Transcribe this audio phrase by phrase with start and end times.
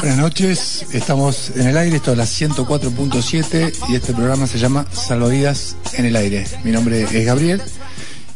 [0.00, 4.84] Buenas noches, estamos en el aire, esto es la 104.7 y este programa se llama
[4.90, 6.44] Salvavidas en el aire.
[6.64, 7.62] Mi nombre es Gabriel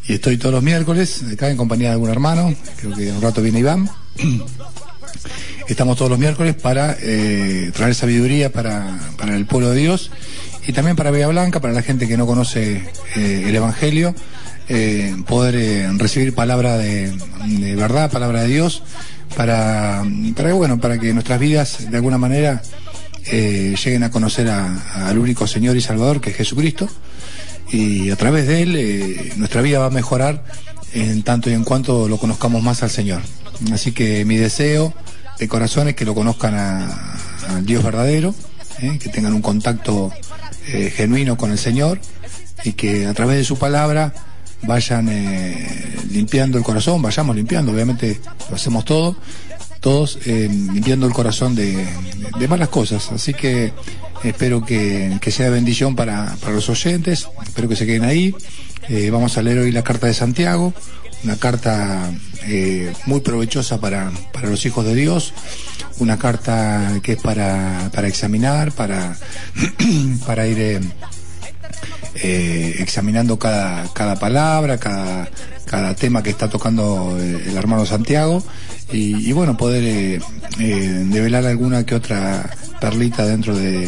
[0.06, 3.42] y estoy todos los miércoles acá en compañía de algún hermano, creo que un rato
[3.42, 3.90] viene Iván.
[5.66, 10.12] Estamos todos los miércoles para eh, traer sabiduría para, para el pueblo de Dios
[10.68, 12.84] y también para Villa Blanca, para la gente que no conoce
[13.16, 14.14] eh, el Evangelio,
[14.68, 17.12] eh, poder eh, recibir palabra de,
[17.76, 18.82] verdad, palabra de Dios,
[19.36, 20.02] para,
[20.54, 22.62] bueno, para que nuestras vidas de alguna manera
[23.26, 26.88] eh, lleguen a conocer a, al único Señor y Salvador que es Jesucristo
[27.70, 30.44] y a través de él nuestra vida va a mejorar
[30.92, 33.22] en tanto y en cuanto lo conozcamos más al Señor.
[33.72, 34.92] Así que mi deseo
[35.38, 38.34] de corazón es que lo conozcan al Dios verdadero,
[38.78, 40.12] que tengan un contacto
[40.66, 42.00] genuino con el Señor
[42.64, 44.12] y que a través de su palabra
[44.62, 49.16] vayan eh, limpiando el corazón, vayamos limpiando, obviamente lo hacemos todo,
[49.80, 51.86] todos eh, limpiando el corazón de,
[52.38, 53.10] de, malas cosas.
[53.10, 53.72] Así que
[54.22, 58.34] espero que, que sea bendición para, para, los oyentes, espero que se queden ahí.
[58.88, 60.72] Eh, vamos a leer hoy la carta de Santiago,
[61.24, 62.10] una carta
[62.46, 65.34] eh, muy provechosa para, para los hijos de Dios,
[65.98, 69.16] una carta que es para, para examinar, para,
[70.26, 70.80] para ir
[72.14, 75.28] eh, eh, examinando cada, cada palabra, cada,
[75.64, 78.42] cada tema que está tocando el hermano Santiago
[78.92, 80.20] y, y bueno, poder eh,
[80.60, 83.86] eh, develar alguna que otra perlita dentro de,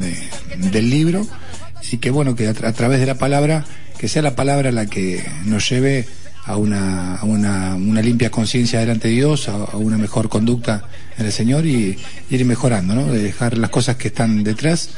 [0.00, 1.26] de, del libro
[1.90, 3.64] y que bueno, que a, través de la palabra,
[3.98, 6.06] que sea la palabra la que nos lleve
[6.44, 10.84] a una, a una, una limpia conciencia delante de Dios, a, a, una mejor conducta
[11.18, 11.98] en el Señor y,
[12.30, 13.06] y ir mejorando, ¿no?
[13.12, 14.90] De dejar las cosas que están detrás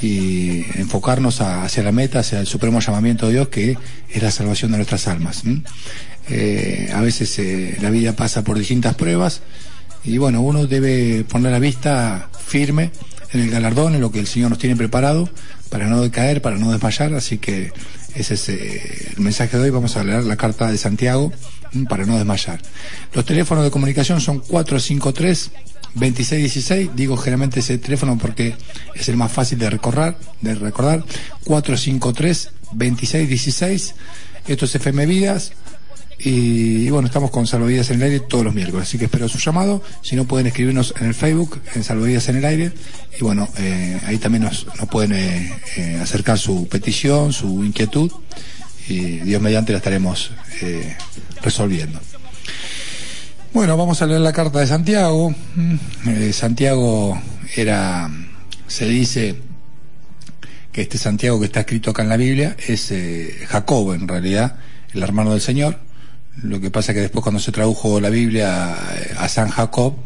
[0.00, 3.76] y enfocarnos hacia la meta, hacia el supremo llamamiento de Dios que
[4.08, 5.42] es la salvación de nuestras almas.
[6.28, 9.42] Eh, a veces eh, la vida pasa por distintas pruebas
[10.04, 12.90] y bueno, uno debe poner la vista firme
[13.32, 15.28] en el galardón, en lo que el Señor nos tiene preparado
[15.68, 17.72] para no decaer, para no desmayar, así que
[18.14, 19.70] ese es eh, el mensaje de hoy.
[19.70, 21.32] Vamos a leer la carta de Santiago
[21.88, 22.60] para no desmayar.
[23.14, 25.50] Los teléfonos de comunicación son 453
[25.94, 28.54] 2616, digo generalmente ese teléfono porque
[28.94, 31.04] es el más fácil de recordar, de recordar,
[31.44, 33.94] 453 2616,
[34.48, 35.52] esto es FM Vidas,
[36.24, 39.38] y, bueno, estamos con Salvavidas en el aire todos los miércoles, así que espero su
[39.38, 42.72] llamado, si no pueden escribirnos en el Facebook, en Salvavidas en el aire,
[43.18, 48.12] y bueno, eh, ahí también nos, nos pueden eh, eh, acercar su petición, su inquietud,
[48.88, 50.30] y Dios mediante la estaremos
[50.60, 50.96] eh,
[51.40, 52.00] resolviendo.
[53.52, 55.34] Bueno, vamos a leer la carta de Santiago.
[56.06, 57.20] Eh, Santiago
[57.54, 58.10] era,
[58.66, 59.36] se dice
[60.72, 64.56] que este Santiago que está escrito acá en la Biblia es eh, Jacob, en realidad,
[64.94, 65.78] el hermano del Señor.
[66.42, 68.74] Lo que pasa que después cuando se tradujo la Biblia
[69.18, 69.96] a, San Jacob,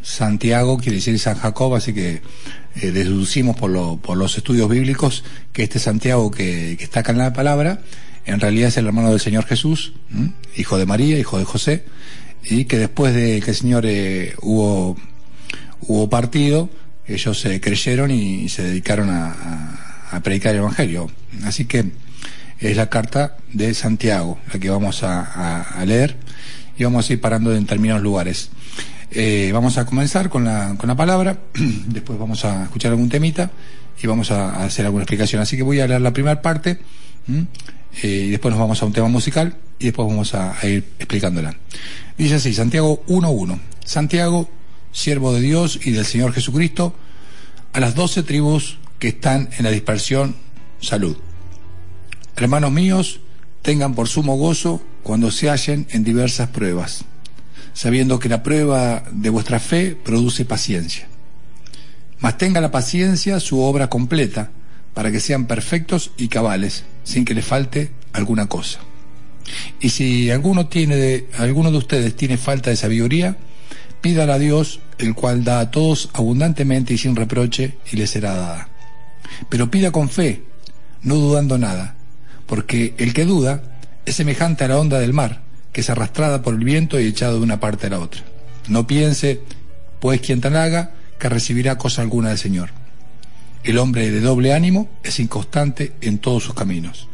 [0.00, 2.22] Santiago quiere decir San Jacob, así que
[2.76, 7.12] eh, deducimos por, lo, por, los estudios bíblicos que este Santiago que, que, está acá
[7.12, 7.82] en la palabra,
[8.24, 9.92] en realidad es el hermano del Señor Jesús,
[10.56, 11.84] hijo de María, hijo de José,
[12.44, 14.96] y que después de que el Señor eh, hubo,
[15.82, 16.70] hubo partido,
[17.06, 21.10] ellos se creyeron y se dedicaron a, predicar el Evangelio.
[21.44, 21.84] Así que
[22.58, 26.16] es la carta de Santiago, la que vamos a, a leer
[26.76, 28.50] y vamos a ir parando en determinados lugares.
[29.12, 31.36] Eh, vamos a comenzar con la, con la palabra,
[31.86, 33.50] después vamos a escuchar algún temita
[34.00, 35.42] y vamos a, hacer alguna explicación.
[35.42, 36.78] Así que voy a leer la primera parte
[38.02, 41.56] eh, y después nos vamos a un tema musical y después vamos a ir explicándola.
[42.20, 43.58] Dice así, Santiago 1.1.
[43.82, 44.50] Santiago,
[44.92, 46.94] siervo de Dios y del Señor Jesucristo,
[47.72, 50.36] a las doce tribus que están en la dispersión,
[50.82, 51.16] salud.
[52.36, 53.20] Hermanos míos,
[53.62, 57.06] tengan por sumo gozo cuando se hallen en diversas pruebas
[57.72, 61.08] sabiendo que la prueba de vuestra fe produce paciencia.
[62.18, 64.50] Mas tenga la paciencia su obra completa,
[64.92, 68.80] para que sean perfectos y cabales, sin que le falte alguna cosa.
[69.80, 73.36] Y si alguno tiene de, alguno de ustedes tiene falta de sabiduría,
[74.00, 78.34] pídala a Dios, el cual da a todos abundantemente y sin reproche, y le será
[78.34, 78.68] dada.
[79.48, 80.42] Pero pida con fe,
[81.02, 81.96] no dudando nada,
[82.46, 83.62] porque el que duda
[84.04, 85.42] es semejante a la onda del mar,
[85.72, 88.22] que es arrastrada por el viento y echada de una parte a la otra.
[88.68, 89.40] No piense,
[90.00, 92.70] pues quien tan haga, que recibirá cosa alguna del Señor.
[93.62, 97.09] El hombre de doble ánimo es inconstante en todos sus caminos.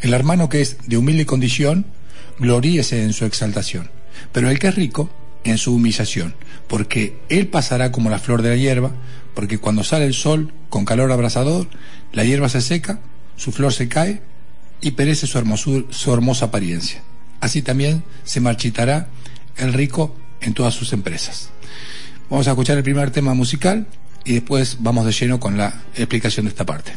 [0.00, 1.86] El hermano que es de humilde condición,
[2.38, 3.90] gloríese en su exaltación,
[4.32, 5.10] pero el que es rico,
[5.44, 6.34] en su humillación,
[6.68, 8.92] porque él pasará como la flor de la hierba,
[9.34, 11.68] porque cuando sale el sol con calor abrasador,
[12.12, 13.00] la hierba se seca,
[13.36, 14.22] su flor se cae
[14.80, 17.02] y perece su, hermosura, su hermosa apariencia.
[17.40, 19.08] Así también se marchitará
[19.56, 21.50] el rico en todas sus empresas.
[22.28, 23.86] Vamos a escuchar el primer tema musical
[24.24, 26.92] y después vamos de lleno con la explicación de esta parte.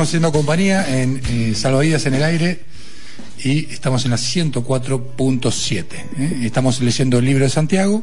[0.00, 2.60] Seguimos haciendo compañía en eh, Salvavidas en el Aire
[3.44, 5.84] y estamos en la 104.7.
[6.18, 6.40] ¿eh?
[6.42, 8.02] Estamos leyendo el libro de Santiago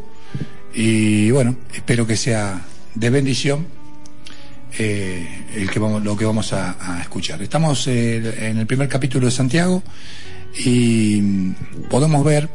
[0.76, 2.62] y bueno, espero que sea
[2.94, 3.66] de bendición
[4.78, 7.42] eh, el que vamos, lo que vamos a, escuchar.
[7.42, 9.82] Estamos en el primer capítulo de Santiago
[10.64, 11.20] y
[11.90, 12.48] podemos ver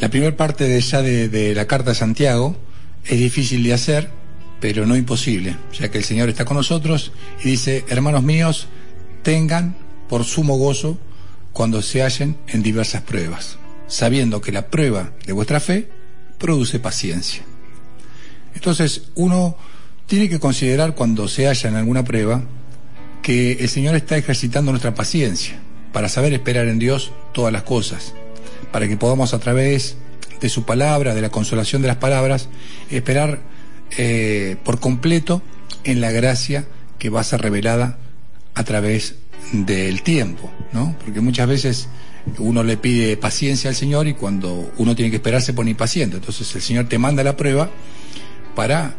[0.00, 2.56] la primera parte de ya de la carta de Santiago
[3.04, 4.23] es difícil de hacer
[4.64, 8.66] pero no imposible, ya que el Señor está con nosotros y dice, hermanos míos,
[9.22, 9.76] tengan
[10.08, 10.98] por sumo gozo
[11.52, 15.90] cuando se hallen en diversas pruebas, sabiendo que la prueba de vuestra fe
[16.38, 17.42] produce paciencia.
[18.54, 19.54] Entonces, uno
[20.06, 22.42] tiene que considerar cuando se halla en alguna prueba
[23.20, 25.58] que el Señor está ejercitando nuestra paciencia
[25.92, 28.14] para saber esperar en Dios todas las cosas,
[28.72, 29.98] para que podamos a través
[30.40, 32.48] de su palabra, de la consolación de las palabras,
[32.88, 33.52] esperar
[33.96, 35.42] eh, por completo
[35.84, 36.66] en la gracia
[36.98, 37.98] que va a ser revelada
[38.54, 39.16] a través
[39.52, 40.96] del tiempo, ¿no?
[41.04, 41.88] Porque muchas veces
[42.38, 46.16] uno le pide paciencia al Señor y cuando uno tiene que esperar se pone impaciente.
[46.16, 47.70] Entonces el Señor te manda la prueba
[48.54, 48.96] para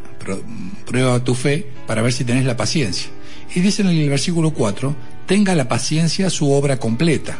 [0.85, 3.09] prueba tu fe para ver si tenés la paciencia.
[3.53, 4.95] Y dice en el versículo 4,
[5.27, 7.37] tenga la paciencia su obra completa.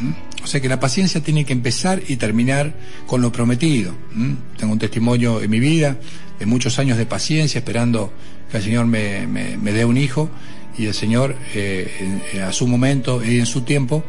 [0.00, 0.44] ¿Mm?
[0.44, 2.72] O sea que la paciencia tiene que empezar y terminar
[3.06, 3.94] con lo prometido.
[4.14, 4.34] ¿Mm?
[4.56, 5.98] Tengo un testimonio en mi vida
[6.40, 8.12] de muchos años de paciencia esperando
[8.50, 10.28] que el Señor me, me, dé un hijo
[10.76, 14.02] y el Señor eh, a su momento y en su tiempo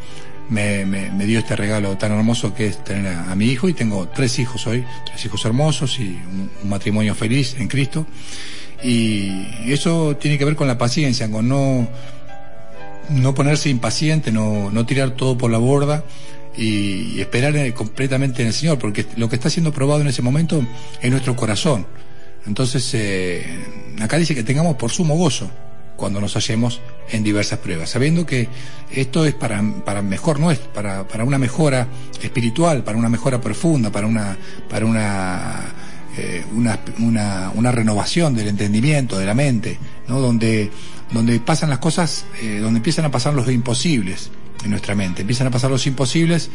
[0.49, 4.07] me, me, dio este regalo tan hermoso que es tener a, mi hijo y tengo
[4.07, 6.19] tres hijos hoy, tres hijos hermosos y
[6.63, 8.05] un, matrimonio feliz en Cristo.
[8.83, 11.87] Y eso tiene que ver con la paciencia, con no,
[13.09, 16.03] no ponerse impaciente, no, no tirar todo por la borda
[16.57, 20.65] y, esperar completamente en el Señor, porque lo que está siendo probado en ese momento
[21.01, 21.85] es nuestro corazón.
[22.45, 23.45] Entonces, eh,
[24.01, 25.49] acá dice que tengamos por sumo gozo
[26.01, 26.81] cuando nos hallemos
[27.11, 28.49] en diversas pruebas, sabiendo que
[28.89, 31.87] esto es para, para mejor nuestro, para, para una mejora
[32.19, 34.35] espiritual, para una mejora profunda, para una,
[34.67, 35.59] para una,
[36.17, 40.19] eh, una, una, una, renovación del entendimiento, de la mente, ¿no?
[40.19, 40.71] donde,
[41.11, 44.31] donde pasan las cosas, eh, donde empiezan a pasar los imposibles
[44.63, 46.49] en nuestra mente, empiezan a pasar los imposibles,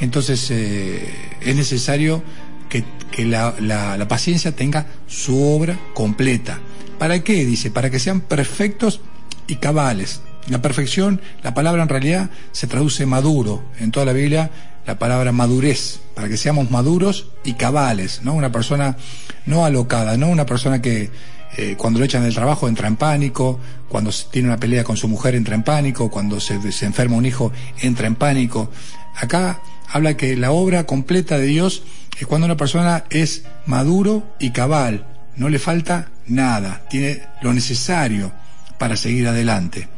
[0.00, 1.06] entonces eh,
[1.40, 2.22] es necesario
[2.68, 6.60] que, que la, la, paciencia tenga su obra completa
[6.98, 7.44] ¿Para qué?
[7.44, 9.00] Dice, para que sean perfectos
[9.46, 10.22] y cabales.
[10.48, 13.64] La perfección, la palabra en realidad se traduce maduro.
[13.78, 14.50] En toda la Biblia,
[14.86, 18.34] la palabra madurez, para que seamos maduros y cabales, ¿no?
[18.34, 18.96] Una persona
[19.44, 21.10] no alocada, no una persona que
[21.58, 23.58] eh, cuando lo echan del trabajo entra en pánico,
[23.88, 27.26] cuando tiene una pelea con su mujer entra en pánico, cuando se, se enferma un
[27.26, 28.70] hijo entra en pánico.
[29.16, 31.82] Acá habla que la obra completa de Dios
[32.18, 35.06] es cuando una persona es maduro y cabal,
[35.36, 38.32] no le falta nada, tiene lo necesario
[38.78, 39.88] para seguir adelante.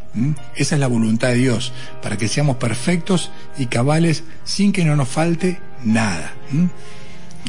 [0.57, 1.73] Esa es la voluntad de Dios,
[2.03, 6.33] para que seamos perfectos y cabales sin que no nos falte nada.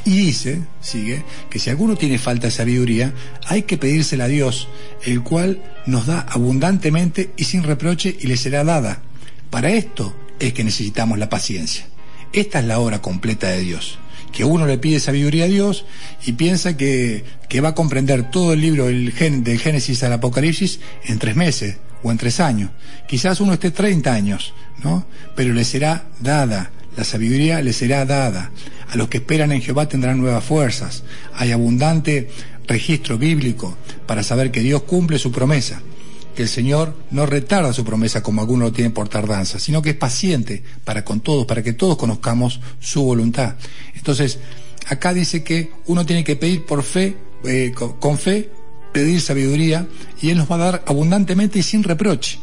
[0.05, 3.13] Y dice, sigue, que si alguno tiene falta de sabiduría,
[3.47, 4.67] hay que pedírsela a Dios,
[5.03, 9.01] el cual nos da abundantemente y sin reproche y le será dada.
[9.49, 11.85] Para esto es que necesitamos la paciencia.
[12.33, 13.97] Esta es la obra completa de Dios
[14.31, 15.85] que uno le pide sabiduría a Dios
[16.25, 20.79] y piensa que, que va a comprender todo el libro del, del Génesis al Apocalipsis
[21.05, 22.71] en tres meses o en tres años.
[23.07, 25.05] Quizás uno esté 30 años, ¿no?
[25.35, 28.51] Pero le será dada, la sabiduría le será dada.
[28.89, 31.03] A los que esperan en Jehová tendrán nuevas fuerzas.
[31.35, 32.29] Hay abundante
[32.67, 35.81] registro bíblico para saber que Dios cumple su promesa
[36.39, 39.89] que el Señor no retarda su promesa como algunos lo tienen por tardanza, sino que
[39.89, 43.55] es paciente para con todos, para que todos conozcamos su voluntad.
[43.93, 44.39] Entonces,
[44.87, 48.49] acá dice que uno tiene que pedir por fe, eh, con, fe,
[48.93, 49.85] pedir sabiduría,
[50.21, 52.39] y Él nos va a dar abundantemente y sin reproche.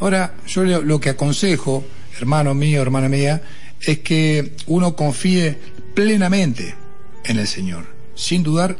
[0.00, 1.84] Ahora, yo lo que aconsejo,
[2.18, 3.40] hermano mío, hermana mía,
[3.80, 5.56] es que uno confíe
[5.94, 6.74] plenamente
[7.22, 7.86] en el Señor,
[8.16, 8.76] sin dudar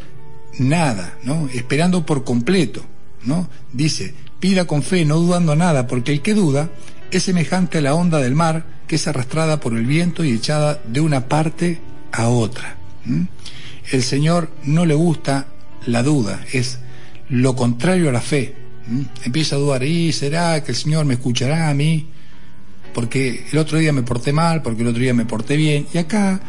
[0.58, 1.48] nada, ¿no?
[1.54, 2.84] Esperando por completo.
[3.72, 6.70] Dice, pida con fe, no dudando nada, porque el que duda
[7.10, 10.80] es semejante a la onda del mar que es arrastrada por el viento y echada
[10.86, 11.80] de una parte
[12.10, 12.76] a otra.
[13.90, 15.46] El Señor no le gusta
[15.86, 16.78] la duda, es
[17.28, 18.54] lo contrario a la fe.
[19.24, 22.08] Empieza a dudar, ¿y será que el Señor me escuchará a mí?
[22.94, 25.86] Porque el otro día me porté mal, porque el otro día me porté bien.
[25.92, 26.40] Y acá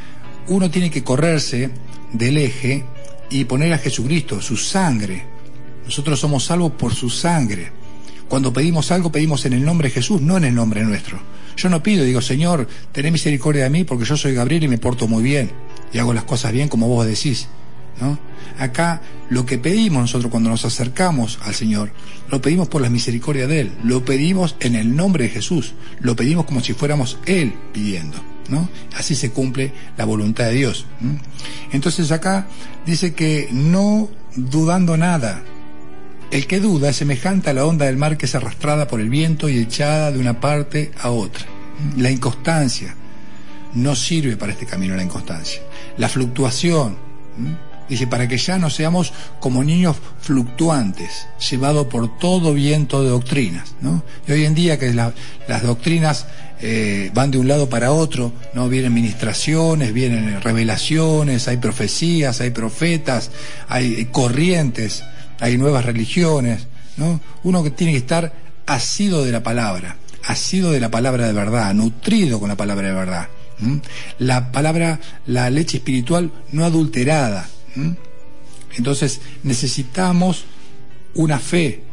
[0.47, 1.69] uno tiene que correrse
[2.13, 2.85] del eje
[3.29, 5.23] y poner a Jesucristo, su sangre,
[5.89, 7.71] nosotros somos salvos por su sangre.
[8.27, 11.19] Cuando pedimos algo, pedimos en el nombre de Jesús, no en el nombre nuestro.
[11.57, 14.77] Yo no pido, digo, Señor, tené misericordia de mí porque yo soy Gabriel y me
[14.77, 15.49] porto muy bien
[15.91, 17.47] y hago las cosas bien como vos decís.
[18.59, 21.91] Acá lo que pedimos nosotros cuando nos acercamos al Señor,
[22.29, 26.15] lo pedimos por la misericordia de Él, lo pedimos en el nombre de Jesús, lo
[26.15, 28.17] pedimos como si fuéramos Él pidiendo.
[28.95, 30.85] Así se cumple la voluntad de Dios.
[31.71, 32.47] Entonces acá
[32.85, 35.43] dice que no dudando nada,
[36.31, 39.09] el que duda es semejante a la onda del mar que es arrastrada por el
[39.09, 41.45] viento y echada de una parte a otra.
[41.97, 42.95] La inconstancia
[43.73, 45.61] no sirve para este camino, la inconstancia.
[45.97, 46.97] La fluctuación
[47.89, 53.73] Dice, para que ya no seamos como niños fluctuantes, llevados por todo viento de doctrinas.
[54.27, 56.27] Y hoy en día que las doctrinas
[56.61, 58.69] eh, van de un lado para otro, ¿no?
[58.69, 63.31] Vienen ministraciones, vienen revelaciones, hay profecías, hay profetas,
[63.67, 65.03] hay corrientes,
[65.39, 66.67] hay nuevas religiones,
[66.97, 67.19] ¿no?
[67.43, 68.33] Uno que tiene que estar
[68.65, 72.93] asido de la palabra, asido de la palabra de verdad, nutrido con la palabra de
[72.93, 73.27] verdad.
[74.19, 77.47] La palabra, la leche espiritual no adulterada.
[78.77, 80.45] Entonces necesitamos
[81.15, 81.83] una fe,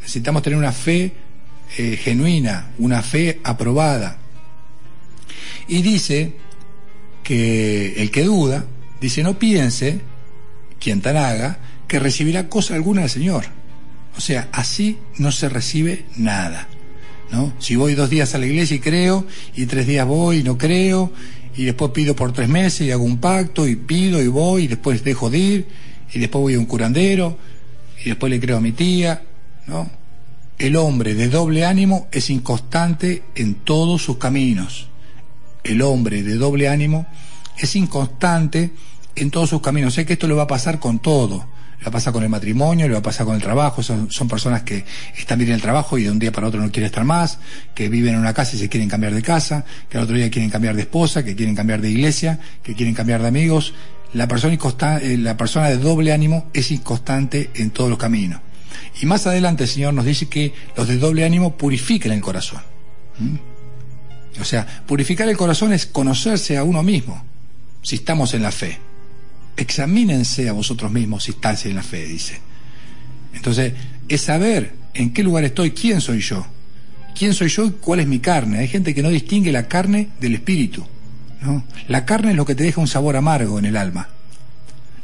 [0.00, 1.12] necesitamos tener una fe
[1.78, 4.18] eh, genuina, una fe aprobada.
[5.68, 6.36] Y dice
[7.22, 8.66] que el que duda,
[9.00, 10.00] dice, no piense,
[10.78, 13.44] quien tan haga, que recibirá cosa alguna del Señor.
[14.16, 16.68] O sea, así no se recibe nada.
[17.30, 17.52] ¿no?
[17.58, 19.26] Si voy dos días a la iglesia y creo,
[19.56, 21.12] y tres días voy y no creo,
[21.56, 24.68] y después pido por tres meses y hago un pacto, y pido y voy, y
[24.68, 25.68] después dejo de ir,
[26.12, 27.38] y después voy a un curandero,
[28.04, 29.22] y después le creo a mi tía,
[29.66, 29.90] ¿no?
[30.58, 34.88] El hombre de doble ánimo es inconstante en todos sus caminos.
[35.64, 37.06] El hombre de doble ánimo
[37.58, 38.72] es inconstante
[39.16, 39.94] en todos sus caminos.
[39.94, 41.46] Sé que esto le va a pasar con todo.
[41.78, 43.82] Le va a pasar con el matrimonio, le va a pasar con el trabajo.
[43.82, 44.84] Son, son personas que
[45.16, 47.38] están bien en el trabajo y de un día para otro no quieren estar más,
[47.74, 50.30] que viven en una casa y se quieren cambiar de casa, que al otro día
[50.30, 53.74] quieren cambiar de esposa, que quieren cambiar de iglesia, que quieren cambiar de amigos.
[54.12, 54.56] La persona,
[54.98, 58.40] eh, la persona de doble ánimo es inconstante en todos los caminos.
[59.00, 62.62] Y más adelante el Señor nos dice que los de doble ánimo purifiquen el corazón.
[63.18, 64.40] ¿Mm?
[64.40, 67.24] O sea, purificar el corazón es conocerse a uno mismo,
[67.82, 68.78] si estamos en la fe.
[69.56, 72.40] Examínense a vosotros mismos si estáis en la fe, dice.
[73.34, 73.72] Entonces,
[74.08, 76.46] es saber en qué lugar estoy, quién soy yo.
[77.14, 78.58] ¿Quién soy yo y cuál es mi carne?
[78.58, 80.84] Hay gente que no distingue la carne del espíritu.
[81.42, 81.64] ¿no?
[81.88, 84.08] La carne es lo que te deja un sabor amargo en el alma.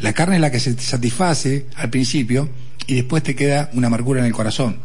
[0.00, 2.48] La carne es la que se te satisface al principio
[2.86, 4.78] y después te queda una amargura en el corazón.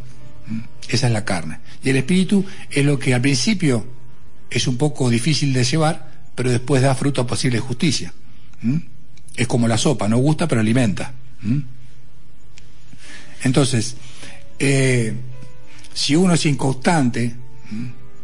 [0.46, 0.60] ¿Mm?
[0.88, 1.58] Esa es la carne.
[1.82, 3.86] Y el espíritu es lo que al principio
[4.50, 8.12] es un poco difícil de llevar, pero después da fruto posible de justicia.
[8.62, 8.76] ¿Mm?
[9.36, 11.12] Es como la sopa, no gusta pero alimenta.
[13.42, 13.96] Entonces,
[14.58, 15.14] eh,
[15.92, 17.34] si uno es inconstante,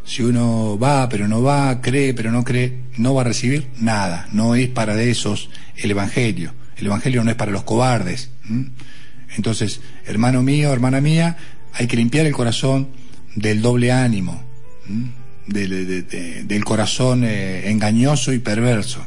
[0.04, 4.28] si uno va pero no va, cree pero no cree, no va a recibir nada.
[4.32, 6.54] No es para de esos el Evangelio.
[6.76, 8.30] El Evangelio no es para los cobardes.
[9.36, 11.36] Entonces, hermano mío, hermana mía,
[11.72, 12.88] hay que limpiar el corazón
[13.34, 14.42] del doble ánimo,
[15.46, 19.06] del, corazón eh, engañoso y perverso.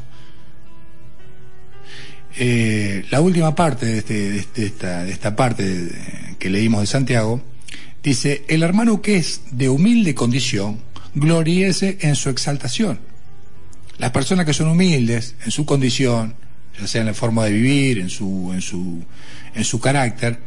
[2.38, 3.98] Eh, la última parte de,
[4.36, 5.88] este, esta, esta, parte
[6.38, 7.40] que leímos de Santiago
[8.02, 10.80] dice, el hermano que es de humilde condición,
[11.14, 13.00] gloríese en su exaltación.
[13.98, 16.34] Las personas que son humildes en su condición,
[16.78, 19.02] ya sea en la forma de vivir, en su, en su,
[19.54, 20.38] en su carácter,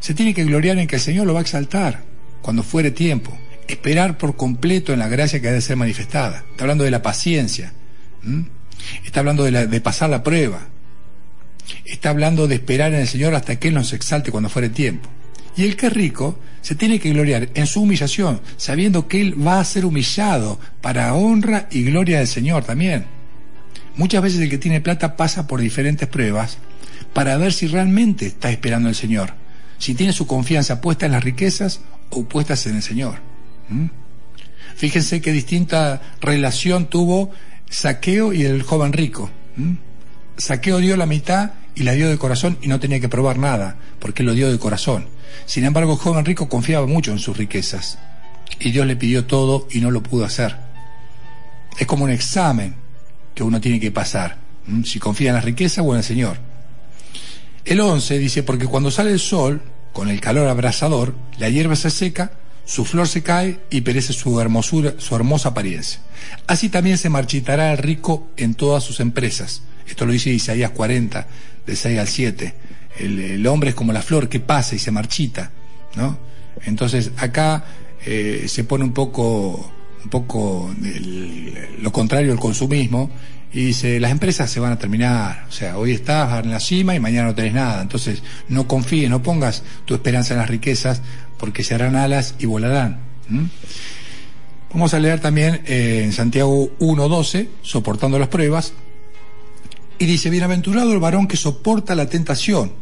[0.00, 2.02] se tiene que gloriar en que el Señor lo va a exaltar
[2.42, 3.36] cuando fuere tiempo.
[3.68, 6.44] Esperar por completo en la gracia que ha de ser manifestada.
[6.50, 7.72] Está hablando de la paciencia.
[9.04, 10.68] Está hablando de, la, de pasar la prueba.
[11.84, 15.08] Está hablando de esperar en el Señor hasta que Él nos exalte cuando fuere tiempo.
[15.56, 19.46] Y el que es rico se tiene que gloriar en su humillación, sabiendo que Él
[19.46, 23.06] va a ser humillado para honra y gloria del Señor también.
[23.96, 26.58] Muchas veces el que tiene plata pasa por diferentes pruebas
[27.14, 29.32] para ver si realmente está esperando al Señor,
[29.78, 33.20] si tiene su confianza puesta en las riquezas o puestas en el Señor.
[33.70, 33.86] ¿Mm?
[34.76, 37.30] Fíjense qué distinta relación tuvo
[37.70, 39.30] Saqueo y el joven rico.
[39.56, 39.72] ¿Mm?
[40.38, 43.76] Saqueo dio la mitad y la dio de corazón y no tenía que probar nada,
[43.98, 45.08] porque lo dio de corazón.
[45.46, 47.98] Sin embargo, el joven rico confiaba mucho en sus riquezas
[48.58, 50.56] y Dios le pidió todo y no lo pudo hacer.
[51.78, 52.74] Es como un examen
[53.34, 54.38] que uno tiene que pasar,
[54.84, 56.38] si confía en la riqueza o en el Señor.
[57.64, 61.90] El 11 dice, porque cuando sale el sol, con el calor abrasador, la hierba se
[61.90, 62.32] seca,
[62.66, 66.00] su flor se cae y perece su hermosura, su hermosa apariencia.
[66.46, 69.62] Así también se marchitará el rico en todas sus empresas.
[69.86, 71.26] Esto lo dice Isaías 40,
[71.64, 72.54] de 6 al 7.
[72.98, 75.52] El, hombre es como la flor que pasa y se marchita,
[75.94, 76.18] ¿no?
[76.64, 77.64] Entonces acá
[78.04, 80.72] eh, se pone un poco un poco
[81.80, 83.10] lo contrario al consumismo,
[83.52, 86.94] y dice, las empresas se van a terminar, o sea, hoy estás en la cima
[86.94, 91.00] y mañana no tenés nada, entonces no confíes, no pongas tu esperanza en las riquezas,
[91.38, 93.00] porque se harán alas y volarán.
[94.72, 98.74] Vamos a leer también eh, en Santiago 1.12, soportando las pruebas,
[99.98, 102.72] y dice, bienaventurado el varón que soporta la tentación,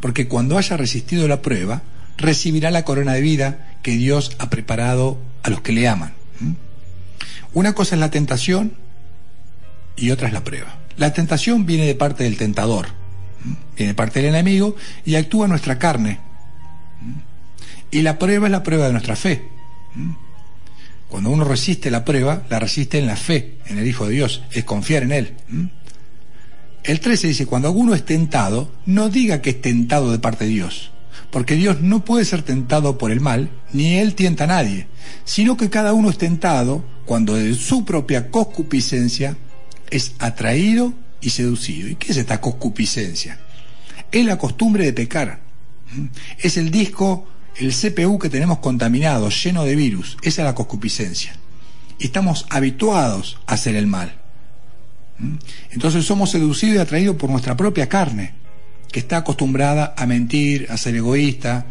[0.00, 1.82] porque cuando haya resistido la prueba,
[2.18, 6.12] recibirá la corona de vida que Dios ha preparado a los que le aman.
[7.54, 8.74] Una cosa es la tentación
[9.96, 10.76] y otra es la prueba.
[10.96, 12.88] La tentación viene de parte del tentador.
[13.76, 16.20] viene parte del enemigo y actúa nuestra carne.
[17.90, 19.48] Y la prueba es la prueba de nuestra fe.
[21.08, 24.42] Cuando uno resiste la prueba, la resiste en la fe, en el Hijo de Dios,
[24.52, 25.34] es confiar en Él.
[26.84, 30.50] El 13 dice, cuando alguno es tentado, no diga que es tentado de parte de
[30.50, 30.90] Dios,
[31.30, 34.86] porque Dios no puede ser tentado por el mal, ni Él tienta a nadie,
[35.24, 39.36] sino que cada uno es tentado cuando de su propia concupiscencia
[39.90, 41.88] es atraído y seducido.
[41.88, 43.40] ¿Y qué es esta concupiscencia?
[44.12, 45.40] Es la costumbre de pecar.
[46.38, 47.26] Es el disco
[47.58, 51.36] el CPU que tenemos contaminado, lleno de virus, esa es la concupiscencia.
[51.98, 54.14] Estamos habituados a hacer el mal.
[55.18, 55.34] ¿Mm?
[55.72, 58.34] Entonces somos seducidos y atraídos por nuestra propia carne,
[58.92, 61.66] que está acostumbrada a mentir, a ser egoísta,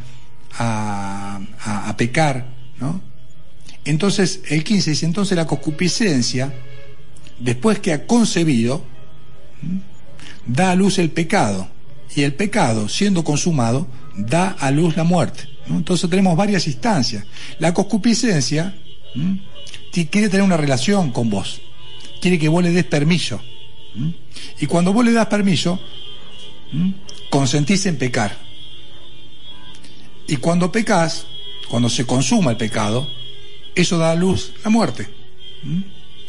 [0.59, 1.39] a,
[1.97, 2.47] pecar,
[2.79, 3.01] ¿no?
[3.85, 6.53] Entonces, el 15 dice, entonces la concupiscencia,
[7.39, 8.83] después que ha concebido,
[10.45, 11.69] da a luz el pecado,
[12.15, 15.56] y el pecado, siendo consumado, da a luz la muerte.
[15.69, 17.25] Entonces tenemos varias instancias.
[17.59, 18.75] La concupiscencia
[20.05, 21.61] quiere tener una relación con vos,
[22.21, 23.41] quiere que vos le des permiso.
[24.59, 25.79] Y cuando vos le das permiso,
[27.29, 28.37] consentís en pecar.
[30.27, 31.25] Y cuando pecas,
[31.69, 33.07] cuando se consuma el pecado,
[33.73, 35.07] eso da a luz la muerte.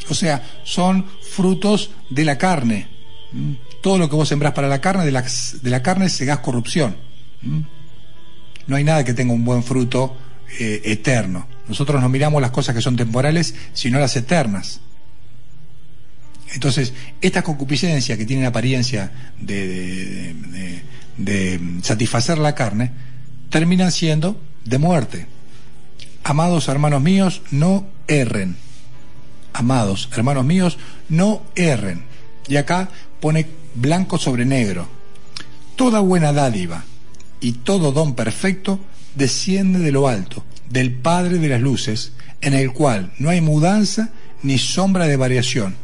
[0.08, 2.88] O sea, son frutos de la carne.
[3.82, 6.96] Todo lo que vos sembrás para la carne, de la, de la carne segás corrupción
[8.68, 10.16] no hay nada que tenga un buen fruto
[10.60, 11.48] eh, eterno.
[11.66, 14.80] Nosotros no miramos las cosas que son temporales, sino las eternas.
[16.54, 20.34] Entonces, esta concupiscencia que tiene apariencia de,
[21.16, 22.92] de, satisfacer la carne,
[23.50, 25.26] terminan siendo de muerte.
[26.22, 28.56] Amados hermanos míos, no erren.
[29.54, 30.78] Amados hermanos míos,
[31.08, 32.04] no erren.
[32.48, 34.88] Y acá pone blanco sobre negro.
[35.76, 36.84] Toda buena dádiva
[37.40, 38.80] y todo don perfecto
[39.14, 44.10] desciende de lo alto, del Padre de las Luces, en el cual no hay mudanza
[44.42, 45.76] ni sombra de variación.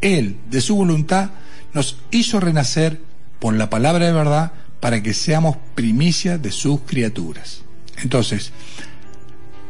[0.00, 1.30] Él, de su voluntad,
[1.72, 3.00] nos hizo renacer
[3.38, 7.62] por la palabra de verdad para que seamos primicia de sus criaturas.
[8.02, 8.52] Entonces,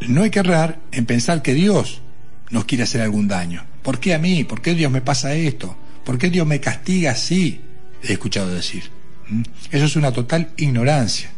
[0.00, 2.02] no hay que errar en pensar que Dios
[2.50, 3.64] nos quiere hacer algún daño.
[3.83, 4.44] ¿Por qué a mí?
[4.44, 5.76] ¿Por qué Dios me pasa esto?
[6.05, 7.61] ¿Por qué Dios me castiga así?
[8.02, 8.95] He escuchado decir.
[9.70, 11.30] Eso es una total ignorancia.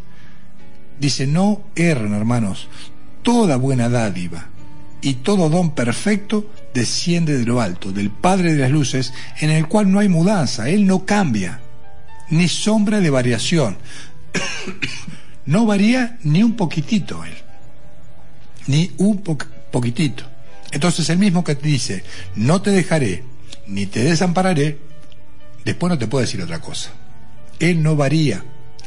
[1.00, 2.68] Dice, no erren, hermanos,
[3.22, 4.48] toda buena dádiva
[5.00, 9.68] y todo don perfecto desciende de lo alto, del Padre de las Luces, en el
[9.68, 11.60] cual no hay mudanza, Él no cambia,
[12.30, 13.78] ni sombra de variación.
[15.46, 17.34] no varía ni un poquitito Él,
[18.66, 19.22] ni un
[19.70, 20.24] poquitito.
[20.72, 23.24] Entonces el mismo que te dice, no te dejaré,
[23.66, 24.78] ni te desampararé,
[25.64, 26.90] después no te puede decir otra cosa.
[27.60, 28.44] Él no varía.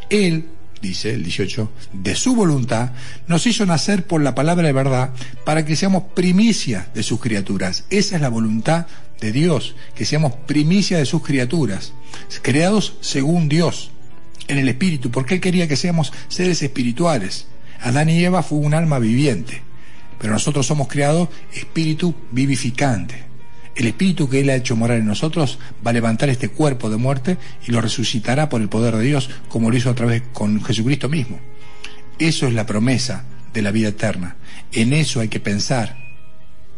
[0.10, 0.46] Él,
[0.82, 2.92] dice el 18, de su voluntad,
[3.28, 5.12] nos hizo nacer por la palabra de verdad
[5.46, 7.86] para que seamos primicia de sus criaturas.
[7.90, 8.88] Esa es la voluntad
[9.20, 11.94] de Dios, que seamos primicia de sus criaturas,
[12.42, 13.92] creados según Dios,
[14.48, 17.48] en el Espíritu, porque Él quería que seamos seres espirituales.
[17.80, 19.62] Adán y Eva fue un alma viviente,
[20.20, 23.31] pero nosotros somos creados espíritu vivificante.
[23.76, 26.98] El espíritu que Él ha hecho morar en nosotros va a levantar este cuerpo de
[26.98, 30.62] muerte y lo resucitará por el poder de Dios, como lo hizo otra vez con
[30.64, 31.40] Jesucristo mismo.
[32.20, 34.36] Eso es la promesa de la vida eterna.
[34.72, 35.98] En eso hay que pensar,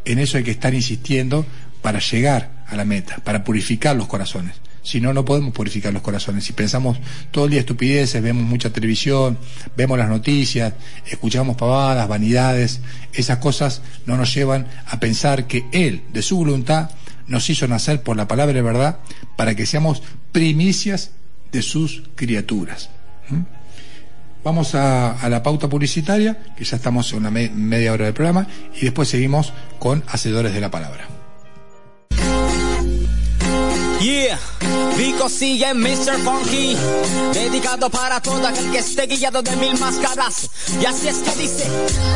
[0.06, 1.45] en eso hay que estar insistiendo
[1.82, 4.56] para llegar a la meta, para purificar los corazones.
[4.84, 6.43] Si no, no podemos purificar los corazones.
[6.43, 6.98] Si pensamos
[7.32, 9.39] todo el día estupideces, vemos mucha televisión,
[9.76, 10.74] vemos las noticias,
[11.06, 12.82] escuchamos pavadas, vanidades,
[13.13, 16.91] esas cosas no nos llevan a pensar que Él, de su voluntad,
[17.28, 19.00] nos hizo nacer por la palabra de verdad
[19.38, 21.12] para que seamos primicias
[21.52, 22.89] de sus criaturas.
[23.30, 23.41] ¿Mm?
[24.43, 28.82] Vamos a, la pauta publicitaria, que ya estamos en una media hora del programa, y
[28.82, 31.22] después seguimos con Hacedores de la Palabra.
[34.03, 34.37] Yeah,
[34.97, 36.17] Vico sigue Mr.
[36.25, 36.75] Funky,
[37.31, 40.49] dedicado para todo aquel que esté guiado de mil máscaras.
[40.81, 41.69] Y así es que dice,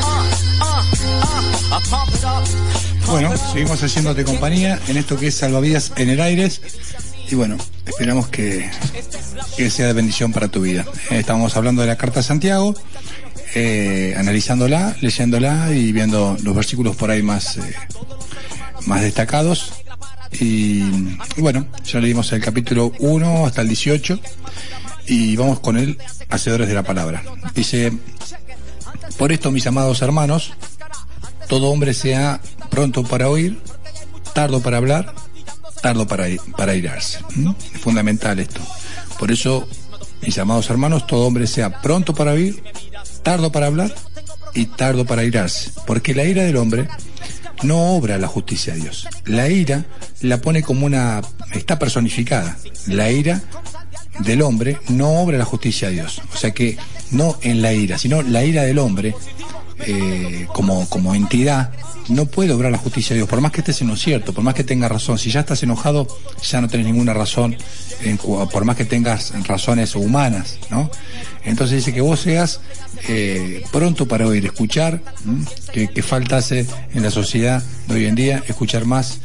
[0.03, 6.59] uh, uh, uh, Bueno, seguimos haciéndote compañía en esto que es Salvavidas en el Aires.
[7.31, 8.69] Y bueno, esperamos que,
[9.55, 10.85] que sea de bendición para tu vida.
[11.09, 12.75] Eh, estábamos hablando de la Carta de Santiago,
[13.55, 17.75] eh, analizándola, leyéndola y viendo los versículos por ahí más, eh,
[18.85, 19.71] más destacados.
[20.39, 20.81] Y,
[21.37, 24.19] bueno, ya leímos el capítulo 1 hasta el 18
[25.07, 25.97] y vamos con el
[26.29, 27.23] Hacedores de la Palabra.
[27.55, 27.93] Dice,
[29.17, 30.53] por esto, mis amados hermanos,
[31.47, 33.59] todo hombre sea pronto para oír,
[34.33, 35.13] tardo para hablar,
[35.81, 36.25] tardo para,
[36.57, 37.19] para irarse.
[37.73, 38.61] Es fundamental esto.
[39.17, 39.67] Por eso
[40.21, 42.63] mis amados hermanos, todo hombre sea pronto para oír,
[43.23, 43.93] tardo para hablar
[44.53, 46.87] y tardo para irarse, porque la ira del hombre
[47.63, 49.07] no obra la justicia de Dios.
[49.25, 49.85] La ira
[50.21, 51.21] la pone como una,
[51.53, 52.57] está personificada.
[52.87, 53.41] La ira
[54.19, 56.21] del hombre no obra la justicia de Dios.
[56.33, 56.77] O sea que
[57.11, 59.15] no en la ira, sino la ira del hombre
[59.79, 61.71] eh, como, como entidad
[62.09, 64.43] no puede obrar la justicia de Dios, por más que estés en lo cierto, por
[64.43, 65.17] más que tengas razón.
[65.17, 66.07] Si ya estás enojado,
[66.41, 67.55] ya no tenés ninguna razón,
[68.51, 70.89] por más que tengas razones humanas, ¿no?
[71.43, 72.61] Entonces dice que vos seas
[73.07, 75.01] eh, pronto para oír, escuchar,
[75.71, 79.21] que, que faltase en la sociedad de hoy en día, escuchar más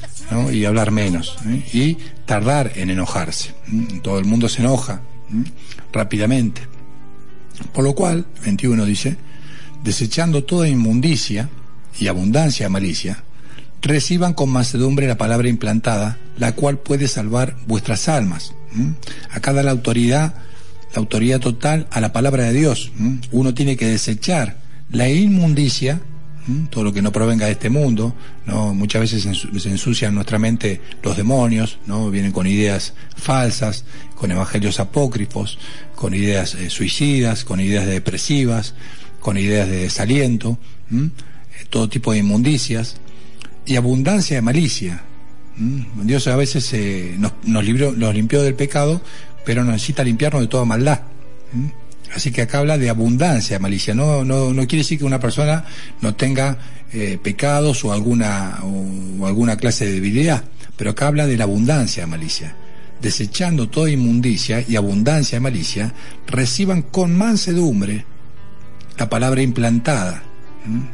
[0.52, 1.64] y hablar menos, ¿eh?
[1.72, 3.54] y tardar en enojarse.
[4.02, 5.02] Todo el mundo se enoja
[5.92, 6.62] rápidamente.
[7.72, 9.16] Por lo cual, 21 dice,
[9.82, 11.48] desechando toda inmundicia
[11.98, 13.24] y abundancia malicia,
[13.82, 18.54] reciban con mansedumbre la palabra implantada, la cual puede salvar vuestras almas.
[19.30, 20.34] Acá da la autoridad,
[20.92, 22.92] la autoridad total a la palabra de Dios.
[23.30, 24.56] Uno tiene que desechar
[24.90, 26.00] la inmundicia
[26.70, 28.14] todo lo que no provenga de este mundo,
[28.46, 28.74] ¿no?
[28.74, 32.10] Muchas veces se ensucian nuestra mente los demonios, ¿no?
[32.10, 33.84] Vienen con ideas falsas,
[34.16, 35.58] con evangelios apócrifos,
[35.94, 38.74] con ideas eh, suicidas, con ideas depresivas,
[39.20, 40.58] con ideas de desaliento,
[40.90, 41.10] eh,
[41.70, 42.96] todo tipo de inmundicias
[43.64, 45.02] y abundancia de malicia.
[46.02, 47.64] Dios a veces eh, nos, nos,
[47.96, 49.00] nos limpió del pecado,
[49.44, 51.00] pero necesita limpiarnos de toda maldad.
[52.14, 53.94] Así que acá habla de abundancia malicia.
[53.94, 55.64] No, no, no quiere decir que una persona
[56.00, 56.58] no tenga
[56.92, 60.44] eh, pecados o alguna, o, alguna clase de debilidad,
[60.76, 62.54] pero acá habla de la abundancia malicia.
[63.00, 65.94] Desechando toda inmundicia y abundancia de malicia,
[66.26, 68.04] reciban con mansedumbre
[68.98, 70.22] la palabra implantada.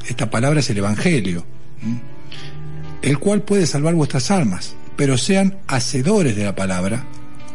[0.07, 1.45] Esta palabra es el Evangelio,
[3.03, 7.05] el cual puede salvar vuestras almas, pero sean hacedores de la palabra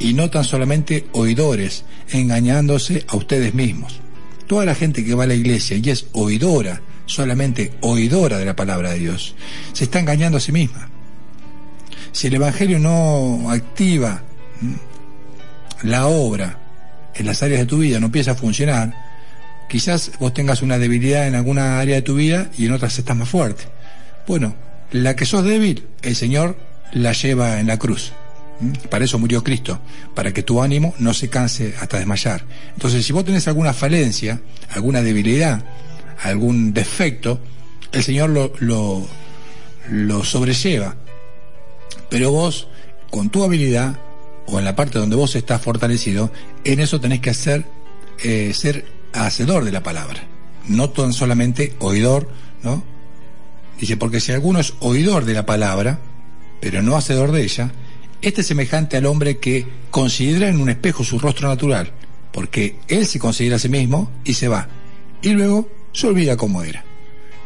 [0.04, 4.02] y no tan solamente oidores, engañándose a ustedes mismos.
[4.48, 8.56] Toda la gente que va a la iglesia y es oidora, solamente oidora de la
[8.56, 9.34] palabra de Dios,
[9.72, 10.89] se está engañando a sí misma.
[12.12, 14.24] Si el Evangelio no activa
[15.84, 16.60] la obra
[17.16, 18.94] en las áreas de tu vida, no empieza a funcionar,
[19.70, 23.16] quizás vos tengas una debilidad en alguna área de tu vida y en otras estás
[23.16, 23.63] más fuerte.
[24.28, 24.54] Bueno,
[24.92, 26.58] la que sos débil, el Señor
[26.92, 28.12] la lleva en la cruz.
[28.89, 29.80] Para eso murió Cristo,
[30.13, 32.45] para que tu ánimo no se canse hasta desmayar.
[32.73, 35.63] Entonces, si vos tenés alguna falencia, alguna debilidad,
[36.21, 37.39] algún defecto,
[37.91, 39.08] el Señor lo,
[39.89, 40.95] lo, sobrelleva.
[42.10, 42.67] Pero vos,
[43.10, 43.99] con tu habilidad,
[44.47, 46.32] o en la parte donde vos estás fortalecido,
[46.63, 47.65] en eso tenés que hacer,
[48.23, 50.23] eh, ser hacedor de la palabra.
[50.67, 52.30] No tan solamente oidor,
[52.63, 52.84] ¿no?
[53.80, 55.99] Dice, porque si alguno es oidor de la palabra,
[56.62, 57.71] pero no hacedor de ella,
[58.24, 61.92] este es semejante al hombre que considera en un espejo su rostro natural,
[62.32, 64.68] porque él se considera a sí mismo y se va,
[65.22, 66.86] y luego se olvida cómo era.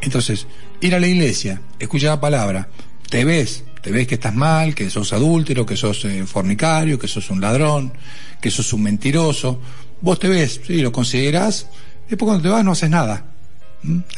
[0.01, 0.45] Entonces,
[0.79, 2.69] ir a la iglesia, escuchar la palabra,
[3.09, 7.07] te ves, te ves que estás mal, que sos adúltero, que sos eh, fornicario, que
[7.07, 7.91] sos un ladrón,
[8.39, 9.59] que sos un mentiroso,
[10.01, 11.67] vos te ves, sí, lo considerás,
[12.07, 13.25] después cuando te vas no haces nada.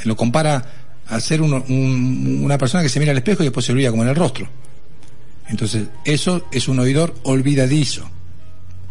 [0.04, 0.66] Lo compara
[1.08, 4.10] a ser una persona que se mira al espejo y después se olvida como en
[4.10, 4.50] el rostro.
[5.50, 8.10] Entonces, eso es un oidor olvidadizo,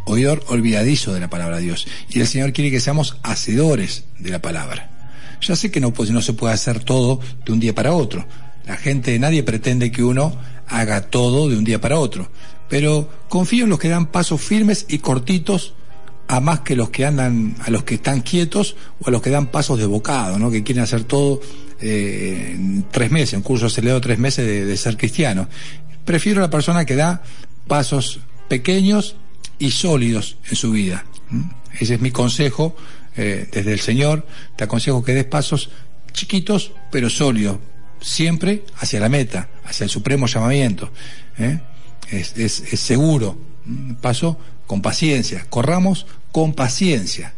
[0.05, 1.87] oidor olvidadizo de la palabra de Dios.
[2.11, 4.91] Y el Señor quiere que seamos hacedores de la palabra.
[5.41, 8.27] Ya sé que no, pues, no se puede hacer todo de un día para otro.
[8.67, 12.31] La gente, nadie pretende que uno haga todo de un día para otro.
[12.69, 15.75] Pero confío en los que dan pasos firmes y cortitos
[16.27, 19.31] a más que los que andan, a los que están quietos o a los que
[19.31, 20.51] dan pasos de bocado, ¿no?
[20.51, 21.41] Que quieren hacer todo
[21.81, 25.49] eh, en tres meses, un curso acelerado tres meses de, de ser cristiano.
[26.09, 27.23] Prefiero la persona que da
[27.67, 29.17] pasos pequeños
[29.59, 31.05] y sólidos en su vida.
[31.79, 32.75] Ese es mi consejo
[33.15, 34.27] eh, desde el Señor.
[34.57, 35.69] Te aconsejo que des pasos
[36.15, 37.59] chiquitos pero sólidos,
[38.01, 40.91] siempre hacia la meta, hacia el supremo llamamiento.
[41.37, 41.61] ¿eh?
[42.11, 43.39] Es, seguro.
[44.01, 45.45] Paso con paciencia.
[45.51, 47.35] Corramos con paciencia.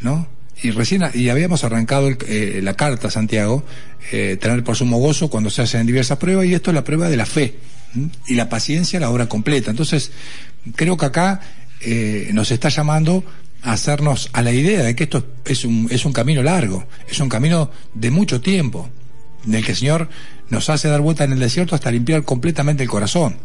[0.00, 0.28] ¿No?
[0.62, 3.64] y recién y habíamos arrancado eh, la carta Santiago
[4.10, 7.16] tener por sumo gozo cuando se hacen diversas pruebas y esto es la prueba de
[7.16, 7.58] la fe
[8.26, 9.70] y la paciencia la obra completa.
[9.70, 10.12] Entonces,
[10.74, 11.40] creo que acá
[11.80, 13.24] eh, nos está llamando
[13.62, 17.20] a hacernos a la idea de que esto es un, es un camino largo, es
[17.20, 18.88] un camino de mucho tiempo,
[19.46, 20.08] en el que el Señor
[20.48, 23.36] nos hace dar vuelta en el desierto hasta limpiar completamente el corazón.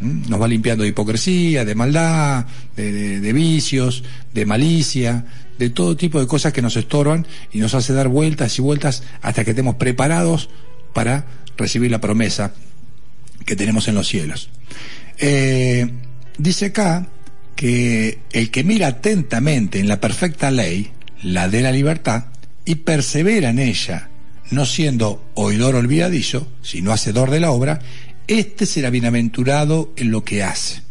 [0.00, 5.26] Nos va limpiando de hipocresía, de maldad, de, de, vicios, de malicia,
[5.58, 9.02] de todo tipo de cosas que nos estorban y nos hace dar vueltas y vueltas
[9.22, 10.50] hasta que estemos preparados
[10.94, 12.52] para recibir la promesa
[13.44, 14.50] que tenemos en los cielos.
[15.18, 15.90] Eh,
[16.38, 17.08] dice acá
[17.56, 22.26] que el que mira atentamente en la perfecta ley, la de la libertad,
[22.64, 24.10] y persevera en ella,
[24.50, 27.80] no siendo oidor olvidadizo, sino hacedor de la obra,
[28.28, 30.82] este será bienaventurado en lo que hace.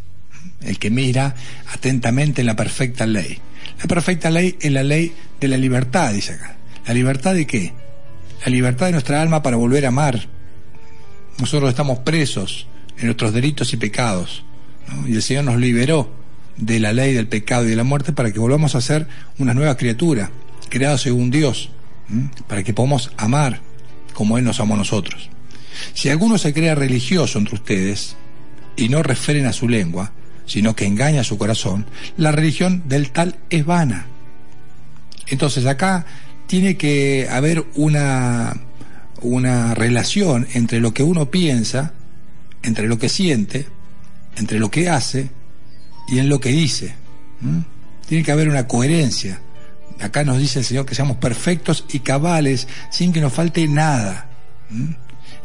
[0.60, 1.34] El que mira
[1.72, 3.38] atentamente en la perfecta ley.
[3.80, 6.56] La perfecta ley es la ley de la libertad, dice acá.
[6.86, 7.72] ¿La libertad de qué?
[8.44, 10.26] La libertad de nuestra alma para volver a amar.
[11.38, 12.66] Nosotros estamos presos
[12.98, 14.44] en nuestros delitos y pecados.
[15.06, 16.10] Y el Señor nos liberó
[16.56, 19.06] de la ley del pecado y de la muerte para que volvamos a ser
[19.38, 20.30] una nueva criatura,
[20.68, 21.70] creada según Dios,
[22.46, 23.60] para que podamos amar
[24.12, 25.30] como Él nos amó a nosotros.
[25.94, 28.16] Si alguno se crea religioso entre ustedes
[28.76, 30.12] y no referen a su lengua,
[30.46, 34.06] sino que engaña su corazón, la religión del tal es vana.
[35.28, 36.06] Entonces acá
[36.46, 38.56] tiene que haber una,
[39.22, 41.92] una relación entre lo que uno piensa,
[42.62, 43.66] entre lo que siente,
[44.36, 45.30] entre lo que hace
[46.08, 46.94] y en lo que dice.
[48.06, 49.40] Tiene que haber una coherencia.
[50.00, 54.30] Acá nos dice el Señor que seamos perfectos y cabales sin que nos falte nada.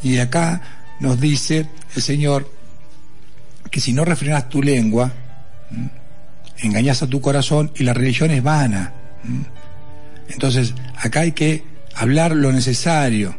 [0.02, 0.62] Y acá
[1.00, 2.52] nos dice el Señor
[3.72, 5.12] que si no refrenas tu lengua,
[6.60, 8.94] engañas a tu corazón y la religión es vana.
[10.30, 11.64] Entonces, acá hay que
[11.96, 13.36] hablar lo necesario,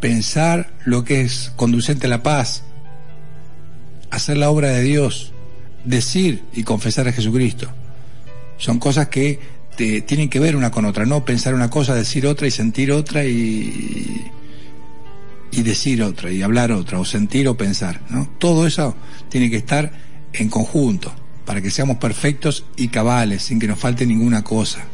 [0.00, 2.64] pensar lo que es conducente a la paz,
[4.10, 5.32] hacer la obra de Dios,
[5.84, 7.68] decir y confesar a Jesucristo.
[8.56, 9.38] Son cosas que
[9.76, 12.92] te, tienen que ver una con otra, no pensar una cosa, decir otra y sentir
[12.92, 14.30] otra y,
[15.50, 18.00] y decir otra y hablar otra, o sentir o pensar.
[18.10, 18.28] ¿no?
[18.38, 18.96] Todo eso
[19.28, 19.92] tiene que estar
[20.32, 21.12] en conjunto
[21.44, 24.84] para que seamos perfectos y cabales, sin que nos falte ninguna cosa.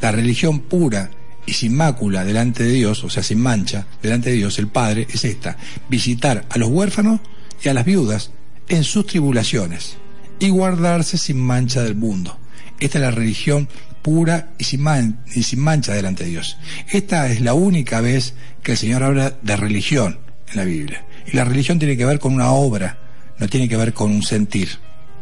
[0.00, 1.10] La religión pura
[1.46, 5.06] y sin mácula delante de Dios, o sea, sin mancha, delante de Dios, el Padre,
[5.12, 5.56] es esta,
[5.88, 7.20] visitar a los huérfanos
[7.62, 8.30] y a las viudas
[8.68, 9.96] en sus tribulaciones
[10.38, 12.38] y guardarse sin mancha del mundo.
[12.80, 13.68] Esta es la religión
[14.02, 14.84] pura y sin,
[15.34, 16.58] y sin mancha delante de Dios.
[16.90, 20.18] Esta es la única vez que el Señor habla de religión
[20.50, 21.04] en la Biblia.
[21.26, 22.98] Y la religión tiene que ver con una obra,
[23.38, 24.68] no tiene que ver con un sentir.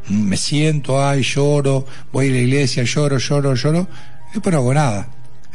[0.08, 3.88] Mm, me siento, ay, lloro, voy a la iglesia, lloro, lloro, lloro,
[4.32, 5.08] después no hago nada,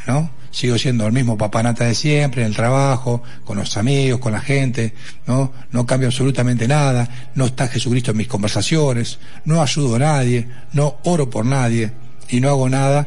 [0.06, 0.30] ¿no?
[0.56, 4.40] Sigo siendo el mismo papanata de siempre, en el trabajo, con los amigos, con la
[4.40, 4.94] gente,
[5.26, 5.52] ¿no?
[5.70, 10.96] No cambio absolutamente nada, no está Jesucristo en mis conversaciones, no ayudo a nadie, no
[11.04, 11.92] oro por nadie
[12.30, 13.06] y no hago nada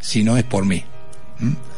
[0.00, 0.84] si no es por mí.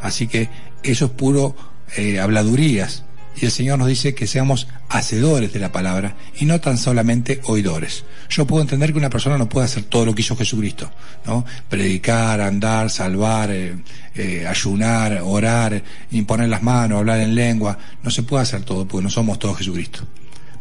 [0.00, 0.50] Así que
[0.84, 1.56] eso es puro
[1.96, 3.02] eh, habladurías.
[3.40, 7.40] Y el Señor nos dice que seamos hacedores de la palabra y no tan solamente
[7.44, 8.04] oidores.
[8.28, 10.90] Yo puedo entender que una persona no puede hacer todo lo que hizo Jesucristo,
[11.24, 11.44] ¿no?
[11.68, 13.76] Predicar, andar, salvar, eh,
[14.16, 17.78] eh, ayunar, orar, imponer las manos, hablar en lengua.
[18.02, 20.00] No se puede hacer todo porque no somos todos Jesucristo.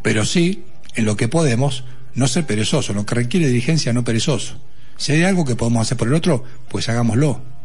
[0.03, 0.63] Pero sí,
[0.93, 4.59] en lo que podemos, no ser perezoso, lo que requiere diligencia, no perezoso.
[4.97, 7.56] Si hay algo que podemos hacer por el otro, pues hagámoslo.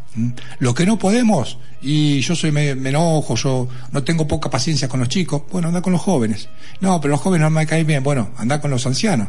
[0.58, 5.00] Lo que no podemos, y yo soy me, enojo, yo no tengo poca paciencia con
[5.00, 6.48] los chicos, bueno, anda con los jóvenes.
[6.80, 9.28] No, pero los jóvenes no me caen bien, bueno, anda con los ancianos.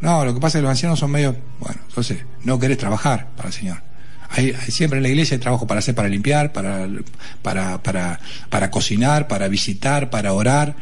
[0.00, 3.28] No, lo que pasa es que los ancianos son medio, bueno, entonces no querés trabajar
[3.36, 3.82] para el Señor.
[4.30, 6.88] Hay, siempre en la iglesia hay trabajo para hacer, para limpiar, para,
[7.42, 10.74] para, para, para cocinar, para visitar, para orar.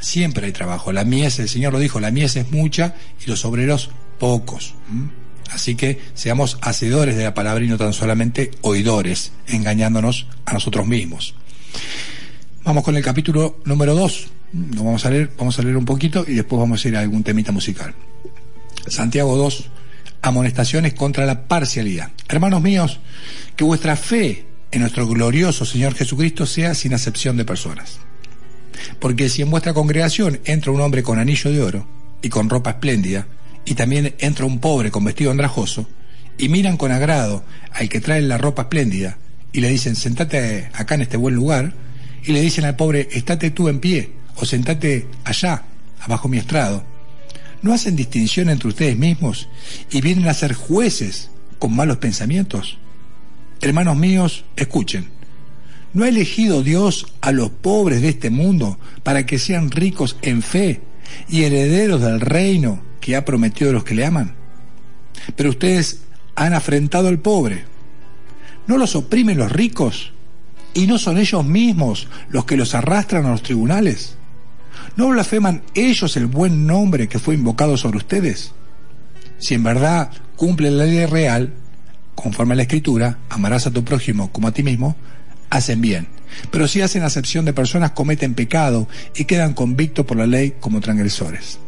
[0.00, 0.92] Siempre hay trabajo.
[0.92, 4.74] La mies, el Señor lo dijo, la mies es mucha y los obreros pocos.
[5.50, 10.86] Así que seamos hacedores de la palabra y no tan solamente oidores, engañándonos a nosotros
[10.86, 11.34] mismos.
[12.64, 14.28] Vamos con el capítulo número 2.
[14.74, 17.00] Lo vamos a leer, vamos a leer un poquito y después vamos a ir a
[17.00, 17.94] algún temita musical.
[18.86, 19.70] Santiago 2,
[20.22, 22.10] amonestaciones contra la parcialidad.
[22.28, 23.00] Hermanos míos,
[23.56, 27.98] que vuestra fe en nuestro glorioso Señor Jesucristo sea sin acepción de personas.
[29.00, 31.86] Porque si en vuestra congregación entra un hombre con anillo de oro
[32.22, 33.26] y con ropa espléndida,
[33.64, 35.88] y también entra un pobre con vestido andrajoso,
[36.38, 39.18] y miran con agrado al que trae la ropa espléndida,
[39.52, 41.74] y le dicen, sentate acá en este buen lugar,
[42.24, 45.64] y le dicen al pobre, estate tú en pie, o sentate allá,
[46.00, 46.84] abajo mi estrado.
[47.62, 49.48] ¿No hacen distinción entre ustedes mismos
[49.90, 52.78] y vienen a ser jueces con malos pensamientos?
[53.60, 55.08] Hermanos míos, escuchen.
[55.92, 60.42] ¿No ha elegido Dios a los pobres de este mundo para que sean ricos en
[60.42, 60.82] fe
[61.28, 64.34] y herederos del reino que ha prometido a los que le aman.
[65.36, 66.02] Pero ustedes
[66.34, 67.64] han afrentado al pobre.
[68.66, 70.12] ¿No los oprimen los ricos?
[70.74, 74.16] ¿Y no son ellos mismos los que los arrastran a los tribunales?
[74.96, 78.52] ¿No blasfeman ellos el buen nombre que fue invocado sobre ustedes?
[79.38, 81.54] Si en verdad cumplen la ley real,
[82.14, 84.96] conforme a la escritura, amarás a tu prójimo como a ti mismo,
[85.50, 86.08] hacen bien.
[86.50, 90.80] Pero si hacen acepción de personas, cometen pecado y quedan convictos por la ley como
[90.80, 91.58] transgresores.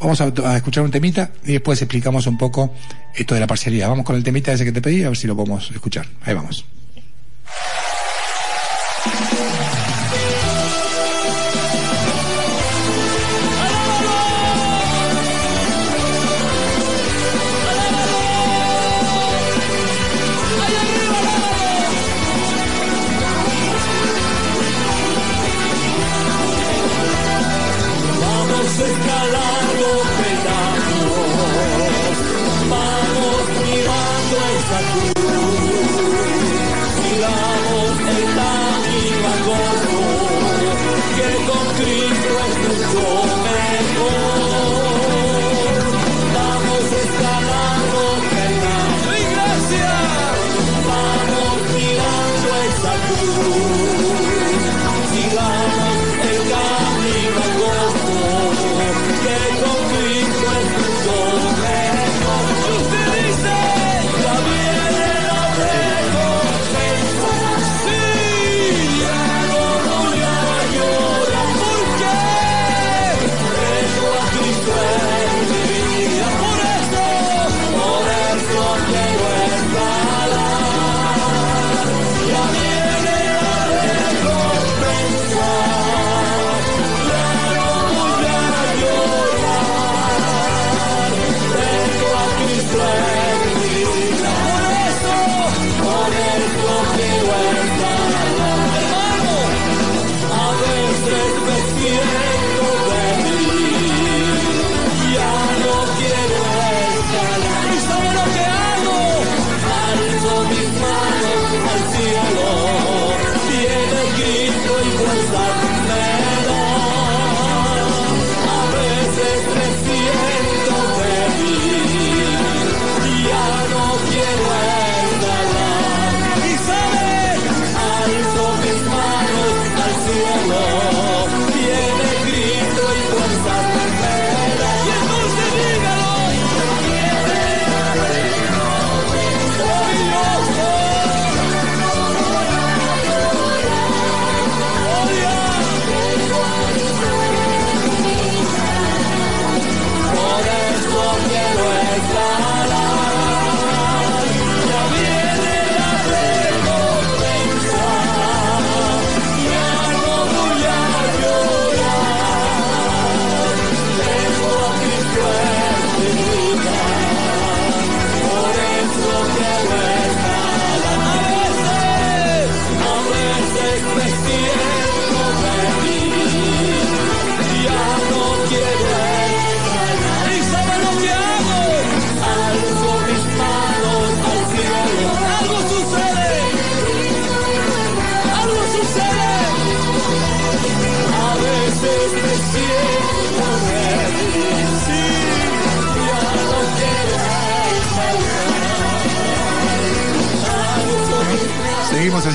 [0.00, 2.74] Vamos a, escuchar un temita y después explicamos un poco
[3.14, 3.88] esto de la parcialidad.
[3.88, 6.06] Vamos con el temita ese que te pedí, a ver si lo podemos escuchar.
[6.22, 6.64] Ahí vamos.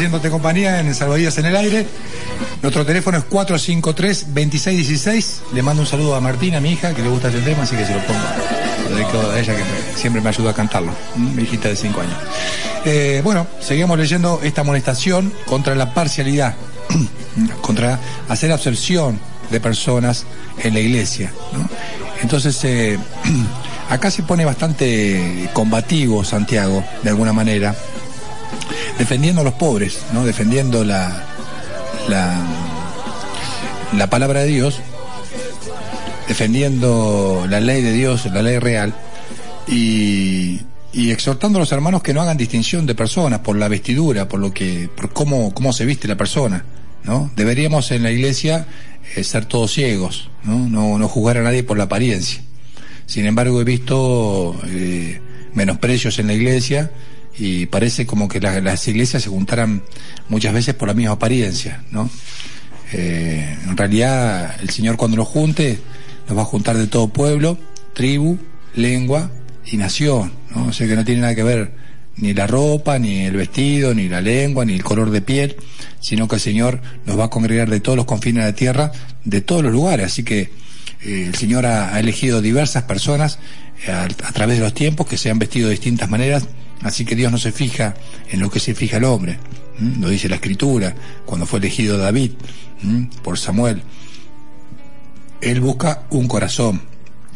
[0.04, 1.88] Haciéndote compañía en Salvadías en el Aire.
[2.62, 5.54] Nuestro teléfono es 453-2616.
[5.54, 7.86] Le mando un saludo a Martina, mi hija, que le gusta este tema, así que
[7.86, 8.20] se lo pongo.
[8.89, 9.64] Lo dedico a ella, que
[9.95, 10.91] siempre me ayuda a cantarlo.
[11.16, 12.18] Mi hijita de 5 años.
[12.84, 16.54] Eh, bueno, seguimos leyendo esta amonestación contra la parcialidad,
[17.62, 17.97] contra
[18.28, 20.26] hacer absorción de personas
[20.62, 21.32] en la iglesia.
[22.22, 22.99] Entonces, eh,
[23.89, 27.74] acá se pone bastante combativo Santiago, de alguna manera
[28.97, 30.25] defendiendo a los pobres, ¿no?
[30.25, 31.23] defendiendo la,
[32.07, 32.39] la,
[33.97, 34.79] la palabra de Dios,
[36.27, 38.93] defendiendo la ley de Dios, la ley real,
[39.67, 40.61] y,
[40.93, 44.53] exhortando a los hermanos que no hagan distinción de personas por la vestidura, por lo
[44.53, 46.65] que, por cómo, cómo se viste la persona,
[47.03, 47.31] ¿no?
[47.35, 48.67] Deberíamos en la iglesia
[49.15, 50.69] eh, ser todos ciegos, ¿no?
[50.69, 50.97] ¿no?
[50.97, 52.41] No juzgar a nadie por la apariencia.
[53.05, 55.19] Sin embargo, he visto eh,
[55.53, 56.91] menosprecios en la iglesia
[57.38, 59.84] y parece como que las iglesias se juntaran
[60.29, 62.09] muchas veces por la misma apariencia, ¿no?
[62.91, 65.79] Eh, en realidad, el Señor cuando los junte,
[66.27, 67.57] los va a juntar de todo pueblo,
[67.93, 68.38] tribu,
[68.75, 69.31] lengua
[69.65, 70.67] y nación, ¿no?
[70.67, 71.84] O sea que no tiene nada que ver
[72.17, 75.55] ni la ropa, ni el vestido, ni la lengua, ni el color de piel,
[75.99, 78.91] sino que el Señor nos va a congregar de todos los confines de la tierra,
[79.25, 80.07] de todos los lugares.
[80.07, 80.51] Así que
[81.01, 83.39] eh, el Señor ha, elegido diversas personas
[83.88, 86.47] eh, a, través de los tiempos que se han vestido de distintas maneras
[86.84, 87.95] Así que Dios no se fija
[88.29, 89.39] en lo que se fija el hombre.
[89.99, 92.31] Lo dice la escritura, cuando fue elegido David
[93.23, 93.81] por Samuel.
[95.41, 96.81] Él busca un corazón.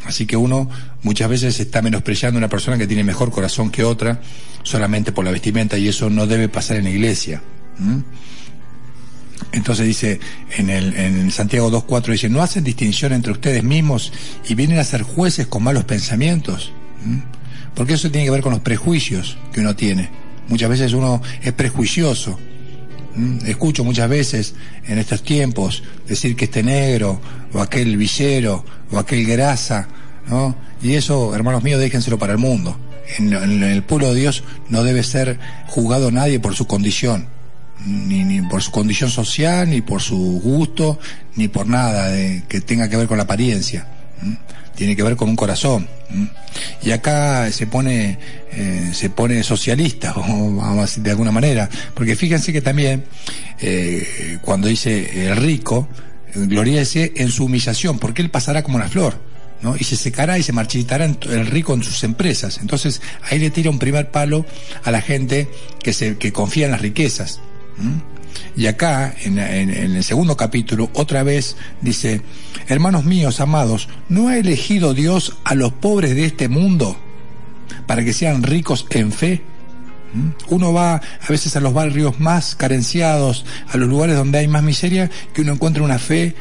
[0.06, 0.70] Así que uno
[1.04, 4.22] muchas veces está menospreciando a una persona que tiene mejor corazón que otra
[4.64, 7.42] solamente por la vestimenta y eso no debe pasar en la iglesia.
[9.52, 10.20] Entonces dice
[10.58, 14.14] en el en Santiago 2.4 dice, no hacen distinción entre ustedes mismos
[14.48, 16.72] y vienen a ser jueces con malos pensamientos.
[17.78, 20.10] Porque eso tiene que ver con los prejuicios que uno tiene.
[20.48, 22.40] Muchas veces uno es prejuicioso.
[23.46, 24.56] Escucho muchas veces
[24.88, 27.22] en estos tiempos decir que este negro,
[27.54, 29.88] o aquel villero, o aquel grasa,
[30.28, 30.56] ¿no?
[30.82, 32.78] Y eso, hermanos míos, déjenselo para el mundo.
[33.20, 33.32] En,
[33.64, 37.28] el pueblo de Dios no debe ser juzgado nadie por su condición
[37.86, 41.00] ni, por su condición social, ni por su gusto,
[41.36, 43.88] ni por nada de, que tenga que ver con la apariencia.
[44.78, 45.88] Tiene que ver con un corazón.
[46.82, 48.18] Y acá se pone,
[48.52, 50.22] eh, se pone socialista, o
[50.56, 53.04] vamos a decir de alguna manera, porque fíjense que también
[53.60, 55.90] eh, cuando dice el rico,
[56.34, 59.28] gloria en su humillación, porque él pasará como una flor.
[59.60, 59.76] ¿no?
[59.76, 62.60] y se secará y se marchitará el rico en sus empresas.
[62.60, 64.46] Entonces ahí le tira un primer palo
[64.84, 65.50] a la gente
[65.82, 67.40] que, se, que confía en las riquezas.
[68.56, 72.22] Y acá, en, el segundo capítulo, otra vez dice,
[72.68, 76.98] hermanos míos, amados, ¿no ha elegido Dios a los pobres de este mundo
[77.86, 79.44] para que sean ricos en fe?
[80.50, 84.64] Uno va a veces a los barrios más carenciados, a los lugares donde hay más
[84.64, 86.36] miseria, que uno encuentra una fe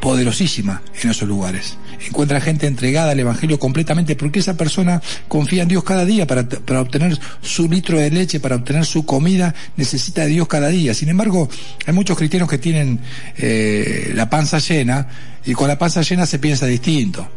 [0.00, 1.76] poderosísima en esos lugares.
[2.06, 6.48] Encuentra gente entregada al Evangelio completamente porque esa persona confía en Dios cada día para,
[6.48, 10.94] para obtener su litro de leche, para obtener su comida, necesita de Dios cada día.
[10.94, 11.48] Sin embargo,
[11.86, 13.00] hay muchos cristianos que tienen
[13.36, 15.08] eh, la panza llena
[15.44, 17.28] y con la panza llena se piensa distinto.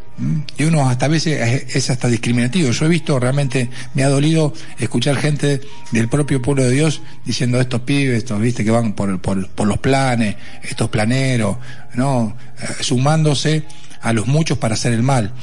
[0.58, 2.70] Y uno hasta a veces es hasta discriminativo.
[2.72, 5.62] Yo he visto, realmente me ha dolido escuchar gente
[5.92, 9.68] del propio pueblo de Dios diciendo estos pibes, estos, viste, que van por, por, por
[9.68, 11.58] los planes, estos planeros,
[11.96, 12.38] ¿no?
[12.62, 13.64] Eh, sumándose
[14.02, 15.34] a los muchos para hacer el mal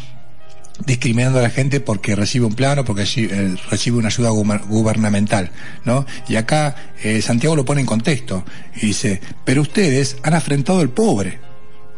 [0.86, 5.50] discriminando a la gente porque recibe un plano, porque eh, recibe una ayuda gubernamental,
[5.84, 6.06] ¿no?
[6.28, 8.44] Y acá eh, Santiago lo pone en contexto
[8.76, 11.38] y dice, pero ustedes han afrentado al pobre,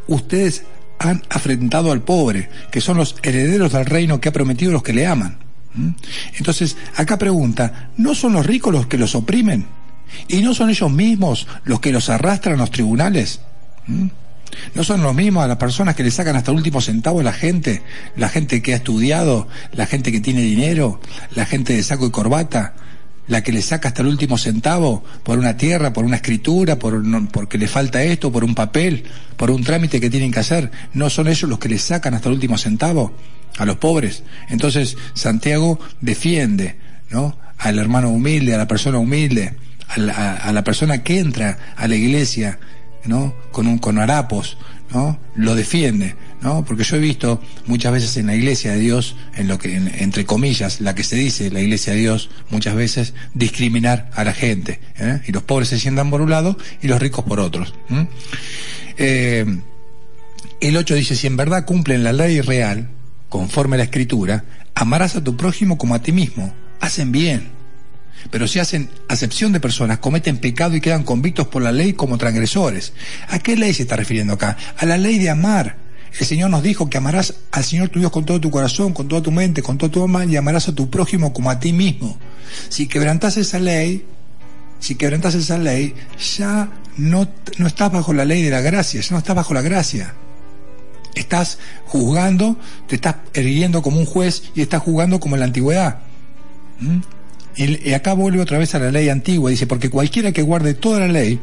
[0.09, 0.65] ustedes
[1.03, 4.93] han afrentado al pobre, que son los herederos del reino que ha prometido los que
[4.93, 5.39] le aman.
[5.75, 5.91] ¿Mm?
[6.39, 9.67] Entonces, acá pregunta, ¿no son los ricos los que los oprimen?
[10.29, 13.41] ¿Y no son ellos mismos los que los arrastran a los tribunales?
[13.87, 14.07] ¿Mm?
[14.75, 17.23] ¿No son los mismos a las personas que le sacan hasta el último centavo a
[17.23, 17.83] la gente?
[18.17, 21.01] La gente que ha estudiado, la gente que tiene dinero,
[21.35, 22.75] la gente de saco y corbata,
[23.29, 27.03] la que le saca hasta el último centavo por una tierra, por una escritura, por
[27.31, 29.05] porque le falta esto, por un papel,
[29.37, 30.71] por un trámite que tienen que hacer.
[30.93, 33.15] ¿No son ellos los que le sacan hasta el último centavo
[33.59, 34.25] a los pobres?
[34.49, 36.77] Entonces Santiago defiende,
[37.11, 37.39] ¿no?
[37.59, 39.55] Al hermano humilde, a la persona humilde,
[39.89, 42.59] a la, a la persona que entra a la iglesia,
[43.05, 43.35] ¿no?
[43.51, 44.57] Con un con harapos,
[44.93, 45.19] ¿no?
[45.35, 46.65] Lo defiende, ¿no?
[46.65, 50.25] Porque yo he visto muchas veces en la iglesia de Dios, en lo que, entre
[50.25, 54.81] comillas, la que se dice la iglesia de Dios, muchas veces discriminar a la gente,
[54.99, 55.21] ¿eh?
[55.27, 57.75] y los pobres se sientan por un lado y los ricos por otros.
[58.99, 59.47] Eh,
[60.61, 62.89] el 8 dice, si en verdad cumplen la ley real,
[63.29, 64.45] conforme a la escritura,
[64.75, 67.62] amarás a tu prójimo como a ti mismo, hacen bien.
[68.31, 72.19] Pero si hacen acepción de personas, cometen pecado y quedan convictos por la ley como
[72.19, 72.93] transgresores.
[73.29, 74.57] ¿A qué ley se está refiriendo acá?
[74.77, 75.77] A la ley de amar.
[76.19, 79.09] El Señor nos dijo que amarás al Señor tu Dios con todo tu corazón, con
[79.09, 81.73] toda tu mente, con todo tu alma y amarás a tu prójimo como a ti
[81.73, 82.19] mismo.
[82.69, 84.05] Si quebrantas esa ley,
[84.79, 85.95] si quebrantas esa ley,
[86.37, 89.63] ya no, no estás bajo la ley de la gracia, ya no estás bajo la
[89.63, 90.15] gracia.
[91.15, 92.57] Estás juzgando,
[92.89, 95.99] te estás erguiendo como un juez y estás juzgando como en la antigüedad.
[96.81, 97.01] ¿Mm?
[97.55, 101.01] Y acá vuelve otra vez a la ley antigua, dice, porque cualquiera que guarde toda
[101.01, 101.39] la ley,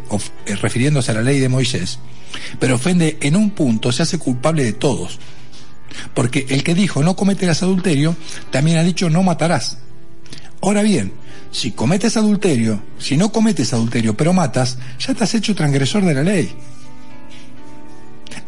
[0.45, 1.99] eh, refiriéndose a la ley de Moisés,
[2.60, 5.20] pero ofende en un punto, se hace culpable de todos.
[6.14, 8.16] Porque el que dijo no cometerás adulterio,
[8.51, 9.78] también ha dicho no matarás.
[10.62, 11.14] Ahora bien,
[11.51, 16.14] si cometes adulterio, si no cometes adulterio, pero matas, ya te has hecho transgresor de
[16.14, 16.51] la ley.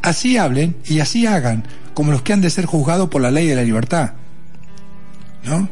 [0.02, 3.48] Así hablen y así hagan, como los que han de ser juzgados por la ley
[3.48, 4.14] de la libertad.
[5.44, 5.70] ¿No?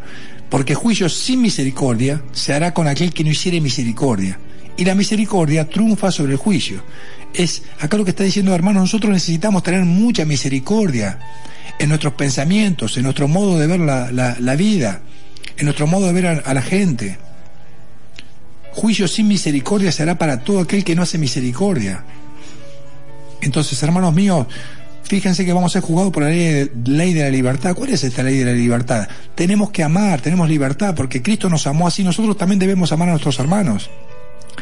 [0.50, 4.40] Porque juicio sin misericordia se hará con aquel que no hiciere misericordia.
[4.78, 6.82] Y la misericordia triunfa sobre el juicio.
[7.34, 11.20] Es acá lo que está diciendo, hermano, nosotros necesitamos tener mucha misericordia
[11.78, 15.02] en nuestros pensamientos, en nuestro modo de ver la, vida,
[15.58, 17.18] en nuestro modo de ver a, la gente.
[18.72, 22.04] Juicio sin misericordia se hará para todo aquel que no hace misericordia.
[23.42, 24.48] Entonces, hermanos míos,
[25.10, 27.74] Fíjense que vamos a ser juzgados por la ley de, la libertad.
[27.74, 29.10] ¿Cuál es esta ley de la libertad?
[29.34, 32.04] Tenemos que amar, tenemos libertad, porque Cristo nos amó así.
[32.04, 33.90] Nosotros también debemos amar a nuestros hermanos,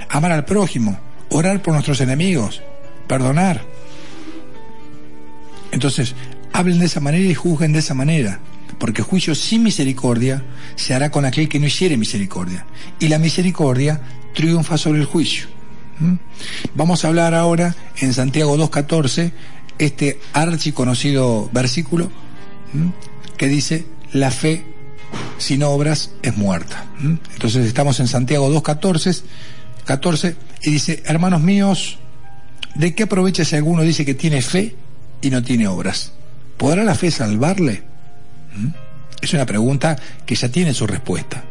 [0.07, 0.97] amar al prójimo,
[1.31, 2.61] orar por nuestros enemigos,
[3.09, 3.61] perdonar.
[5.73, 6.15] Entonces,
[6.53, 8.39] hablen de esa manera y juzguen de esa manera,
[8.79, 10.45] porque juicio sin misericordia
[10.77, 12.65] se hará con aquel que no hiciere misericordia,
[13.01, 13.99] y la misericordia
[14.33, 15.47] triunfa sobre el juicio.
[15.99, 16.13] ¿Mm?
[16.75, 19.33] Vamos a hablar ahora en Santiago 2.14,
[19.79, 22.09] este archiconocido versículo
[23.37, 24.65] que dice, la fe
[25.37, 26.85] sin obras es muerta.
[27.01, 29.23] Entonces estamos en Santiago 2.14
[29.87, 31.97] 14, y dice, hermanos míos,
[32.75, 34.75] ¿de qué aprovecha si alguno dice que tiene fe
[35.21, 36.11] y no tiene obras?
[36.57, 37.83] ¿Podrá la fe salvarle?
[39.21, 41.43] Es una pregunta que ya tiene su respuesta.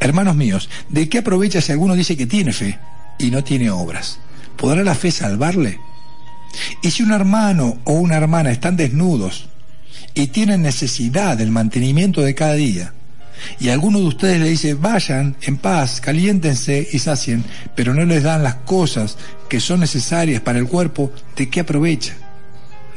[0.00, 2.78] Hermanos míos, ¿de qué aprovecha si alguno dice que tiene fe
[3.18, 4.18] y no tiene obras?
[4.56, 5.78] ¿Podrá la fe salvarle?
[6.82, 9.48] Y si un hermano o una hermana están desnudos
[10.14, 12.92] y tienen necesidad del mantenimiento de cada día,
[13.58, 17.44] y alguno de ustedes le dice, vayan en paz, caliéntense y sacien,
[17.74, 22.14] pero no les dan las cosas que son necesarias para el cuerpo, ¿de qué aprovecha?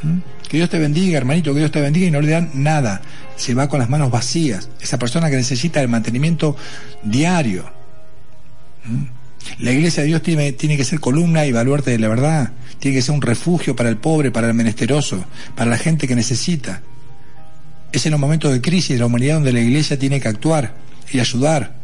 [0.03, 0.19] ¿Mm?
[0.47, 3.01] Que Dios te bendiga, hermanito, que Dios te bendiga y no le dan nada.
[3.35, 4.69] Se va con las manos vacías.
[4.79, 6.55] Esa persona que necesita el mantenimiento
[7.03, 7.69] diario.
[8.85, 9.17] ¿Mm?
[9.59, 12.51] La iglesia de Dios tiene, que ser columna y baluarte de la verdad.
[12.79, 15.23] Tiene que ser un refugio para el pobre, para el menesteroso,
[15.55, 16.81] para la gente que necesita.
[17.91, 20.75] Es en los momentos de crisis de la humanidad donde la iglesia tiene que actuar
[21.11, 21.75] y ayudar.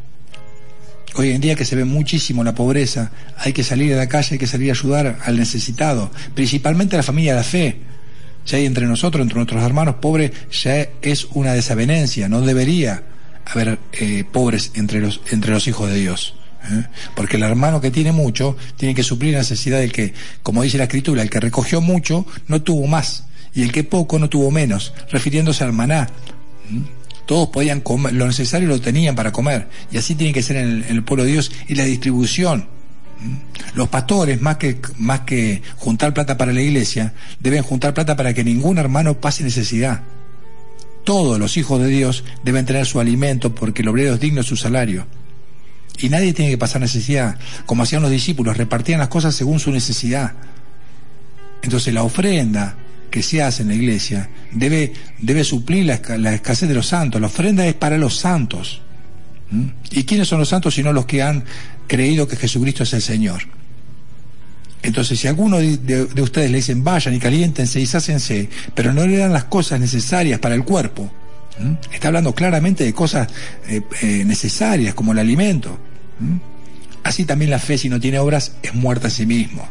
[1.16, 4.30] Hoy en día que se ve muchísimo la pobreza, hay que salir de la calle,
[4.32, 7.78] hay que salir a ayudar al necesitado, principalmente a la familia de la fe.
[8.46, 13.04] Ya hay entre nosotros, entre nuestros hermanos pobres, ya es una desavenencia, no debería
[13.46, 16.36] haber eh, pobres entre los, entre los hijos de Dios.
[16.72, 16.86] ¿Eh?
[17.16, 20.78] Porque el hermano que tiene mucho tiene que suplir la necesidad del que, como dice
[20.78, 24.52] la escritura, el que recogió mucho no tuvo más y el que poco no tuvo
[24.52, 26.10] menos, refiriéndose al maná.
[27.26, 30.84] Todos podían comer, lo necesario lo tenían para comer, y así tiene que ser en
[30.88, 32.68] el, pueblo de Dios y la distribución.
[33.76, 38.34] Los pastores, más que, más que juntar plata para la iglesia, deben juntar plata para
[38.34, 40.02] que ningún hermano pase necesidad.
[41.06, 44.48] Todos los hijos de Dios deben tener su alimento porque el obrero es digno de
[44.48, 45.06] su salario.
[46.00, 49.72] Y nadie tiene que pasar necesidad, como hacían los discípulos, repartían las cosas según su
[49.72, 50.34] necesidad.
[51.62, 52.76] Entonces la ofrenda,
[53.14, 57.22] que se hace en la iglesia debe, debe suplir la, escasez de los santos.
[57.22, 58.82] La ofrenda es para los santos.
[59.92, 61.44] ¿Y quiénes son los santos sino los que han
[61.86, 63.44] creído que Jesucristo es el Señor?
[64.82, 69.18] Entonces, si alguno de, ustedes le dicen vayan y caliéntense y sácense, pero no le
[69.18, 71.14] dan las cosas necesarias para el cuerpo,
[71.92, 73.28] está hablando claramente de cosas
[73.68, 75.78] eh, eh, necesarias como el alimento.
[77.04, 79.68] Así también la fe, si no tiene obras, es muerta en sí mismo.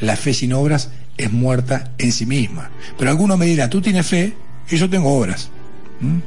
[0.00, 2.70] La fe sin obras es muerta en sí misma.
[2.98, 4.34] Pero alguno me dirá, tú tienes fe
[4.70, 5.50] y yo tengo obras.
[6.00, 6.18] ¿Mm?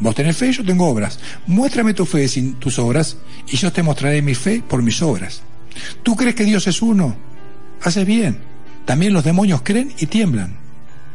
[0.00, 1.18] Vos tenés fe y yo tengo obras.
[1.46, 3.16] Muéstrame tu fe sin tus obras
[3.46, 5.42] y yo te mostraré mi fe por mis obras.
[6.02, 7.16] ¿Tú crees que Dios es uno?
[7.82, 8.38] Haces bien.
[8.84, 10.56] También los demonios creen y tiemblan.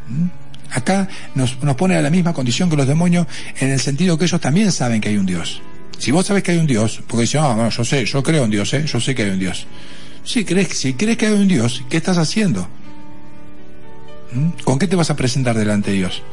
[0.07, 0.40] ¿Mm?
[0.71, 3.27] Acá nos, nos pone a la misma condición que los demonios
[3.59, 5.61] en el sentido que ellos también saben que hay un Dios.
[5.97, 8.49] Si vos sabés que hay un Dios, porque dicen, ah, yo sé, yo creo en
[8.49, 8.85] Dios, ¿eh?
[8.87, 9.67] yo sé que hay un Dios.
[10.23, 12.67] Si crees, si crees que hay un Dios, ¿qué estás haciendo?
[14.31, 14.63] ¿Mm?
[14.63, 16.23] ¿Con qué te vas a presentar delante de Dios?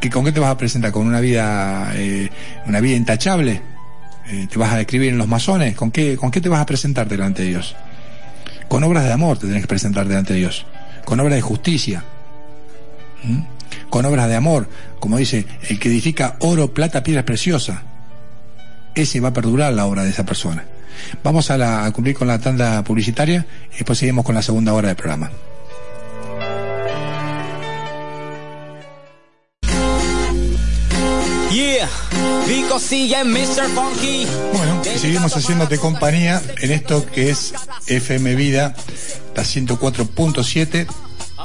[0.00, 0.92] ¿Que ¿Con qué te vas a presentar?
[0.92, 2.30] ¿Con una vida, eh,
[2.66, 3.60] una vida intachable?
[4.28, 5.74] Eh, ¿Te vas a describir en los masones?
[5.74, 7.74] ¿Con qué, ¿Con qué te vas a presentar delante de Dios?
[8.68, 10.66] Con obras de amor te tienes que presentar delante de Dios.
[11.04, 12.04] Con obras de justicia.
[13.22, 13.40] ¿Mm?
[13.90, 14.68] Con obras de amor.
[15.00, 17.80] Como dice, el que edifica oro, plata, piedras preciosas.
[18.94, 20.64] Ese va a perdurar la obra de esa persona.
[21.22, 24.72] Vamos a, la, a cumplir con la tanda publicitaria y después seguimos con la segunda
[24.72, 25.30] hora del programa.
[34.52, 37.52] Bueno, seguimos haciéndote compañía en esto que es
[37.86, 38.74] FM Vida,
[39.34, 40.86] la 104.7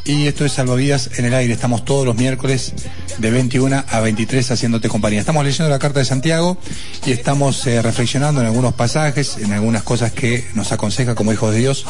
[0.06, 1.54] y esto es Salvavidas en el aire.
[1.54, 2.74] Estamos todos los miércoles
[3.18, 5.20] de 21 a 23 haciéndote compañía.
[5.20, 6.58] Estamos leyendo la carta de Santiago
[7.06, 11.54] y estamos eh, reflexionando en algunos pasajes, en algunas cosas que nos aconseja como hijos
[11.54, 11.86] de Dios.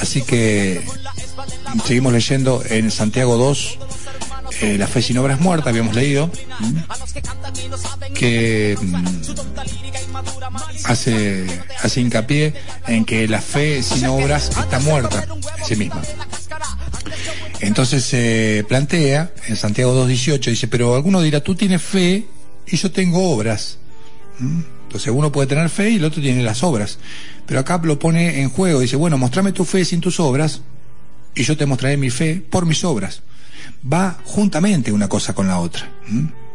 [0.00, 0.82] Así que
[1.84, 3.78] seguimos leyendo en Santiago 2,
[4.62, 6.30] eh, la fe sin obra es muerta, habíamos leído,
[8.14, 9.04] que mm,
[10.84, 11.46] hace,
[11.82, 12.54] hace hincapié
[12.86, 15.26] en que la fe sin obras está muerta
[15.58, 16.00] en sí misma.
[17.58, 22.28] Entonces se plantea en Santiago 2.18, dice, pero alguno dirá, tú tienes fe
[22.64, 23.78] y yo tengo obras.
[24.38, 27.00] Entonces uno puede tener fe y el otro tiene las obras.
[27.46, 30.60] Pero acá lo pone en juego, dice, bueno, mostrame tu fe sin tus obras
[31.34, 33.22] y yo te mostraré mi fe por mis obras
[33.90, 35.88] va juntamente una cosa con la otra.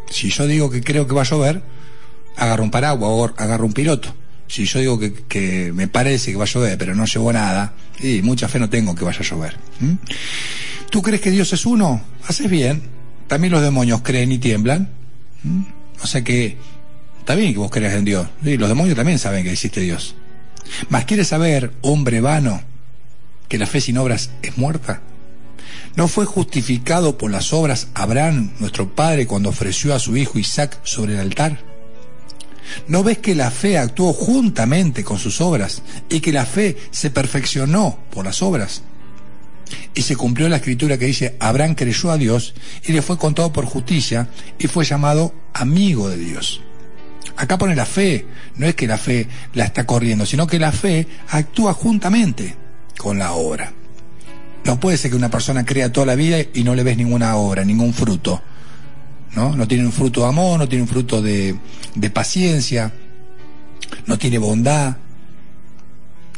[0.10, 1.62] Si yo digo que creo que va a llover,
[2.36, 4.14] agarro un paraguas o agarro un piloto.
[4.48, 8.22] Si yo digo que, me parece que va a llover, pero no llegó nada, y
[8.22, 9.58] mucha fe no tengo que vaya a llover.
[10.90, 12.02] ¿Tú crees que Dios es uno?
[12.28, 12.82] Haces bien.
[13.28, 14.90] También los demonios creen y tiemblan.
[16.02, 16.58] O sea que
[17.20, 18.28] está bien que vos creas en Dios.
[18.42, 20.16] los demonios también saben que existe Dios.
[20.90, 22.62] Mas ¿quieres saber, hombre vano,
[23.50, 25.02] que la fe sin obras es muerta?
[25.98, 30.80] ¿No fue justificado por las obras Abraham, nuestro padre, cuando ofreció a su hijo Isaac
[30.84, 31.58] sobre el altar?
[32.88, 37.10] ¿No ves que la fe actuó juntamente con sus obras y que la fe se
[37.10, 38.84] perfeccionó por las obras?
[39.96, 42.54] Y se cumplió la escritura que dice, Abraham creyó a Dios
[42.86, 44.30] y le fue contado por justicia
[44.60, 46.62] y fue llamado amigo de Dios.
[47.38, 48.28] Acá pone la fe,
[48.58, 52.56] no es que la fe la está corriendo, sino que la fe actúa juntamente
[53.00, 53.74] con la obra.
[54.66, 57.36] No puede ser que una persona crea toda la vida y no le ves ninguna
[57.38, 58.42] obra, ningún fruto.
[59.36, 59.56] ¿no?
[59.56, 61.56] No tiene un fruto de amor, no tiene un fruto de,
[61.96, 62.92] de paciencia,
[64.06, 64.98] no tiene bondad,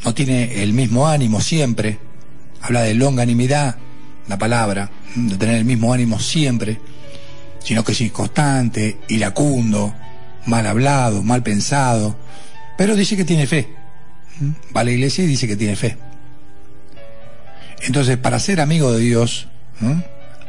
[0.04, 1.98] no tiene el mismo ánimo siempre.
[2.62, 3.76] Habla de longanimidad,
[4.28, 6.78] la palabra, de tener el mismo ánimo siempre,
[7.64, 9.94] sino que es inconstante, iracundo,
[10.46, 12.16] mal hablado, mal pensado,
[12.76, 13.68] pero dice que tiene fe.
[14.74, 15.96] Va a la iglesia y dice que tiene fe.
[17.82, 19.48] Entonces, para ser amigo de Dios,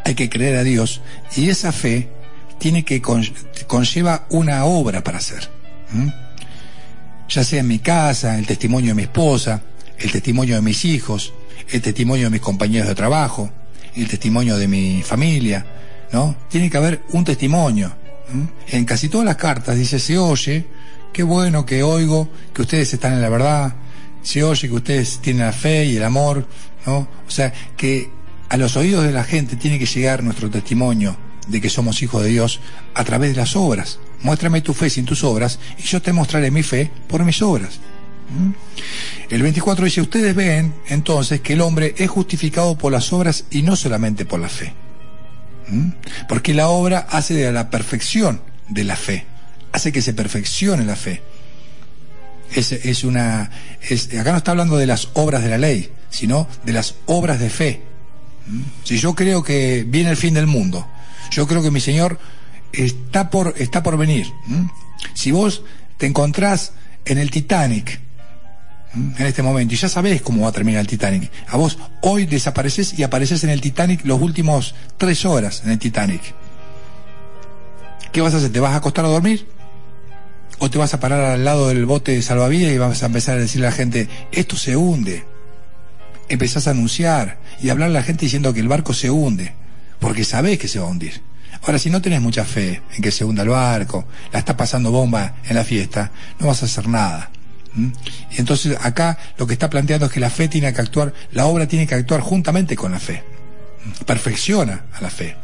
[0.03, 1.01] hay que creer a Dios
[1.35, 2.09] y esa fe
[2.59, 5.49] tiene que conlleva una obra para hacer.
[7.29, 9.61] Ya sea en mi casa, el testimonio de mi esposa,
[9.97, 11.33] el testimonio de mis hijos,
[11.69, 13.49] el testimonio de mis compañeros de trabajo,
[13.95, 15.65] el testimonio de mi familia,
[16.11, 16.35] ¿no?
[16.49, 17.93] Tiene que haber un testimonio.
[18.67, 20.65] En casi todas las cartas dice, se oye,
[21.13, 23.73] qué bueno que oigo que ustedes están en la verdad,
[24.21, 26.47] se oye que ustedes tienen la fe y el amor,
[26.85, 27.07] ¿no?
[27.27, 28.09] O sea, que
[28.49, 31.15] a los oídos de la gente tiene que llegar nuestro testimonio
[31.47, 32.59] de que somos hijos de Dios
[32.93, 33.99] a través de las obras.
[34.21, 37.79] Muéstrame tu fe sin tus obras y yo te mostraré mi fe por mis obras.
[39.29, 43.61] El 24 dice, ustedes ven entonces que el hombre es justificado por las obras y
[43.61, 44.73] no solamente por la fe.
[46.27, 49.25] Porque la obra hace de la perfección de la fe,
[49.71, 51.21] hace que se perfeccione la fe.
[52.53, 53.49] Es, es una,
[54.19, 57.49] acá no está hablando de las obras de la ley, sino de las obras de
[57.49, 57.81] fe.
[58.83, 60.87] Si yo creo que viene el fin del mundo,
[61.31, 62.19] yo creo que mi Señor
[62.73, 64.27] está por, está por venir.
[65.13, 65.63] Si vos
[65.97, 66.73] te encontrás
[67.05, 67.99] en el Titanic,
[68.93, 71.31] en este momento y ya sabés cómo va a terminar el Titanic.
[71.47, 75.79] A vos hoy desapareces y apareces en el Titanic los últimos tres horas en el
[75.79, 76.21] Titanic.
[78.11, 78.51] ¿Qué vas a hacer?
[78.51, 79.47] ¿Te vas a acostar a dormir?
[80.63, 83.35] ¿O te vas a parar al lado del bote de salvavidas y vas a empezar
[83.35, 85.25] a decirle a la gente, esto se hunde?
[86.29, 89.55] Empezás a anunciar y hablar a la gente diciendo que el barco se hunde,
[89.99, 91.23] porque sabés que se va a hundir.
[91.63, 94.91] Ahora, si no tenés mucha fe en que se hunda el barco, la está pasando
[94.91, 97.31] bomba en la fiesta, no vas a hacer nada.
[98.37, 101.67] Entonces acá lo que está planteando es que la fe tiene que actuar, la obra
[101.67, 103.23] tiene que actuar juntamente con la fe.
[104.05, 105.35] Perfecciona a la fe.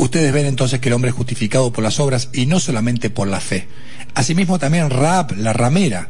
[0.00, 3.28] Ustedes ven entonces que el hombre es justificado por las obras y no solamente por
[3.28, 3.68] la fe.
[4.14, 6.08] Asimismo también Raab, la ramera,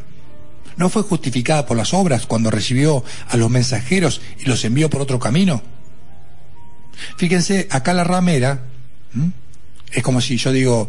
[0.76, 5.00] no fue justificada por las obras cuando recibió a los mensajeros y los envió por
[5.00, 5.60] otro camino.
[7.16, 8.62] Fíjense, acá la ramera
[9.90, 10.88] es como si yo digo,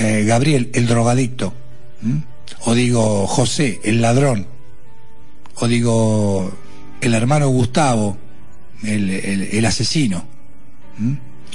[0.00, 1.54] eh, Gabriel, el drogadicto
[2.62, 4.48] o digo José, el ladrón,
[5.54, 6.52] o digo
[7.00, 8.18] el hermano Gustavo,
[8.82, 10.26] el, asesino.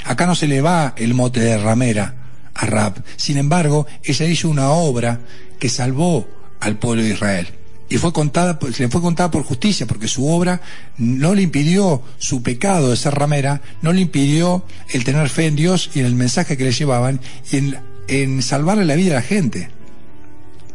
[0.06, 2.16] Acá no se le va el mote de ramera
[2.54, 3.04] a Rab.
[3.16, 5.20] Sin embargo, ella hizo una obra
[5.60, 6.28] que salvó
[6.60, 7.48] al pueblo de Israel.
[7.90, 10.62] Y fue contada, le fue contada por justicia, porque su obra
[10.98, 15.56] no le impidió su pecado de ser ramera, no le impidió el tener fe en
[15.56, 17.20] Dios y en el mensaje que le llevaban
[17.52, 17.76] y
[18.08, 19.70] en, salvarle la vida a la gente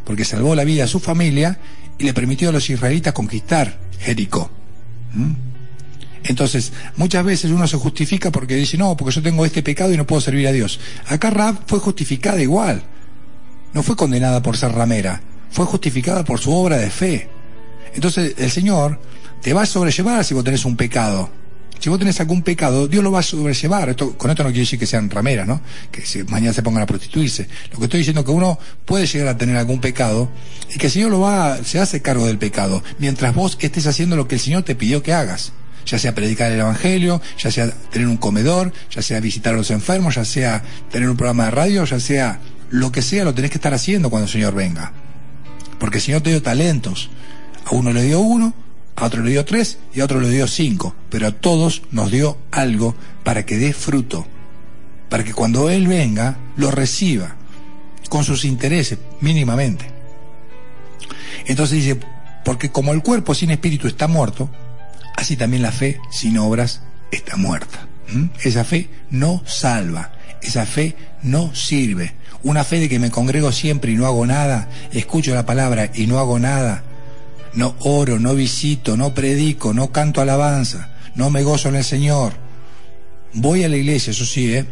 [0.04, 1.58] porque salvó la vida a su familia
[1.98, 4.50] y le permitió a los israelitas conquistar Jericó.
[5.12, 5.32] ¿Mm?
[6.28, 9.96] Entonces, muchas veces uno se justifica porque dice, no, porque yo tengo este pecado y
[9.96, 10.78] no puedo servir a Dios.
[11.06, 12.84] Acá Rab fue justificada igual.
[13.72, 17.28] No fue condenada por ser ramera, fue justificada por su obra de fe.
[17.94, 19.00] Entonces, el Señor
[19.40, 21.30] te va a sobrellevar si vos tenés un pecado.
[21.78, 23.88] Si vos tenés algún pecado, Dios lo va a sobrellevar.
[23.88, 25.62] Esto, con esto no quiere decir que sean rameras, ¿no?
[25.90, 27.48] Que mañana se pongan a prostituirse.
[27.72, 30.28] Lo que estoy diciendo es que uno puede llegar a tener algún pecado
[30.74, 34.16] y que el Señor lo va, se hace cargo del pecado, mientras vos estés haciendo
[34.16, 35.52] lo que el Señor te pidió que hagas.
[35.88, 39.70] Ya sea predicar el Evangelio, ya sea tener un comedor, ya sea visitar a los
[39.70, 43.50] enfermos, ya sea tener un programa de radio, ya sea lo que sea, lo tenés
[43.50, 44.92] que estar haciendo cuando el Señor venga.
[45.78, 47.08] Porque el Señor te dio talentos.
[47.64, 48.52] A uno le dio uno,
[48.96, 52.10] a otro le dio tres y a otro le dio cinco, pero a todos nos
[52.10, 54.26] dio algo para que dé fruto,
[55.08, 57.36] para que cuando Él venga lo reciba
[58.08, 59.86] con sus intereses mínimamente.
[61.46, 62.00] Entonces dice,
[62.44, 64.50] porque como el cuerpo sin espíritu está muerto,
[65.18, 67.88] así también la fe sin obras está muerta.
[68.42, 72.14] Esa fe no salva, esa fe no sirve.
[72.44, 76.06] Una fe de que me congrego siempre y no hago nada, escucho la palabra y
[76.06, 76.84] no hago nada,
[77.52, 82.34] no oro, no visito, no predico, no canto alabanza, no me gozo en el Señor.
[83.34, 84.64] Voy a la iglesia, eso sí, ¿eh?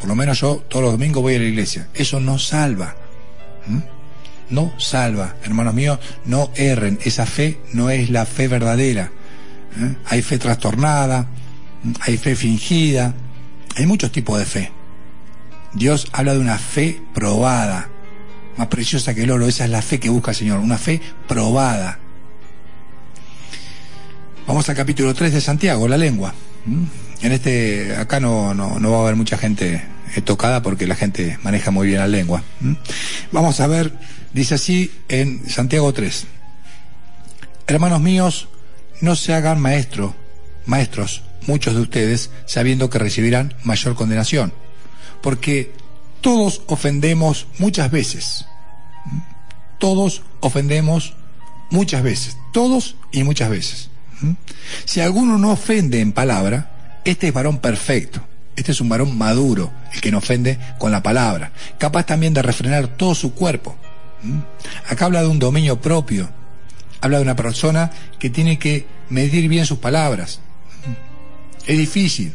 [0.00, 1.86] Por lo menos yo todos los domingos voy a la iglesia.
[1.94, 2.96] Eso no salva.
[4.50, 5.36] No salva.
[5.44, 6.98] Hermanos míos, no erren.
[7.04, 9.12] Esa fe no es la fe verdadera.
[9.78, 9.96] ¿Eh?
[10.06, 11.28] Hay fe trastornada,
[12.00, 13.14] hay fe fingida,
[13.76, 14.72] hay muchos tipos de fe.
[15.72, 17.88] Dios habla de una fe probada,
[18.56, 19.46] más preciosa que el oro.
[19.46, 21.98] Esa es la fe que busca el Señor, una fe probada.
[24.46, 26.34] Vamos al capítulo 3 de Santiago, la lengua.
[27.22, 29.82] En este, acá no, no, no va a haber mucha gente
[30.14, 32.42] eh, tocada porque la gente maneja muy bien la lengua.
[33.32, 33.98] Vamos a ver,
[34.32, 36.26] dice así en Santiago 3.
[37.66, 38.48] Hermanos míos,
[39.00, 40.12] no se hagan maestros,
[40.66, 44.52] maestros, muchos de ustedes, sabiendo que recibirán mayor condenación.
[45.22, 45.72] Porque
[46.20, 48.46] todos ofendemos muchas veces.
[49.78, 51.14] Todos ofendemos
[51.70, 52.36] muchas veces.
[52.52, 53.90] Todos y muchas veces.
[54.84, 58.22] Si alguno no ofende en palabra, este es varón perfecto.
[58.56, 62.42] Este es un varón maduro, el que no ofende con la palabra, capaz también de
[62.42, 63.76] refrenar todo su cuerpo.
[64.88, 66.30] Acá habla de un dominio propio,
[67.04, 70.40] habla de una persona que tiene que medir bien sus palabras.
[71.66, 72.32] Es difícil,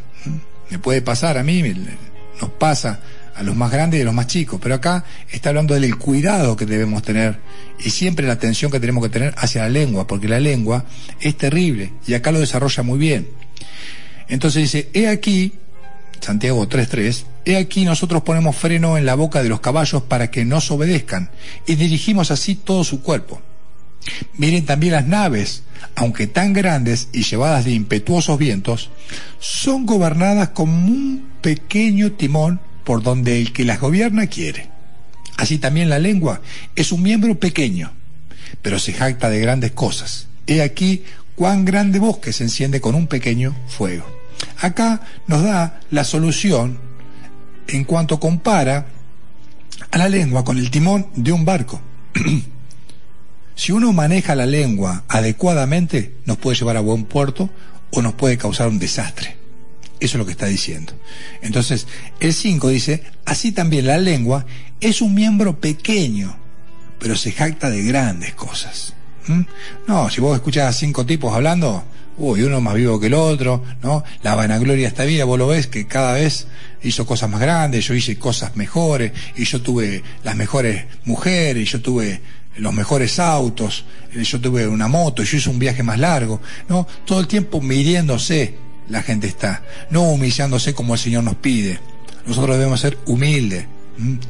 [0.70, 1.64] me puede pasar a mí,
[2.40, 3.00] nos pasa
[3.36, 6.56] a los más grandes y a los más chicos, pero acá está hablando del cuidado
[6.56, 7.40] que debemos tener
[7.84, 10.86] y siempre la atención que tenemos que tener hacia la lengua, porque la lengua
[11.20, 13.28] es terrible y acá lo desarrolla muy bien.
[14.28, 15.54] Entonces dice, he aquí,
[16.20, 20.46] Santiago 3.3, he aquí nosotros ponemos freno en la boca de los caballos para que
[20.46, 21.32] nos obedezcan
[21.66, 23.42] y dirigimos así todo su cuerpo.
[24.38, 25.64] Miren también las naves,
[25.96, 28.90] aunque tan grandes y llevadas de impetuosos vientos,
[29.40, 34.70] son gobernadas como un pequeño timón por donde el que las gobierna quiere.
[35.38, 36.42] Así también la lengua
[36.76, 37.92] es un miembro pequeño,
[38.62, 40.28] pero se jacta de grandes cosas.
[40.48, 41.04] He aquí
[41.36, 44.06] cuán grande bosque se enciende con un pequeño fuego.
[44.60, 46.80] Acá nos da la solución
[47.68, 48.88] en cuanto compara
[49.92, 51.80] a la lengua con el timón de un barco.
[53.60, 57.50] si uno maneja la lengua adecuadamente, nos puede llevar a buen puerto
[57.92, 59.36] o nos puede causar un desastre.
[60.00, 60.94] Eso es lo que está diciendo.
[61.42, 61.86] Entonces,
[62.22, 64.46] el 5 dice, así también la lengua
[64.80, 66.38] es un miembro pequeño,
[67.00, 68.94] pero se jacta de grandes cosas.
[69.28, 69.42] ¿Mm?
[69.90, 71.84] No, si vos escuchás a cinco tipos hablando,
[72.18, 74.06] uy, uno más vivo que el otro, ¿no?
[74.24, 76.48] La vanagloria esta vida, vos lo ves que cada vez
[76.82, 81.66] hizo cosas más grandes, yo hice cosas mejores, y yo tuve las mejores mujeres, y
[81.66, 82.22] yo tuve
[82.58, 86.88] los mejores autos, yo tuve una moto, yo hice un viaje más largo, ¿no?
[87.06, 88.56] Todo el tiempo midiéndose
[88.90, 91.80] la gente está, no humillándose como el Señor nos pide.
[92.26, 93.66] Nosotros debemos ser humildes,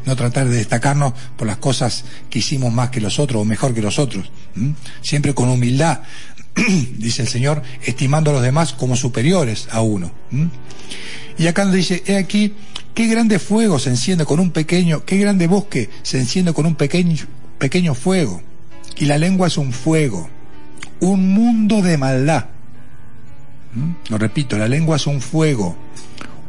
[0.06, 3.74] no tratar de destacarnos por las cosas que hicimos más que los otros o mejor
[3.74, 4.32] que los otros.
[5.02, 6.02] Siempre con humildad,
[6.98, 10.12] dice el Señor, estimando a los demás como superiores a uno.
[11.38, 12.54] Y acá nos dice, he aquí,
[12.94, 16.76] qué grande fuego se enciende con un pequeño, qué grande bosque se enciende con un
[16.76, 17.26] pequeño,
[17.60, 18.42] pequeño fuego.
[18.98, 20.30] Y la lengua es un fuego,
[21.00, 22.46] un mundo de maldad.
[24.10, 25.76] Lo repito, la lengua es un fuego,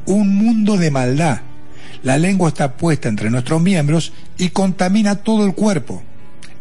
[0.07, 1.43] un mundo de maldad.
[2.03, 6.03] La lengua está puesta entre nuestros miembros y contamina todo el cuerpo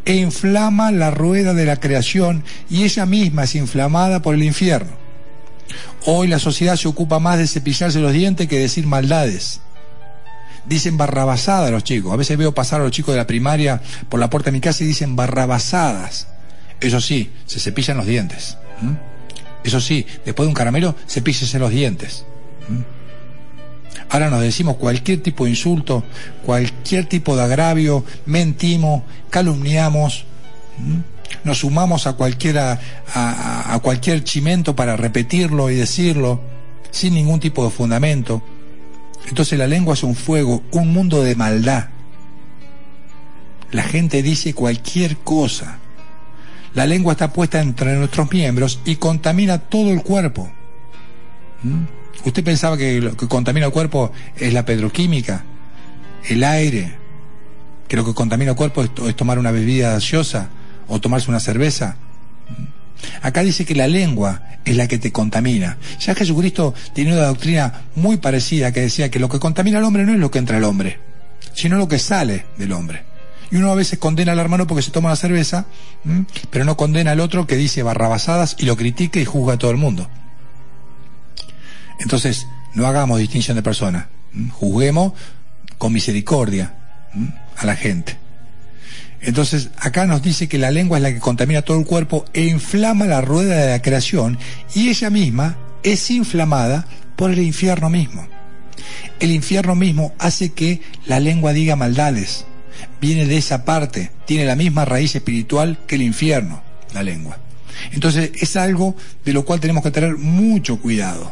[0.03, 4.91] e inflama la rueda de la creación y ella misma es inflamada por el infierno.
[6.05, 9.61] Hoy la sociedad se ocupa más de cepillarse los dientes que decir maldades.
[10.69, 12.13] Dicen barrabasadas los chicos.
[12.13, 14.61] A veces veo pasar a los chicos de la primaria por la puerta de mi
[14.61, 16.27] casa y dicen barrabasadas.
[16.79, 18.57] Eso sí, se cepillan los dientes.
[19.63, 22.23] Eso sí, después de un caramelo, cepíllese los dientes.
[24.11, 26.03] Ahora nos decimos cualquier tipo de insulto,
[26.45, 30.25] cualquier tipo de agravio, mentimos, calumniamos,
[31.43, 32.79] nos sumamos a, cualquiera,
[33.13, 36.41] a, a cualquier chimento para repetirlo y decirlo
[36.91, 38.43] sin ningún tipo de fundamento.
[39.27, 41.89] Entonces la lengua es un fuego, un mundo de maldad.
[43.71, 45.77] La gente dice cualquier cosa.
[46.73, 50.49] La lengua está puesta entre nuestros miembros y contamina todo el cuerpo.
[52.25, 55.45] ¿Usted pensaba que lo que contamina el cuerpo es la petroquímica,
[56.27, 56.97] el aire?
[57.87, 60.49] ¿Que lo que contamina el cuerpo es, tomar una bebida gaseosa
[60.87, 61.97] o tomarse una cerveza?
[63.21, 65.77] Acá dice que la lengua es la que te contamina.
[65.99, 70.05] Ya Jesucristo tiene una doctrina muy parecida que decía que lo que contamina al hombre
[70.05, 70.99] no es lo que entra al hombre,
[71.53, 73.03] sino lo que sale del hombre.
[73.51, 75.65] Y uno a veces condena al hermano porque se toma la cerveza,
[76.51, 79.71] pero no condena al otro que dice barrabasadas y lo critica y juzga a todo
[79.71, 80.07] el mundo.
[81.99, 84.05] Entonces, no hagamos distinción de personas.
[84.51, 85.13] Juzguemos
[85.77, 86.75] con misericordia
[87.57, 88.17] a la gente.
[89.21, 92.45] Entonces, acá nos dice que la lengua es la que contamina todo el cuerpo e
[92.45, 94.37] inflama la rueda de la creación
[94.73, 98.27] y ella misma es inflamada por el infierno mismo.
[99.19, 102.45] El infierno mismo hace que la lengua diga maldades.
[103.01, 106.61] Viene de esa parte, tiene la misma raíz espiritual que el infierno,
[106.93, 107.37] la lengua.
[107.91, 108.95] Entonces es algo
[109.25, 111.31] de lo cual tenemos que tener mucho cuidado.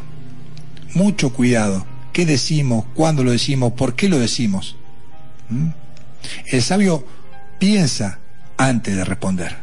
[0.93, 1.85] Mucho cuidado.
[2.11, 2.85] ¿Qué decimos?
[2.93, 3.73] ¿Cuándo lo decimos?
[3.73, 4.75] ¿Por qué lo decimos?
[5.49, 5.67] ¿Mm?
[6.47, 7.05] El sabio
[7.59, 8.19] piensa
[8.57, 9.55] antes de responder.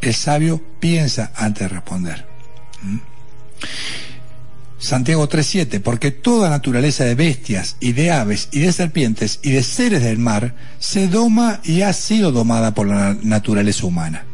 [0.00, 2.26] El sabio piensa antes de responder.
[2.82, 2.98] ¿Mm?
[4.78, 9.64] Santiago 3.7, porque toda naturaleza de bestias y de aves y de serpientes y de
[9.64, 14.24] seres del mar se doma y ha sido domada por la naturaleza humana.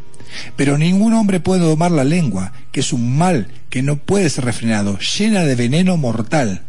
[0.57, 4.44] Pero ningún hombre puede domar la lengua, que es un mal que no puede ser
[4.44, 6.62] refrenado, llena de veneno mortal.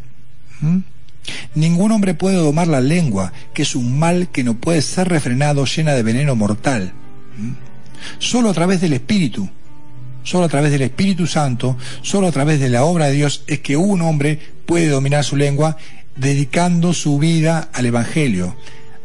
[0.60, 0.78] ¿Mm?
[1.54, 5.64] Ningún hombre puede domar la lengua, que es un mal que no puede ser refrenado,
[5.64, 6.92] llena de veneno mortal.
[7.38, 7.52] ¿Mm?
[8.18, 9.48] Solo a través del Espíritu
[10.26, 13.60] Solo a través del Espíritu Santo, solo a través de la obra de Dios es
[13.60, 15.76] que un hombre puede dominar su lengua
[16.16, 18.56] dedicando su vida al Evangelio,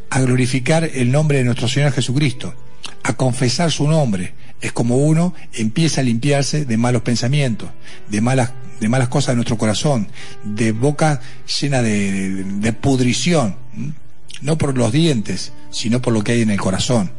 [0.10, 2.56] a glorificar el nombre de nuestro Señor Jesucristo,
[3.04, 4.34] a confesar su nombre.
[4.62, 7.70] Es como uno empieza a limpiarse de malos pensamientos,
[8.10, 10.08] de malas, de malas cosas de nuestro corazón,
[10.44, 11.20] de boca
[11.60, 13.56] llena de, pudrición,
[14.42, 17.12] no por los dientes, sino por lo que hay en el corazón.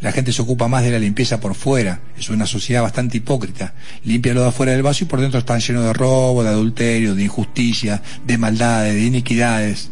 [0.00, 2.00] La gente se ocupa más de la limpieza por fuera.
[2.16, 3.74] Es una sociedad bastante hipócrita.
[4.04, 7.14] Limpia lo de afuera del vaso y por dentro están llenos de robo, de adulterio,
[7.16, 9.90] de injusticia, de maldades, de iniquidades.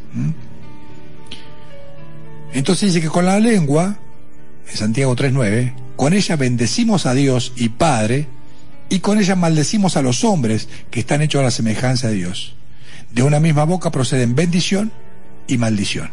[2.52, 3.98] Entonces dice que con la lengua,
[4.70, 8.28] en Santiago 3.9, con ella bendecimos a Dios y Padre,
[8.88, 12.54] y con ella maldecimos a los hombres que están hechos a la semejanza de Dios.
[13.10, 14.92] De una misma boca proceden bendición
[15.48, 16.10] y maldición.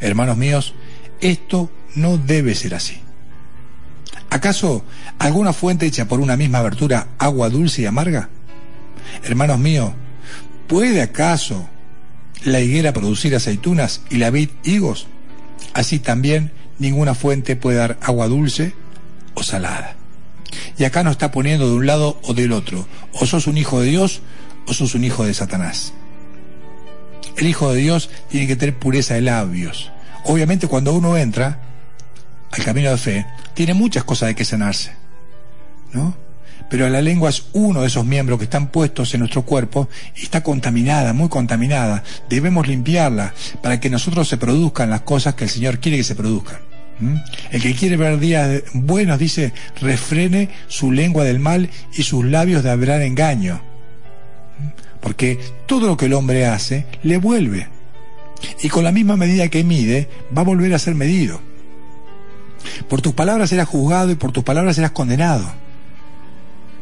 [0.00, 0.74] Hermanos míos,
[1.20, 3.00] esto no debe ser así.
[4.30, 4.84] ¿Acaso
[5.18, 8.28] alguna fuente hecha por una misma abertura agua dulce y amarga?
[9.22, 9.92] Hermanos míos,
[10.66, 11.68] ¿puede acaso
[12.44, 15.06] la higuera producir aceitunas y la vid higos?
[15.74, 18.74] Así también ninguna fuente puede dar agua dulce
[19.36, 19.94] o salada.
[20.76, 22.88] Y acá nos está poniendo de un lado o del otro.
[23.12, 24.22] O sos un hijo de Dios
[24.66, 25.92] o sos un hijo de Satanás.
[27.36, 29.92] El hijo de Dios tiene que tener pureza de labios.
[30.24, 31.60] Obviamente cuando uno entra
[32.50, 34.92] al camino de fe, tiene muchas cosas de que sanarse,
[35.92, 36.16] ¿no?
[36.68, 40.22] Pero la lengua es uno de esos miembros que están puestos en nuestro cuerpo y
[40.22, 42.02] está contaminada, muy contaminada.
[42.28, 46.16] Debemos limpiarla para que nosotros se produzcan las cosas que el Señor quiere que se
[46.16, 46.58] produzcan.
[47.50, 52.62] El que quiere ver días buenos dice, refrene su lengua del mal y sus labios
[52.62, 53.60] de hablar engaño.
[55.00, 57.68] Porque todo lo que el hombre hace le vuelve.
[58.62, 61.40] Y con la misma medida que mide, va a volver a ser medido.
[62.88, 65.52] Por tus palabras serás juzgado y por tus palabras serás condenado.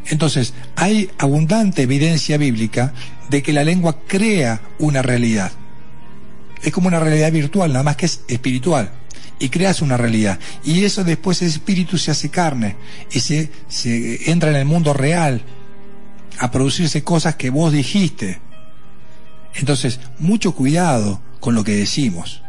[0.06, 2.92] Entonces, hay abundante evidencia bíblica
[3.30, 5.52] de que la lengua crea una realidad.
[6.62, 8.90] Es como una realidad virtual, nada más que es espiritual.
[9.38, 10.38] Y creas una realidad.
[10.64, 12.76] Y eso después ese espíritu se hace carne
[13.10, 15.42] y se, se entra en el mundo real
[16.38, 18.40] a producirse cosas que vos dijiste.
[19.54, 22.42] Entonces, mucho cuidado con lo que decimos.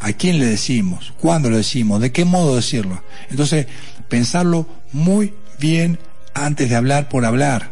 [0.00, 1.12] ¿A quién le decimos?
[1.20, 2.00] ¿Cuándo lo decimos?
[2.00, 3.02] ¿De qué modo decirlo?
[3.30, 3.66] Entonces,
[4.08, 5.98] pensarlo muy bien
[6.32, 7.70] antes de hablar por hablar.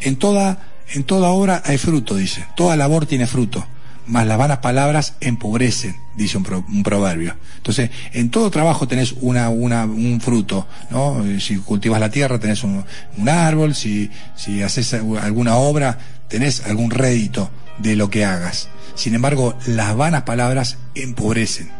[0.00, 2.46] En toda, en toda obra hay fruto, dice.
[2.56, 3.66] Toda labor tiene fruto.
[4.06, 7.34] Mas las vanas palabras empobrecen, dice un, proverbio.
[7.56, 11.24] Entonces, en todo trabajo tenés una, una, un fruto, ¿no?
[11.40, 12.84] Si cultivas la tierra tenés un,
[13.16, 15.98] un árbol, si, si haces alguna obra
[16.28, 18.68] tenés algún rédito de lo que hagas.
[18.94, 21.70] Sin embargo, las vanas palabras empobrecen.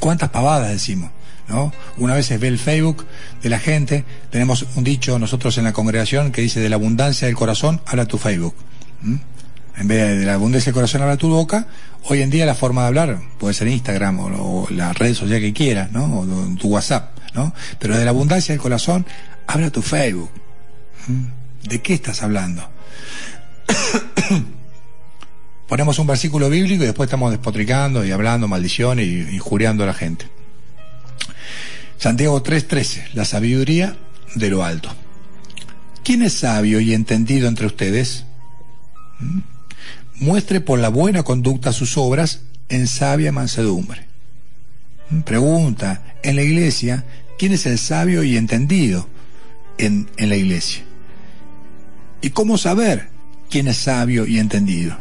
[0.00, 1.10] ¿Cuántas pavadas decimos?
[1.48, 1.72] ¿No?
[1.98, 3.06] Una vez ve el Facebook
[3.42, 7.26] de la gente, tenemos un dicho nosotros en la congregación que dice de la abundancia
[7.26, 8.54] del corazón habla tu Facebook.
[9.76, 11.66] En vez de la abundancia del corazón habla tu boca,
[12.04, 15.52] hoy en día la forma de hablar puede ser Instagram o, la red social que
[15.52, 16.20] quieras, ¿no?
[16.20, 17.54] O, tu WhatsApp, ¿no?
[17.78, 19.06] Pero de la abundancia del corazón
[19.46, 20.30] habla tu Facebook.
[21.64, 22.68] ¿De qué estás hablando?
[25.72, 29.94] ponemos un versículo bíblico y después estamos despotricando y hablando maldiciones y injuriando a la
[29.94, 30.28] gente.
[31.96, 33.96] Santiago 3:13, la sabiduría
[34.34, 34.90] de lo alto.
[36.04, 38.26] ¿Quién es sabio y entendido entre ustedes?
[39.20, 39.38] ¿Mm?
[40.22, 44.06] Muestre por la buena conducta sus obras en sabia mansedumbre.
[45.24, 47.04] Pregunta, en la iglesia,
[47.40, 49.08] ¿quién es el sabio y entendido
[49.78, 50.84] en, en la iglesia?
[52.20, 53.08] ¿Y cómo saber
[53.50, 54.96] quién es sabio y entendido?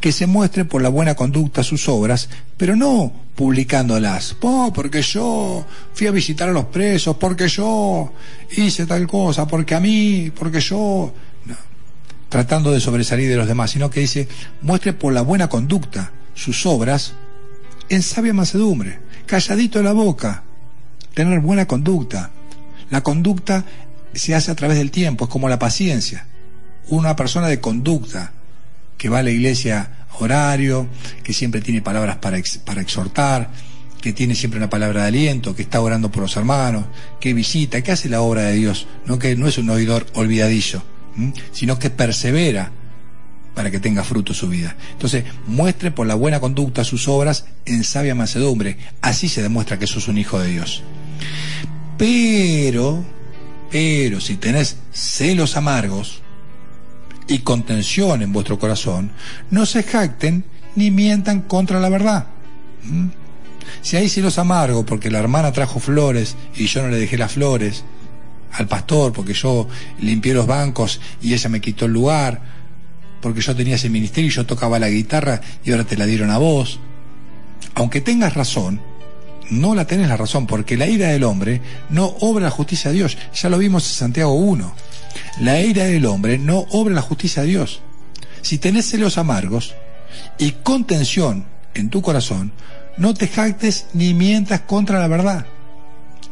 [0.00, 4.36] que se muestre por la buena conducta sus obras, pero no publicándolas.
[4.40, 8.12] Oh, porque yo fui a visitar a los presos, porque yo
[8.56, 11.12] hice tal cosa, porque a mí, porque yo...
[12.28, 14.28] Tratando de sobresalir de los demás, sino que dice,
[14.60, 17.14] muestre por la buena conducta sus obras
[17.88, 20.42] en sabia mansedumbre, calladito la boca,
[21.14, 22.30] tener buena conducta.
[22.90, 23.64] La conducta
[24.14, 26.26] se hace a través del tiempo, es como la paciencia.
[26.88, 28.32] Una persona de conducta,
[28.96, 30.88] que va a la iglesia horario,
[31.22, 33.50] que siempre tiene palabras para, para exhortar,
[34.00, 36.84] que tiene siempre una palabra de aliento, que está orando por los hermanos,
[37.20, 40.82] que visita, que hace la obra de Dios, no que no es un oidor olvidadizo,
[41.52, 42.70] sino que persevera
[43.54, 44.76] para que tenga fruto su vida.
[44.92, 48.78] Entonces, muestre por la buena conducta sus obras en sabia mansedumbre.
[49.00, 50.82] Así se demuestra que sos un hijo de Dios.
[51.96, 53.04] Pero,
[53.70, 56.22] pero si tenés celos amargos,
[57.28, 59.12] y contención en vuestro corazón,
[59.50, 60.44] no se jacten
[60.74, 62.26] ni mientan contra la verdad.
[63.82, 67.32] Si hay celos amargos porque la hermana trajo flores y yo no le dejé las
[67.32, 67.84] flores
[68.52, 69.68] al pastor, porque yo
[70.00, 72.40] limpié los bancos y ella me quitó el lugar,
[73.20, 76.30] porque yo tenía ese ministerio y yo tocaba la guitarra y ahora te la dieron
[76.30, 76.80] a vos.
[77.74, 78.80] Aunque tengas razón,
[79.50, 82.96] no la tenés la razón, porque la ira del hombre no obra la justicia de
[82.96, 83.16] Dios.
[83.34, 84.74] Ya lo vimos en Santiago 1.
[85.40, 87.80] La ira del hombre no obra la justicia de Dios.
[88.42, 89.74] Si tenés celos amargos
[90.38, 92.52] y contención en tu corazón,
[92.96, 95.46] no te jactes ni mientas contra la verdad.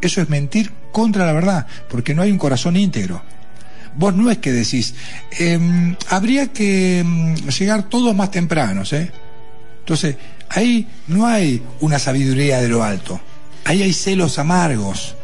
[0.00, 3.20] Eso es mentir contra la verdad, porque no hay un corazón íntegro.
[3.97, 4.94] Vos no es que decís,
[5.38, 9.12] em, habría que em, llegar todos más tempranos, ¿eh?
[9.80, 10.16] Entonces,
[10.49, 13.20] ahí no hay una sabiduría de lo alto.
[13.66, 15.16] Ahí hay celos amargos.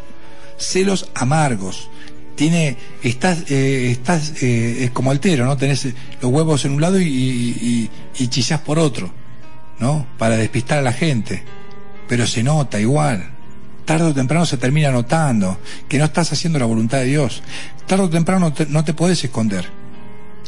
[0.59, 1.89] Celos amargos
[2.37, 5.57] tiene, estás, eh, estás eh, es como altero, ¿no?
[5.57, 5.87] Tenés
[6.21, 8.29] los huevos en un lado y, y, y,
[8.67, 9.11] por otro,
[9.79, 10.07] ¿no?
[10.19, 11.43] Para despistar a la gente.
[12.09, 13.33] Pero se nota igual.
[13.85, 15.59] Tarde o temprano se termina notando
[15.89, 17.43] que no estás haciendo la voluntad de Dios.
[17.87, 19.69] Tarde o temprano no te, podés esconder.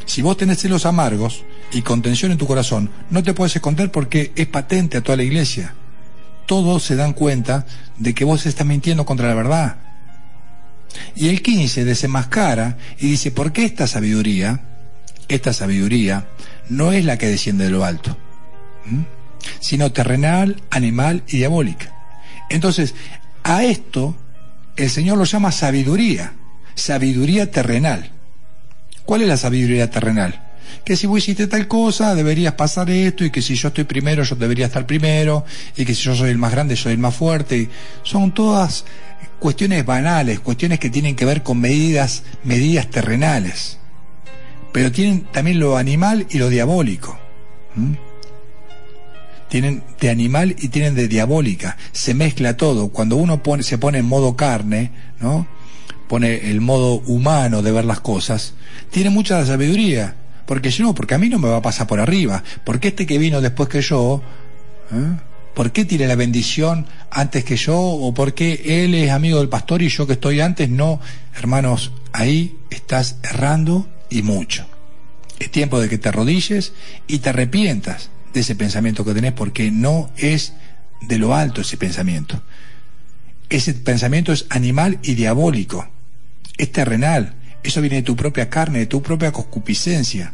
[0.06, 4.32] Si vos tenés celos amargos y contención en tu corazón, no te puedes esconder porque
[4.36, 5.74] es patente a toda la iglesia.
[6.46, 7.66] Todos se dan cuenta
[7.98, 9.76] de que vos estás mintiendo contra la verdad
[11.14, 14.60] y el 15 desenmascara y dice, ¿por qué esta sabiduría,
[15.28, 16.26] esta sabiduría,
[16.68, 18.16] no es la que desciende de lo alto,
[19.60, 21.92] sino terrenal, animal y diabólica?
[22.50, 22.94] Entonces,
[23.44, 24.16] a esto
[24.76, 26.32] el Señor lo llama sabiduría,
[26.74, 28.10] sabiduría terrenal.
[29.04, 30.40] ¿Cuál es la sabiduría terrenal?
[30.84, 34.22] que si vos hiciste tal cosa, deberías pasar esto, y que si yo estoy primero,
[34.22, 35.44] yo debería estar primero,
[35.76, 37.68] y que si yo soy el más grande, soy el más fuerte.
[38.02, 38.84] Son todas
[39.38, 43.78] cuestiones banales, cuestiones que tienen que ver con medidas, medidas terrenales.
[44.72, 47.18] Pero tienen también lo animal y lo diabólico.
[49.54, 51.76] Tienen de animal y tienen de diabólica.
[51.92, 52.88] Se mezcla todo.
[52.88, 54.90] Cuando uno pone, se pone en modo carne,
[55.20, 55.46] ¿no?
[56.08, 58.54] Pone el modo humano de ver las cosas,
[58.90, 60.16] tiene mucha sabiduría.
[60.44, 62.42] Porque yo no, porque a mí no me va a pasar por arriba.
[62.64, 64.22] Porque este que vino después que yo,
[64.90, 65.20] ¿eh?
[65.54, 67.78] ¿por qué tiene la bendición antes que yo?
[67.78, 70.68] ¿O por qué él es amigo del pastor y yo que estoy antes?
[70.68, 70.98] No,
[71.36, 74.66] hermanos, ahí estás errando y mucho.
[75.38, 76.72] Es tiempo de que te arrodilles
[77.06, 80.52] y te arrepientas de ese pensamiento que tenés porque no es
[81.00, 82.42] de lo alto ese pensamiento.
[83.48, 85.88] Ese pensamiento es animal y diabólico,
[86.58, 90.32] es terrenal, eso viene de tu propia carne, de tu propia concupiscencia.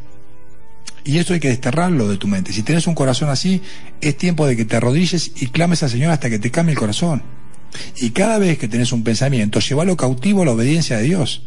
[1.05, 2.53] Y eso hay que desterrarlo de tu mente.
[2.53, 3.63] Si tienes un corazón así,
[4.01, 6.79] es tiempo de que te arrodilles y clames al Señor hasta que te cambie el
[6.79, 7.23] corazón.
[7.97, 11.43] Y cada vez que tenés un pensamiento, llévalo cautivo a la obediencia de Dios.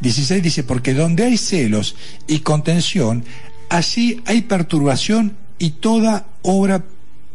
[0.00, 1.96] 16 dice, porque donde hay celos
[2.26, 3.24] y contención,
[3.68, 6.84] allí hay perturbación y toda obra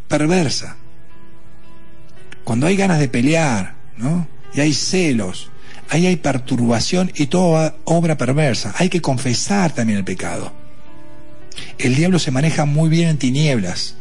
[0.08, 0.78] perversa.
[2.44, 4.28] Cuando hay ganas de pelear, ¿no?
[4.54, 5.50] Y hay celos,
[5.90, 8.74] ahí hay perturbación y toda obra perversa.
[8.78, 10.52] Hay que confesar también el pecado.
[11.78, 13.96] El diablo se maneja muy bien en tinieblas.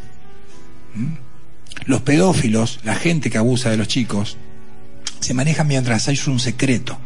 [1.85, 4.37] Los pedófilos, la gente que abusa de los chicos,
[5.21, 6.99] se manejan mientras hay un secreto,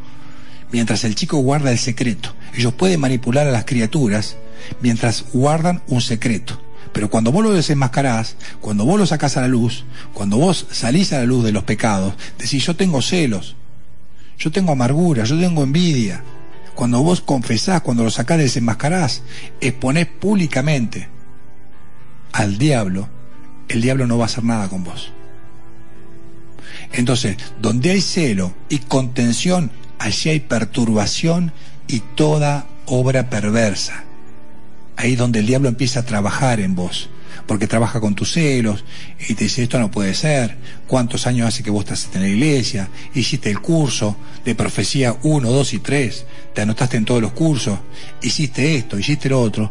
[0.76, 2.34] mientras el chico guarda el secreto.
[2.54, 4.36] Ellos pueden manipular a las criaturas
[4.82, 6.60] mientras guardan un secreto.
[6.92, 11.14] Pero cuando vos lo desenmascarás, cuando vos lo sacás a la luz, cuando vos salís
[11.14, 13.56] a la luz de los pecados, decís yo tengo celos,
[14.38, 16.22] yo tengo amargura, yo tengo envidia.
[16.74, 19.22] Cuando vos confesás, cuando lo sacás, desenmascarás,
[19.62, 21.08] exponés públicamente
[22.32, 23.08] al diablo,
[23.68, 25.10] el diablo no va a hacer nada con vos.
[26.92, 31.52] Entonces, donde hay celo y contención, allí hay perturbación
[31.88, 34.04] y toda obra perversa.
[34.96, 37.10] Ahí es donde el diablo empieza a trabajar en vos,
[37.46, 38.84] porque trabaja con tus celos
[39.28, 40.56] y te dice esto no puede ser,
[40.86, 45.50] cuántos años hace que vos estás en la iglesia, hiciste el curso de profecía 1,
[45.50, 47.78] 2 y 3, te anotaste en todos los cursos,
[48.22, 49.70] hiciste esto, hiciste lo otro,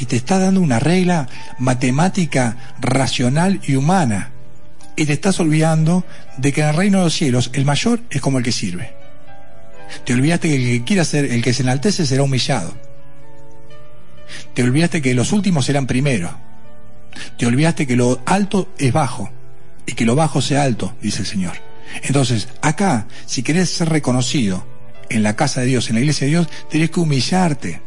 [0.00, 1.28] y te está dando una regla
[1.58, 4.32] matemática, racional y humana.
[4.98, 6.04] Y te estás olvidando
[6.38, 8.95] de que en el reino de los cielos el mayor es como el que sirve.
[10.04, 12.74] Te olvidaste que el que quiera ser, el que se enaltece será humillado.
[14.54, 16.36] Te olvidaste que los últimos serán primero.
[17.38, 19.30] Te olvidaste que lo alto es bajo
[19.86, 21.54] y que lo bajo sea alto, dice el Señor.
[22.02, 24.66] Entonces, acá, si querés ser reconocido
[25.08, 27.80] en la casa de Dios, en la iglesia de Dios, tenés que humillarte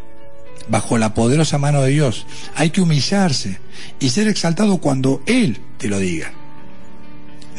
[0.70, 2.26] bajo la poderosa mano de Dios.
[2.56, 3.60] Hay que humillarse
[4.00, 6.32] y ser exaltado cuando Él te lo diga.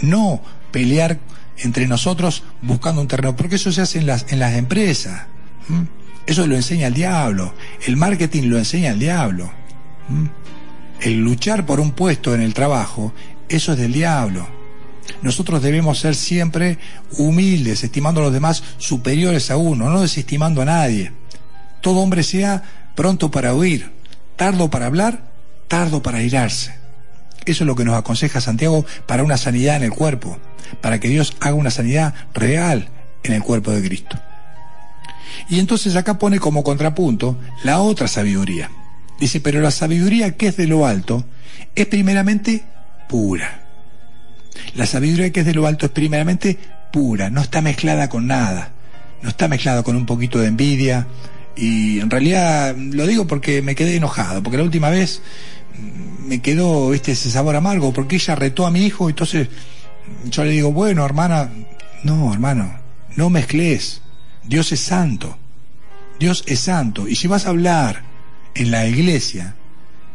[0.03, 0.41] No
[0.71, 1.19] pelear
[1.63, 5.27] entre nosotros buscando un terreno, porque eso se hace en las, en las empresas.
[6.27, 7.55] Eso lo enseña el diablo.
[7.87, 9.51] El marketing lo enseña el diablo.
[11.01, 13.13] El luchar por un puesto en el trabajo,
[13.49, 14.47] eso es del diablo.
[15.23, 16.79] Nosotros debemos ser siempre
[17.19, 21.13] humildes, estimando a los demás superiores a uno, no desestimando a nadie.
[21.81, 22.63] Todo hombre sea
[22.95, 23.93] pronto para oír,
[24.37, 25.31] tardo para hablar,
[25.69, 26.80] tardo para irarse.
[27.47, 30.39] Eso es lo que nos aconseja Santiago para una sanidad en el cuerpo,
[30.81, 32.89] para que Dios haga una sanidad real
[33.23, 34.19] en el cuerpo de Cristo.
[35.49, 38.71] Y entonces acá pone como contrapunto la otra sabiduría.
[39.19, 41.25] Dice, pero la sabiduría que es de lo alto
[41.75, 42.65] es primeramente
[43.09, 43.65] pura.
[44.75, 46.59] La sabiduría que es de lo alto es primeramente
[46.93, 48.73] pura, no está mezclada con nada,
[49.23, 51.07] no está mezclada con un poquito de envidia.
[51.57, 55.21] Y en realidad lo digo porque me quedé enojado, porque la última vez
[56.27, 59.49] me quedó este, ese sabor amargo, porque ella retó a mi hijo, entonces
[60.25, 61.51] yo le digo, bueno, hermana,
[62.05, 62.75] no, hermano,
[63.17, 64.03] no mezcles.
[64.45, 65.39] Dios es santo.
[66.19, 67.09] Dios es santo.
[67.09, 68.03] Y si vas a hablar
[68.55, 69.55] en la iglesia,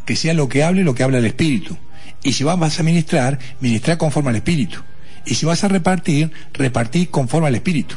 [0.06, 1.78] que sea lo que hable, lo que habla el Espíritu.
[2.24, 4.80] Y si vas a ministrar, ministrar conforme al Espíritu.
[5.26, 7.96] Y si vas a repartir, repartir conforme al Espíritu.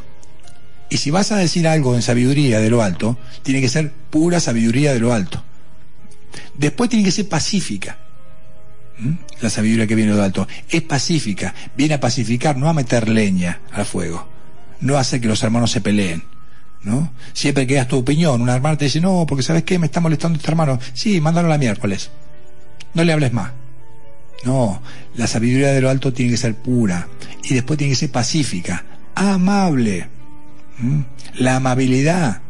[0.91, 4.41] Y si vas a decir algo en sabiduría de lo alto, tiene que ser pura
[4.41, 5.43] sabiduría de lo alto.
[6.57, 7.99] Después tiene que ser pacífica.
[8.99, 9.13] ¿Mm?
[9.41, 10.49] La sabiduría que viene de lo alto.
[10.69, 11.55] Es pacífica.
[11.77, 14.29] Viene a pacificar, no a meter leña al fuego.
[14.81, 16.25] No hace que los hermanos se peleen.
[16.83, 17.13] ¿No?
[17.33, 20.01] Siempre que das tu opinión, una hermana te dice, no, porque sabes qué, me está
[20.01, 20.79] molestando este hermano.
[20.95, 22.11] Sí, mándalo la miércoles.
[22.95, 23.53] No le hables más.
[24.45, 24.81] No,
[25.17, 27.09] la sabiduría de lo alto tiene que ser pura
[27.43, 28.85] y después tiene que ser pacífica,
[29.15, 30.09] amable.
[30.79, 31.01] ¿Mm?
[31.35, 32.41] La amabilidad.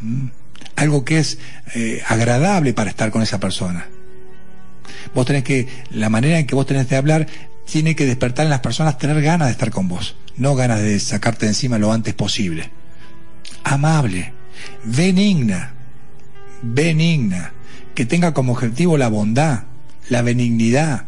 [0.00, 0.28] ¿Mm?
[0.76, 1.38] Algo que es
[1.74, 3.86] eh, agradable para estar con esa persona.
[5.14, 7.26] Vos tenés que, la manera en que vos tenés de hablar,
[7.64, 10.98] tiene que despertar en las personas tener ganas de estar con vos, no ganas de
[11.00, 12.70] sacarte de encima lo antes posible.
[13.64, 14.32] Amable,
[14.84, 15.74] benigna,
[16.62, 17.52] benigna,
[17.94, 19.64] que tenga como objetivo la bondad,
[20.08, 21.06] la benignidad,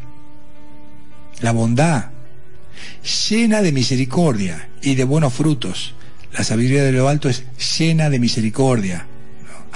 [1.40, 2.06] la bondad,
[3.28, 5.94] llena de misericordia y de buenos frutos.
[6.32, 7.44] La sabiduría de lo alto es
[7.78, 9.06] llena de misericordia,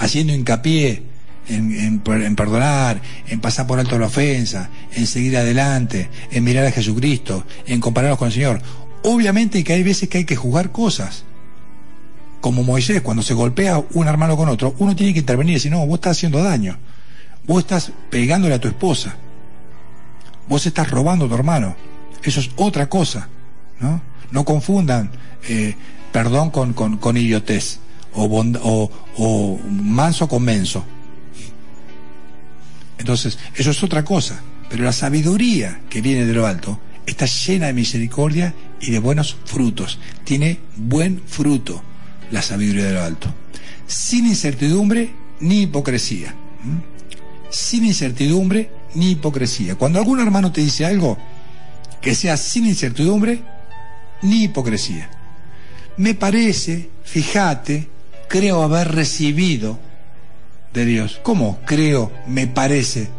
[0.03, 1.03] haciendo hincapié
[1.47, 1.99] en,
[2.35, 7.79] perdonar, en pasar por alto la ofensa, en seguir adelante, en mirar a Jesucristo, en
[7.79, 8.61] compararnos con el Señor.
[9.03, 11.23] Obviamente que hay veces que hay que juzgar cosas.
[12.41, 15.71] Como Moisés, cuando se golpea un hermano con otro, uno tiene que intervenir y decir,
[15.71, 16.77] no, vos estás haciendo daño.
[17.45, 19.15] Vos estás pegándole a tu esposa.
[20.49, 21.75] Vos estás robando a tu hermano.
[22.21, 23.29] Eso es otra cosa.
[23.79, 24.01] No,
[24.31, 25.11] no confundan
[25.47, 25.75] eh,
[26.11, 27.79] perdón con, con, con idiotez
[28.15, 30.83] o, o, manso con menso.
[32.97, 34.41] Entonces, eso es otra cosa.
[34.69, 39.37] Pero la sabiduría que viene de lo alto está llena de misericordia y de buenos
[39.45, 39.99] frutos.
[40.23, 41.83] Tiene buen fruto
[42.31, 43.33] la sabiduría de lo alto.
[43.87, 45.11] Sin incertidumbre
[45.41, 46.33] ni hipocresía.
[47.49, 49.75] Sin incertidumbre ni hipocresía.
[49.75, 51.17] Cuando algún hermano te dice algo,
[52.01, 53.41] que sea sin incertidumbre
[54.21, 55.09] ni hipocresía.
[55.97, 57.87] Me parece, fíjate,
[58.33, 59.77] creo haber recibido
[60.73, 61.19] de Dios.
[61.21, 63.09] ¿Cómo creo, me parece?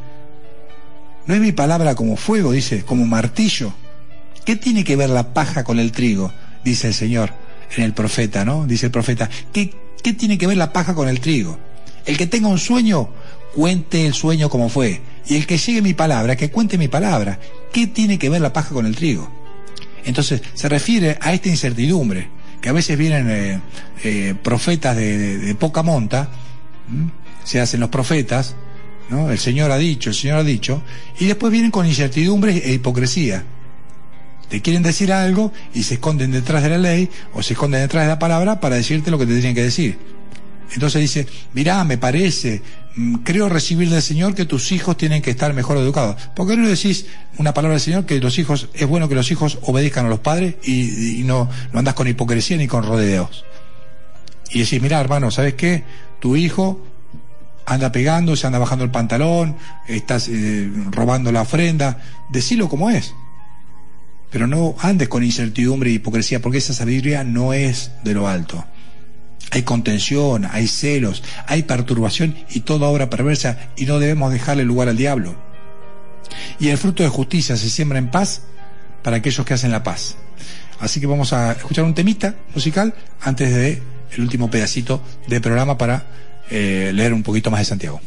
[1.28, 3.72] ¿No es mi palabra como fuego, dice, como martillo?
[4.44, 6.32] ¿Qué tiene que ver la paja con el trigo?
[6.64, 7.32] Dice el Señor
[7.76, 8.66] en el profeta, ¿no?
[8.66, 9.72] Dice el profeta, ¿qué,
[10.02, 11.60] qué tiene que ver la paja con el trigo?
[12.06, 13.08] El que tenga un sueño,
[13.54, 15.00] cuente el sueño como fue.
[15.28, 17.38] Y el que llegue mi palabra, que cuente mi palabra.
[17.72, 19.30] ¿Qué tiene que ver la paja con el trigo?
[20.04, 22.30] Entonces, se refiere a esta incertidumbre,
[22.64, 23.60] que a veces vienen eh,
[24.04, 26.30] eh, profetas de, poca monta,
[27.44, 28.54] se hacen los profetas,
[29.10, 29.30] ¿no?
[29.30, 30.80] El Señor ha dicho, el Señor ha dicho,
[31.18, 33.44] y después vienen con incertidumbre e hipocresía.
[34.48, 38.04] Te quieren decir algo y se esconden detrás de la ley o se esconden detrás
[38.04, 39.98] de la palabra para decirte lo que te tienen que decir.
[40.74, 42.60] Entonces dice, mirá, me parece,
[42.96, 46.16] mm, creo recibir del Señor que tus hijos tienen que estar mejor educados.
[46.34, 47.06] ¿Por qué no decís
[47.38, 50.18] una palabra del Señor que los hijos, es bueno que los hijos obedezcan a los
[50.18, 53.44] padres y, no, no andas con hipocresía ni con rodeos?
[54.51, 55.84] Y decís, mirá hermano, ¿sabes qué?
[56.18, 56.84] Tu hijo
[57.66, 59.56] anda pegando, se anda bajando el pantalón,
[59.86, 61.98] estás eh, robando la ofrenda,
[62.30, 63.14] decilo como es.
[64.30, 68.64] Pero no andes con incertidumbre y hipocresía, porque esa sabiduría no es de lo alto.
[69.50, 74.88] Hay contención, hay celos, hay perturbación y toda obra perversa y no debemos dejarle lugar
[74.88, 75.36] al diablo.
[76.58, 78.42] Y el fruto de justicia se siembra en paz
[79.02, 80.16] para aquellos que hacen la paz.
[80.80, 85.78] Así que vamos a escuchar un temita musical antes de el último pedacito del programa
[85.78, 86.06] para
[86.50, 88.00] eh, leer un poquito más de Santiago.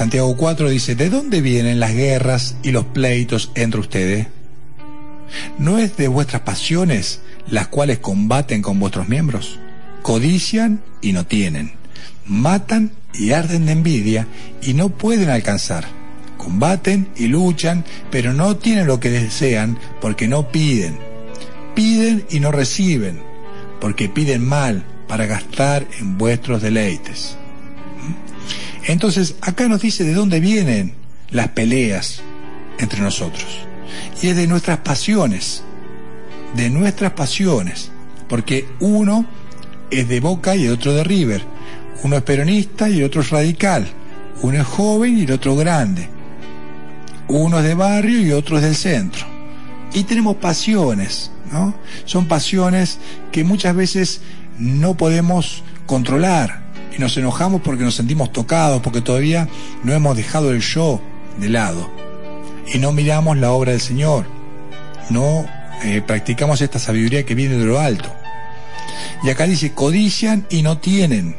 [0.00, 4.28] Santiago 4 dice, ¿de dónde vienen las guerras y los pleitos entre ustedes?
[5.58, 9.58] ¿No es de vuestras pasiones las cuales combaten con vuestros miembros?
[10.00, 11.72] Codician y no tienen,
[12.24, 14.26] matan y arden de envidia
[14.62, 15.84] y no pueden alcanzar.
[16.38, 20.98] Combaten y luchan, pero no tienen lo que desean porque no piden.
[21.74, 23.20] Piden y no reciben,
[23.82, 27.36] porque piden mal para gastar en vuestros deleites.
[28.84, 30.94] Entonces, acá nos dice de dónde vienen
[31.30, 32.22] las peleas
[32.78, 33.46] entre nosotros.
[34.22, 35.62] Y es de nuestras pasiones,
[36.56, 37.90] de nuestras pasiones,
[38.28, 39.26] porque uno
[39.90, 41.42] es de Boca y el otro de River,
[42.02, 43.86] uno es peronista y el otro es radical,
[44.42, 46.08] uno es joven y el otro grande,
[47.28, 49.26] uno es de barrio y otro es del centro.
[49.92, 51.74] Y tenemos pasiones, ¿no?
[52.04, 52.98] Son pasiones
[53.32, 54.20] que muchas veces
[54.58, 56.59] no podemos controlar,
[56.96, 59.48] y nos enojamos porque nos sentimos tocados, porque todavía
[59.82, 61.00] no hemos dejado el yo
[61.38, 61.90] de lado
[62.72, 64.26] y no miramos la obra del Señor,
[65.08, 65.46] no
[65.82, 68.12] eh, practicamos esta sabiduría que viene de lo alto.
[69.22, 71.36] Y acá dice, codician y no tienen,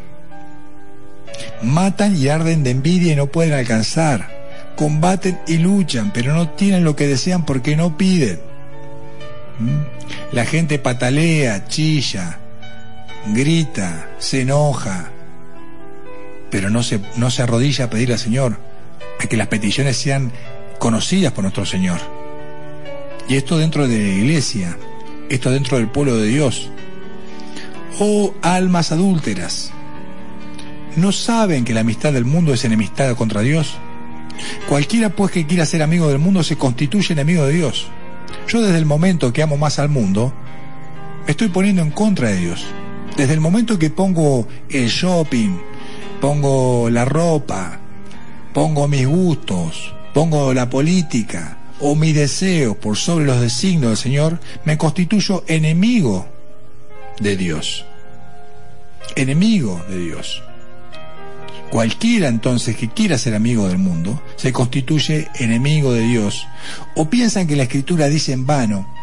[1.62, 4.30] matan y arden de envidia y no pueden alcanzar,
[4.76, 8.40] combaten y luchan, pero no tienen lo que desean porque no piden.
[9.60, 10.34] ¿Mm?
[10.34, 12.40] La gente patalea, chilla,
[13.28, 15.12] grita, se enoja,
[16.52, 18.60] pero no se, no se arrodilla a pedirle al Señor
[19.20, 20.32] a que las peticiones sean
[20.78, 22.00] conocidas por nuestro Señor.
[23.28, 24.78] Y esto dentro de la iglesia,
[25.30, 26.70] esto dentro del pueblo de Dios.
[28.00, 29.72] Oh almas adúlteras,
[30.98, 33.78] ¿no saben que la amistad del mundo es enemistad contra Dios?
[34.68, 37.88] Cualquiera pues que quiera ser amigo del mundo se constituye enemigo de Dios.
[38.48, 40.34] Yo desde el momento que amo más al mundo,
[41.26, 42.66] me estoy poniendo en contra de Dios.
[43.18, 45.58] Desde el momento que pongo el shopping,
[46.22, 47.80] pongo la ropa,
[48.54, 54.40] pongo mis gustos, pongo la política o mis deseos por sobre los designios del Señor,
[54.64, 56.28] me constituyo enemigo
[57.20, 57.86] de Dios.
[59.16, 60.44] Enemigo de Dios.
[61.72, 66.46] Cualquiera entonces que quiera ser amigo del mundo se constituye enemigo de Dios.
[66.96, 68.94] O piensan que la Escritura dice en vano,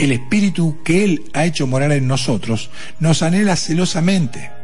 [0.00, 4.57] el Espíritu que Él ha hecho morar en nosotros nos anhela celosamente.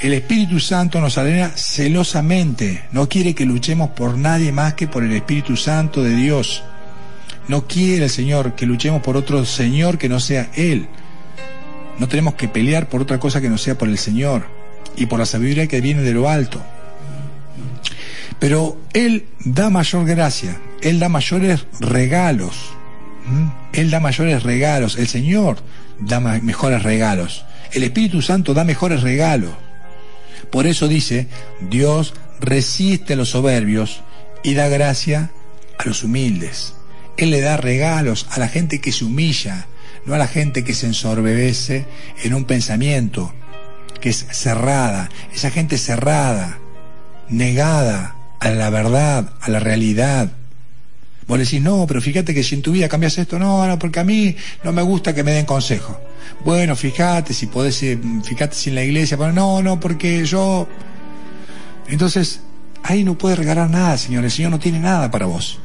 [0.00, 2.84] El Espíritu Santo nos anhela celosamente.
[2.90, 6.62] No quiere que luchemos por nadie más que por el Espíritu Santo de Dios.
[7.48, 10.88] No quiere el Señor que luchemos por otro Señor que no sea Él.
[11.98, 14.46] No tenemos que pelear por otra cosa que no sea por el Señor
[14.96, 16.62] y por la sabiduría que viene de lo alto.
[18.38, 22.72] Pero Él da mayor gracia, Él da mayores regalos,
[23.74, 25.58] Él da mayores regalos, el Señor
[25.98, 29.52] da mejores regalos, el Espíritu Santo da mejores regalos.
[30.50, 31.26] Por eso dice,
[31.68, 34.02] Dios resiste a los soberbios
[34.42, 35.30] y da gracia
[35.78, 36.74] a los humildes.
[37.16, 39.66] Él le da regalos a la gente que se humilla,
[40.06, 41.86] no a la gente que se ensorbebece
[42.22, 43.32] en un pensamiento,
[44.00, 46.58] que es cerrada, esa gente cerrada,
[47.28, 50.32] negada a la verdad, a la realidad.
[51.30, 54.00] Vos decís, no, pero fíjate que si en tu vida cambias esto, no, no, porque
[54.00, 54.34] a mí
[54.64, 55.96] no me gusta que me den consejo.
[56.44, 60.66] Bueno, fíjate si podés, eh, fíjate si en la iglesia, pero no, no, porque yo...
[61.86, 62.40] Entonces,
[62.82, 64.24] ahí no puede regalar nada, Señor.
[64.24, 65.60] El Señor no tiene nada para vos.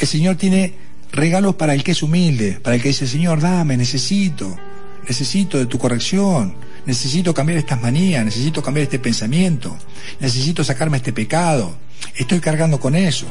[0.00, 0.72] El Señor tiene
[1.12, 4.56] regalos para el que es humilde, para el que dice, Señor, dame, necesito,
[5.06, 6.54] necesito de tu corrección,
[6.86, 9.76] necesito cambiar estas manías, necesito cambiar este pensamiento,
[10.18, 11.76] necesito sacarme este pecado,
[12.16, 13.26] estoy cargando con eso.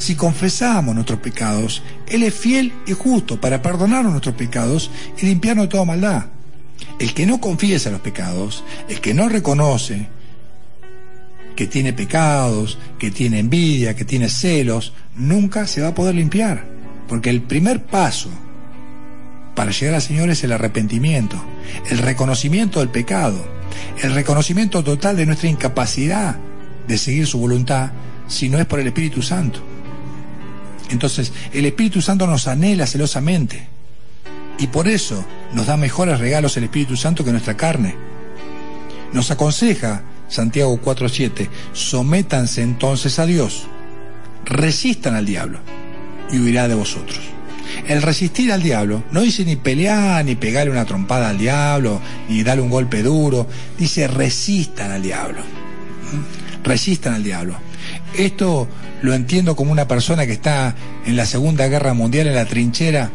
[0.00, 5.66] Si confesamos nuestros pecados, Él es fiel y justo para perdonarnos nuestros pecados y limpiarnos
[5.66, 6.24] de toda maldad.
[6.98, 10.08] El que no confiesa los pecados, el que no reconoce
[11.54, 16.64] que tiene pecados, que tiene envidia, que tiene celos, nunca se va a poder limpiar.
[17.06, 18.30] Porque el primer paso
[19.54, 21.36] para llegar al Señor es el arrepentimiento,
[21.90, 23.46] el reconocimiento del pecado,
[24.02, 26.38] el reconocimiento total de nuestra incapacidad
[26.88, 27.90] de seguir su voluntad
[28.28, 29.60] si no es por el Espíritu Santo.
[30.90, 33.68] Entonces, el Espíritu Santo nos anhela celosamente
[34.58, 37.94] y por eso nos da mejores regalos el Espíritu Santo que nuestra carne.
[39.12, 43.66] Nos aconseja, Santiago 4.7, sométanse entonces a Dios,
[44.44, 45.60] resistan al diablo
[46.30, 47.20] y huirá de vosotros.
[47.86, 52.42] El resistir al diablo no dice ni pelear, ni pegarle una trompada al diablo, ni
[52.42, 53.46] darle un golpe duro.
[53.78, 55.42] Dice resistan al diablo.
[56.64, 57.56] Resistan al diablo.
[58.16, 58.68] Esto
[59.02, 60.74] lo entiendo como una persona que está
[61.06, 63.10] en la Segunda Guerra Mundial en la trinchera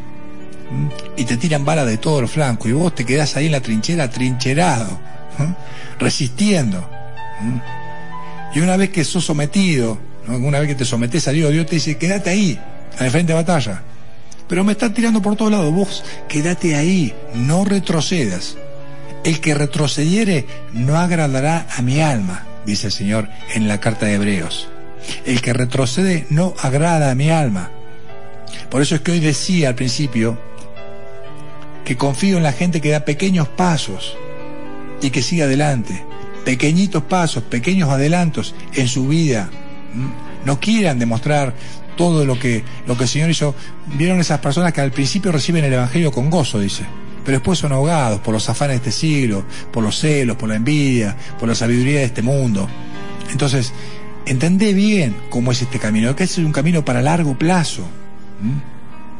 [1.15, 3.61] y te tiran balas de todos los flancos y vos te quedás ahí en la
[3.61, 4.99] trinchera trincherado,
[5.99, 6.89] resistiendo.
[8.53, 11.75] Y una vez que sos sometido, una vez que te sometes a Dios, Dios te
[11.75, 12.59] dice, quédate ahí,
[12.97, 13.83] al frente de batalla
[14.47, 15.73] pero me están tirando por todos lados.
[15.73, 18.57] Vos quédate ahí, no retrocedas.
[19.23, 24.13] El que retrocediere no agradará a mi alma, dice el Señor en la carta de
[24.13, 24.69] Hebreos.
[25.25, 27.71] El que retrocede no agrada a mi alma.
[28.69, 30.37] Por eso es que hoy decía al principio
[31.83, 34.17] que confío en la gente que da pequeños pasos
[35.01, 36.03] y que sigue adelante.
[36.43, 39.49] Pequeñitos pasos, pequeños adelantos en su vida.
[39.93, 40.45] ¿Mm?
[40.45, 41.53] No quieran demostrar
[41.95, 43.55] todo lo que, lo que el Señor hizo.
[43.97, 46.85] Vieron esas personas que al principio reciben el Evangelio con gozo, dice,
[47.23, 50.55] pero después son ahogados por los afanes de este siglo, por los celos, por la
[50.55, 52.67] envidia, por la sabiduría de este mundo.
[53.31, 53.73] Entonces,
[54.25, 57.83] entendé bien cómo es este camino, que es un camino para largo plazo.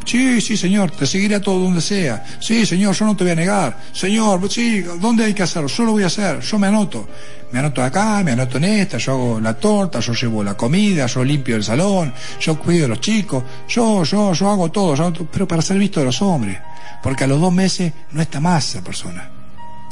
[0.06, 2.24] Sí, sí, Señor, te seguiré a todo donde sea.
[2.40, 3.82] Sí, Señor, yo no te voy a negar.
[3.92, 5.68] Señor, sí, ¿dónde hay que hacerlo?
[5.68, 7.08] Yo lo voy a hacer, yo me anoto.
[7.52, 11.08] Me anoto acá, me anoto en esta, yo hago la torta, yo llevo la comida,
[11.08, 15.48] yo limpio el salón, yo cuido a los chicos, yo, yo, yo hago todo, pero
[15.48, 16.60] para ser visto de los hombres.
[17.02, 19.30] Porque a los dos meses no está más esa persona.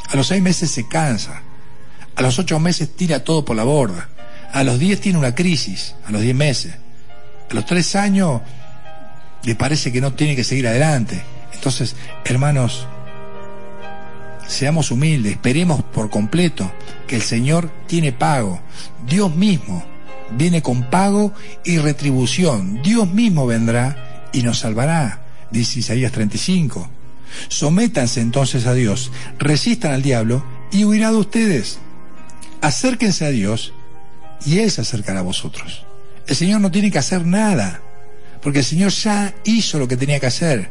[0.10, 1.42] A los seis meses se cansa.
[2.16, 4.10] A los ocho meses tira todo por la borda.
[4.54, 6.76] A los diez tiene una crisis, a los diez meses.
[7.50, 8.42] A los tres años
[9.44, 11.24] le parece que no tiene que seguir adelante.
[11.54, 12.88] Entonces, hermanos,
[14.48, 16.72] seamos humildes, esperemos por completo
[17.08, 18.62] que el Señor tiene pago.
[19.08, 19.84] Dios mismo
[20.38, 21.34] viene con pago
[21.66, 22.84] y retribución.
[22.84, 26.90] Dios mismo vendrá y nos salvará, dice Isaías 35.
[27.48, 31.80] Sométanse entonces a Dios, resistan al diablo y huirá de ustedes.
[32.62, 33.74] Acérquense a Dios
[34.46, 35.86] y Él se acercará a vosotros.
[36.28, 37.82] El Señor no tiene que hacer nada,
[38.42, 40.70] porque el Señor ya hizo lo que tenía que hacer.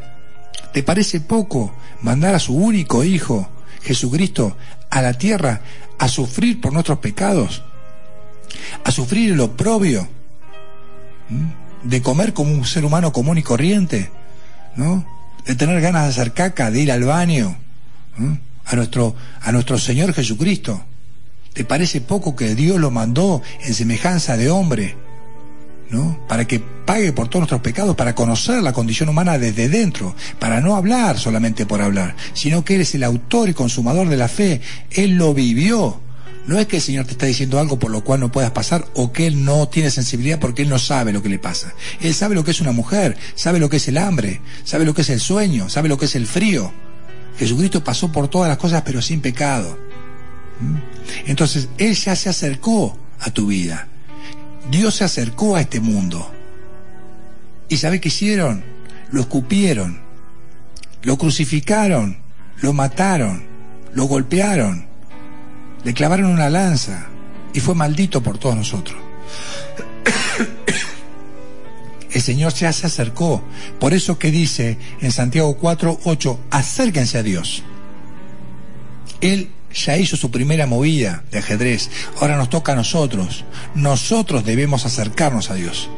[0.73, 3.49] ¿Te parece poco mandar a su único Hijo,
[3.81, 4.57] Jesucristo,
[4.89, 5.61] a la tierra
[5.99, 7.63] a sufrir por nuestros pecados?
[8.83, 10.07] A sufrir el oprobio
[11.83, 14.11] de comer como un ser humano común y corriente,
[14.75, 15.05] ¿no?
[15.45, 17.57] De tener ganas de hacer caca, de ir al baño,
[18.65, 20.83] a nuestro, a nuestro Señor Jesucristo.
[21.53, 24.95] ¿Te parece poco que Dios lo mandó en semejanza de hombre?
[25.91, 26.19] ¿No?
[26.27, 30.59] Para que pague por todos nuestros pecados, para conocer la condición humana desde dentro, para
[30.61, 34.27] no hablar solamente por hablar, sino que Él es el autor y consumador de la
[34.27, 34.61] fe.
[34.89, 36.01] Él lo vivió.
[36.47, 38.85] No es que el Señor te está diciendo algo por lo cual no puedas pasar
[38.95, 41.73] o que Él no tiene sensibilidad porque Él no sabe lo que le pasa.
[42.01, 44.95] Él sabe lo que es una mujer, sabe lo que es el hambre, sabe lo
[44.95, 46.73] que es el sueño, sabe lo que es el frío.
[47.37, 49.92] Jesucristo pasó por todas las cosas pero sin pecado.
[50.59, 50.77] ¿Mm?
[51.27, 53.87] Entonces, Él ya se acercó a tu vida.
[54.69, 56.29] Dios se acercó a este mundo.
[57.69, 58.63] ¿Y sabe qué hicieron?
[59.11, 60.01] Lo escupieron,
[61.03, 62.17] lo crucificaron,
[62.61, 63.43] lo mataron,
[63.93, 64.85] lo golpearon,
[65.83, 67.07] le clavaron una lanza
[67.53, 68.97] y fue maldito por todos nosotros.
[72.11, 73.43] El Señor ya se acercó.
[73.79, 77.63] Por eso que dice en Santiago 4, 8, acérquense a Dios.
[79.21, 81.89] Él ya hizo su primera movida de ajedrez.
[82.19, 83.43] Ahora nos toca a nosotros.
[83.75, 85.89] Nosotros debemos acercarnos a Dios.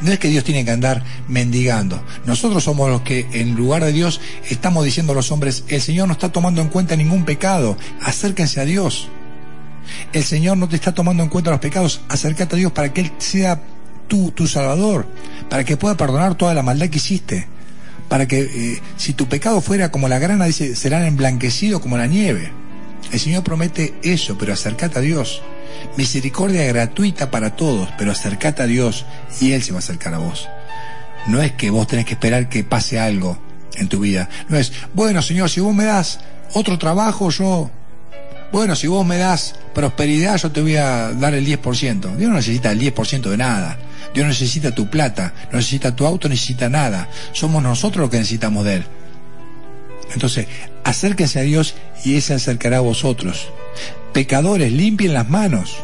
[0.00, 2.02] No es que Dios tiene que andar mendigando.
[2.24, 6.06] Nosotros somos los que en lugar de Dios estamos diciendo a los hombres, el Señor
[6.06, 7.76] no está tomando en cuenta ningún pecado.
[8.02, 9.08] Acérquense a Dios.
[10.12, 12.00] El Señor no te está tomando en cuenta los pecados.
[12.08, 13.60] Acércate a Dios para que Él sea
[14.06, 15.06] tú, tu Salvador.
[15.48, 17.48] Para que pueda perdonar toda la maldad que hiciste.
[18.08, 22.06] Para que eh, si tu pecado fuera como la grana, dice, serán emblanquecidos como la
[22.06, 22.52] nieve.
[23.12, 25.42] El Señor promete eso, pero acercate a Dios.
[25.96, 29.06] Misericordia gratuita para todos, pero acercate a Dios
[29.40, 30.48] y Él se va a acercar a vos.
[31.26, 33.38] No es que vos tenés que esperar que pase algo
[33.76, 34.28] en tu vida.
[34.48, 36.20] No es, bueno Señor, si vos me das
[36.52, 37.70] otro trabajo, yo...
[38.50, 42.16] Bueno, si vos me das prosperidad, yo te voy a dar el 10%.
[42.16, 43.76] Dios no necesita el 10% de nada.
[44.14, 47.08] Dios no necesita tu plata, no necesita tu auto, necesita nada.
[47.32, 48.86] Somos nosotros los que necesitamos de Él.
[50.14, 50.46] Entonces,
[50.84, 51.74] acérquense a Dios
[52.04, 53.48] y Él se acercará a vosotros.
[54.12, 55.76] Pecadores, limpien las manos.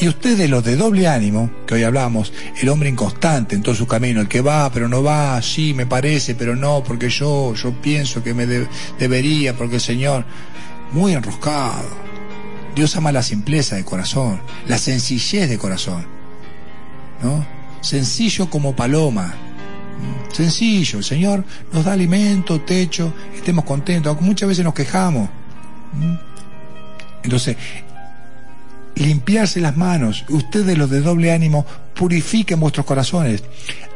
[0.00, 3.86] Y ustedes, los de doble ánimo, que hoy hablamos, el hombre inconstante en todo su
[3.86, 7.72] camino, el que va, pero no va, sí, me parece, pero no, porque yo, yo
[7.80, 8.46] pienso que me
[8.98, 10.24] debería, porque el Señor,
[10.92, 11.88] muy enroscado.
[12.74, 16.06] Dios ama la simpleza de corazón, la sencillez de corazón,
[17.22, 17.44] ¿no?
[17.80, 19.34] Sencillo como paloma,
[20.32, 25.28] Sencillo, el Señor nos da alimento, techo, estemos contentos, aunque muchas veces nos quejamos.
[27.22, 27.56] Entonces,
[28.94, 33.42] limpiarse las manos, ustedes los de doble ánimo, purifiquen vuestros corazones,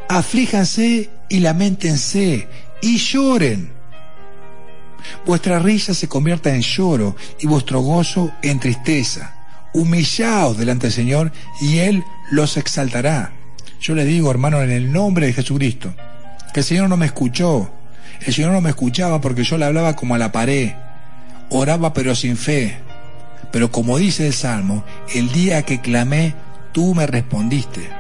[0.09, 2.49] aflíjanse y lamentense
[2.83, 3.73] y lloren.
[5.27, 9.35] Vuestra risa se convierta en lloro y vuestro gozo en tristeza.
[9.73, 13.34] Humillaos delante del Señor y Él los exaltará.
[13.87, 15.93] Yo le digo, hermano, en el nombre de Jesucristo,
[16.55, 17.71] que el Señor no me escuchó.
[18.25, 20.73] El Señor no me escuchaba porque yo le hablaba como a la pared.
[21.51, 22.79] Oraba pero sin fe.
[23.53, 24.85] Pero como dice el Salmo,
[25.15, 26.33] el día que clamé,
[26.73, 27.91] tú me respondiste.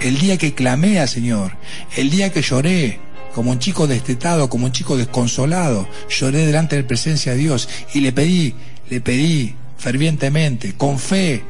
[0.00, 1.58] El día que clamé al Señor,
[1.94, 2.98] el día que lloré,
[3.34, 7.68] como un chico destetado, como un chico desconsolado, lloré delante de la presencia de Dios
[7.92, 8.54] y le pedí,
[8.88, 11.42] le pedí fervientemente, con fe,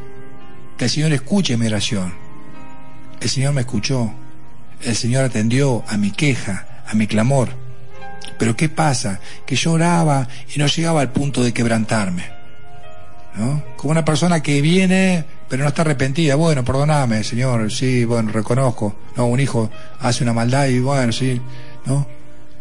[0.76, 2.21] que el Señor escuche mi oración.
[3.22, 4.12] El Señor me escuchó,
[4.82, 7.50] el Señor atendió a mi queja, a mi clamor.
[8.38, 9.20] Pero ¿qué pasa?
[9.46, 12.24] Que yo oraba y no llegaba al punto de quebrantarme.
[13.36, 13.62] ¿No?
[13.76, 16.34] Como una persona que viene pero no está arrepentida.
[16.34, 18.96] Bueno, perdoname, Señor, sí, bueno, reconozco.
[19.18, 19.70] No, un hijo
[20.00, 21.42] hace una maldad y bueno, sí,
[21.84, 22.06] ¿no?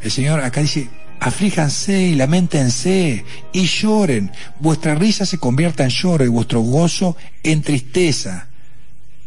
[0.03, 0.89] El Señor acá dice,
[1.21, 3.23] aflíjanse y lamentense
[3.53, 4.29] y lloren.
[4.59, 8.49] Vuestra risa se convierta en lloro y vuestro gozo en tristeza.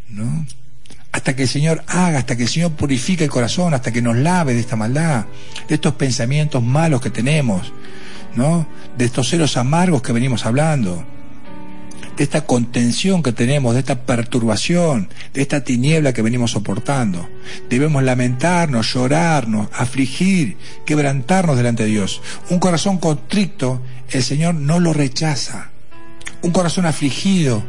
[0.09, 0.45] ¿No?
[1.15, 4.17] Hasta que el Señor haga, hasta que el Señor purifique el corazón, hasta que nos
[4.17, 5.23] lave de esta maldad,
[5.65, 7.71] de estos pensamientos malos que tenemos,
[8.35, 8.67] ¿no?
[8.97, 11.05] De estos celos amargos que venimos hablando.
[12.17, 17.27] de esta contención que tenemos, de esta perturbación, de esta tiniebla que venimos soportando.
[17.69, 22.21] Debemos lamentarnos, llorarnos, afligir, quebrantarnos delante de Dios.
[22.49, 23.81] Un corazón constricto,
[24.11, 25.71] el Señor no lo rechaza.
[26.41, 27.63] Un corazón afligido,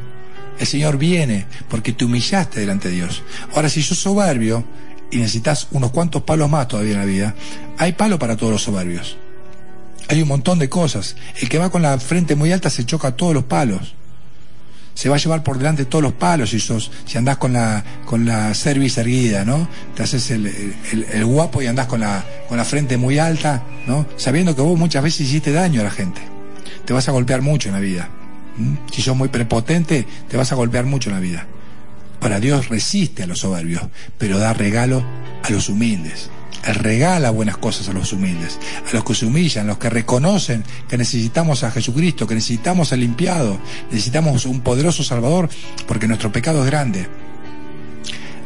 [0.59, 3.23] el Señor viene porque te humillaste delante de Dios.
[3.55, 4.65] Ahora, si sos soberbio
[5.11, 7.35] y necesitas unos cuantos palos más todavía en la vida,
[7.78, 9.16] hay palo para todos los soberbios.
[10.09, 11.16] Hay un montón de cosas.
[11.41, 13.95] El que va con la frente muy alta se choca a todos los palos.
[14.95, 17.85] Se va a llevar por delante todos los palos si sos, si andás con la,
[18.07, 19.69] con la cerviz erguida, ¿no?
[19.95, 24.07] Te haces el, el, guapo y andás con la, con la frente muy alta, ¿no?
[24.16, 26.23] Sabiendo que vos muchas veces hiciste daño a la gente.
[26.87, 28.09] Te vas a golpear mucho en la vida.
[28.93, 31.47] Si sos muy prepotente, te vas a golpear mucho en la vida.
[32.20, 33.83] Para Dios resiste a los soberbios,
[34.19, 35.05] pero da regalo
[35.43, 36.31] a los humildes.
[36.65, 38.59] Él regala buenas cosas a los humildes,
[38.91, 42.93] a los que se humillan, a los que reconocen que necesitamos a Jesucristo, que necesitamos
[42.93, 43.59] al limpiado,
[43.91, 45.49] necesitamos un poderoso Salvador,
[45.87, 47.07] porque nuestro pecado es grande.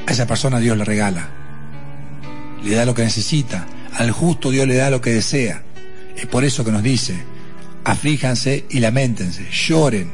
[0.07, 1.31] A esa persona Dios le regala,
[2.63, 5.63] le da lo que necesita, al justo Dios le da lo que desea.
[6.17, 7.15] Es por eso que nos dice,
[7.85, 10.11] aflíjanse y lamentense, lloren,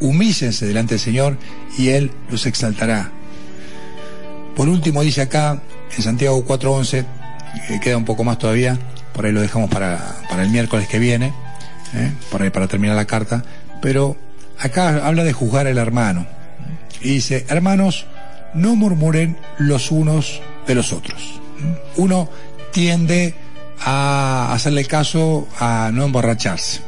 [0.00, 1.38] humíllense delante del Señor
[1.78, 3.10] y Él los exaltará.
[4.56, 5.62] Por último dice acá,
[5.96, 7.06] en Santiago 4.11,
[7.68, 8.78] que queda un poco más todavía,
[9.12, 11.32] por ahí lo dejamos para, el miércoles que viene,
[11.94, 12.12] ¿eh?
[12.30, 13.44] por ahí para terminar la carta,
[13.80, 14.16] pero
[14.58, 16.26] acá habla de juzgar al hermano.
[17.00, 18.06] Y dice, hermanos,
[18.54, 21.40] no murmuren los unos de los otros.
[21.96, 22.28] Uno
[22.72, 23.34] tiende
[23.84, 26.80] a hacerle caso a no emborracharse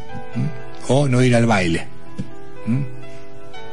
[0.89, 1.87] o no ir al baile.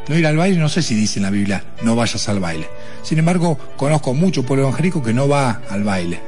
[0.08, 2.68] No ir al baile, no sé si dice en la Biblia, no vayas al baile.
[3.04, 6.20] Sin embargo, conozco mucho pueblo evangélico que no va al baile.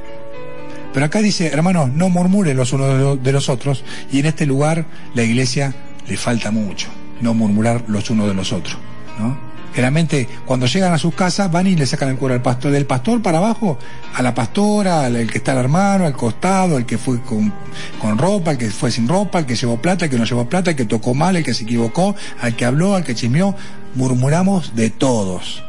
[0.92, 4.86] Pero acá dice, hermanos, no murmuren los unos de los otros, y en este lugar
[5.14, 5.74] la iglesia
[6.06, 6.88] le falta mucho,
[7.20, 8.78] no murmurar los unos de los otros,
[9.18, 9.43] ¿no?
[9.74, 12.86] Generalmente, cuando llegan a sus casas, van y le sacan el cuero al pastor, del
[12.86, 13.76] pastor para abajo,
[14.14, 17.52] a la pastora, al que está al hermano, al costado, el que fue con,
[18.00, 20.48] con ropa, el que fue sin ropa, el que llevó plata, el que no llevó
[20.48, 23.56] plata, el que tocó mal, el que se equivocó, al que habló, al que chismeó.
[23.96, 25.64] Murmuramos de todos.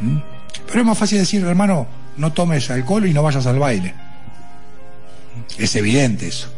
[0.00, 0.16] ¿Mm?
[0.66, 3.94] Pero es más fácil decir, hermano, no tomes alcohol y no vayas al baile.
[5.58, 6.48] Es evidente eso.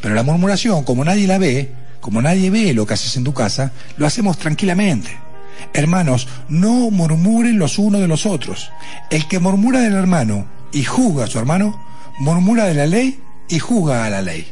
[0.00, 1.70] Pero la murmuración, como nadie la ve,
[2.00, 5.16] como nadie ve lo que haces en tu casa, lo hacemos tranquilamente.
[5.72, 8.70] Hermanos, no murmuren los unos de los otros.
[9.10, 11.82] El que murmura del hermano y juzga a su hermano,
[12.18, 14.46] murmura de la ley y juzga a la ley.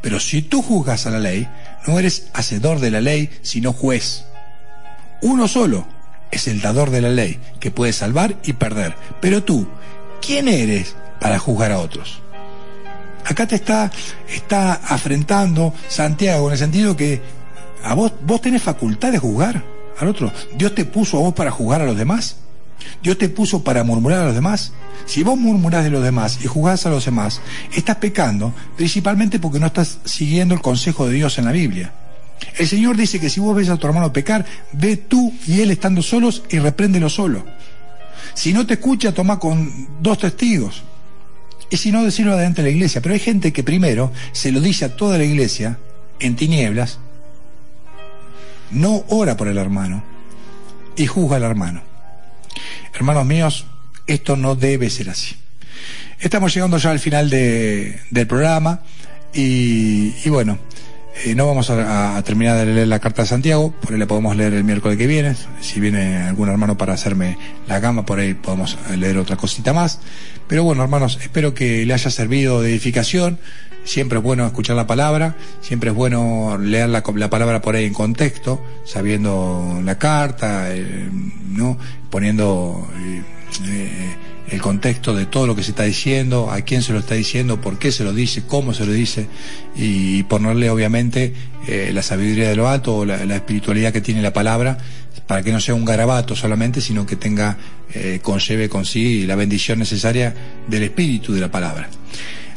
[0.00, 1.48] Pero si tú juzgas a la ley,
[1.86, 4.24] no eres hacedor de la ley, sino juez.
[5.22, 5.86] Uno solo
[6.30, 8.94] es el dador de la ley, que puede salvar y perder.
[9.20, 9.66] Pero tú,
[10.20, 12.20] ¿quién eres para juzgar a otros?
[13.24, 13.90] Acá te está,
[14.28, 17.20] está afrentando Santiago en el sentido que
[17.82, 20.32] a vos, vos tenés facultad de juzgar al otro.
[20.56, 22.36] Dios te puso a vos para jugar a los demás.
[23.02, 24.72] Dios te puso para murmurar a los demás.
[25.06, 27.40] Si vos murmurás de los demás y jugás a los demás,
[27.72, 31.92] estás pecando principalmente porque no estás siguiendo el consejo de Dios en la Biblia.
[32.56, 35.70] El Señor dice que si vos ves a tu hermano pecar, ve tú y él
[35.70, 37.44] estando solos y repréndelo solo.
[38.34, 40.82] Si no te escucha, toma con dos testigos.
[41.70, 43.00] Y si no, decirlo adelante de la iglesia.
[43.00, 45.78] Pero hay gente que primero se lo dice a toda la iglesia
[46.20, 46.98] en tinieblas
[48.70, 50.02] no ora por el hermano
[50.96, 51.82] y juzga al hermano.
[52.94, 53.66] Hermanos míos,
[54.06, 55.36] esto no debe ser así.
[56.20, 58.82] Estamos llegando ya al final del programa
[59.32, 60.58] y, bueno,
[61.24, 64.36] eh, no vamos a, terminar de leer la carta de Santiago, por ahí la podemos
[64.36, 65.34] leer el miércoles que viene.
[65.60, 67.36] Si viene algún hermano para hacerme
[67.66, 70.00] la gama, por ahí podemos leer otra cosita más.
[70.46, 73.38] Pero bueno, hermanos, espero que le haya servido de edificación.
[73.84, 77.94] Siempre es bueno escuchar la palabra, siempre es bueno leer la, palabra por ahí en
[77.94, 81.08] contexto, sabiendo la carta, eh,
[81.48, 81.78] ¿no?
[82.10, 83.22] poniendo eh,
[83.66, 84.16] eh,
[84.50, 87.60] el contexto de todo lo que se está diciendo, a quién se lo está diciendo,
[87.60, 89.26] por qué se lo dice, cómo se lo dice,
[89.76, 91.34] y, ponerle obviamente
[91.92, 94.78] la sabiduría de lo alto o la, espiritualidad que tiene la palabra,
[95.26, 97.58] para que no sea un garabato solamente, sino que tenga,
[98.22, 100.34] conlleve con sí la bendición necesaria
[100.66, 101.88] del espíritu de la palabra.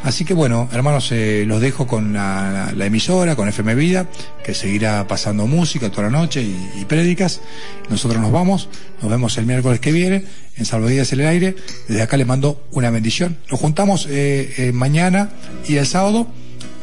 [0.04, 4.08] Así que bueno, hermanos, eh, los dejo con la, emisora, con FM Vida,
[4.44, 7.42] que seguirá pasando música toda la noche y, prédicas.
[7.90, 8.68] Nosotros nos vamos,
[9.02, 10.26] nos vemos el miércoles que viene
[10.58, 11.56] en Salvadías en el Aire.
[11.88, 13.38] Desde acá les mando una bendición.
[13.50, 15.30] Nos juntamos eh, eh, mañana
[15.68, 16.28] y el sábado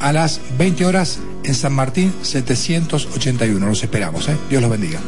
[0.01, 3.67] a las 20 horas en San Martín 781.
[3.67, 5.01] Los esperamos, Dios los bendiga.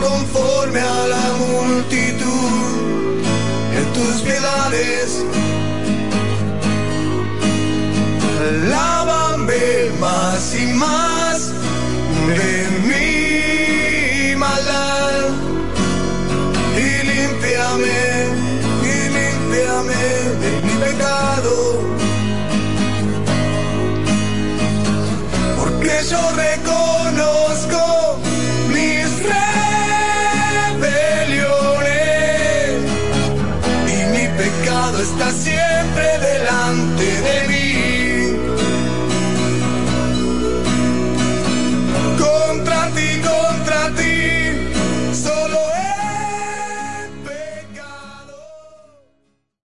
[0.00, 3.22] conforme a la multitud
[3.78, 5.24] en tus piedades.
[8.68, 11.52] Lávame más y más
[12.36, 12.52] de
[12.88, 15.28] mi maldad
[16.76, 18.00] y límpiame,
[18.82, 20.02] y límpiame
[20.42, 21.54] de mi pecado.
[25.58, 26.59] Porque yo recuerdo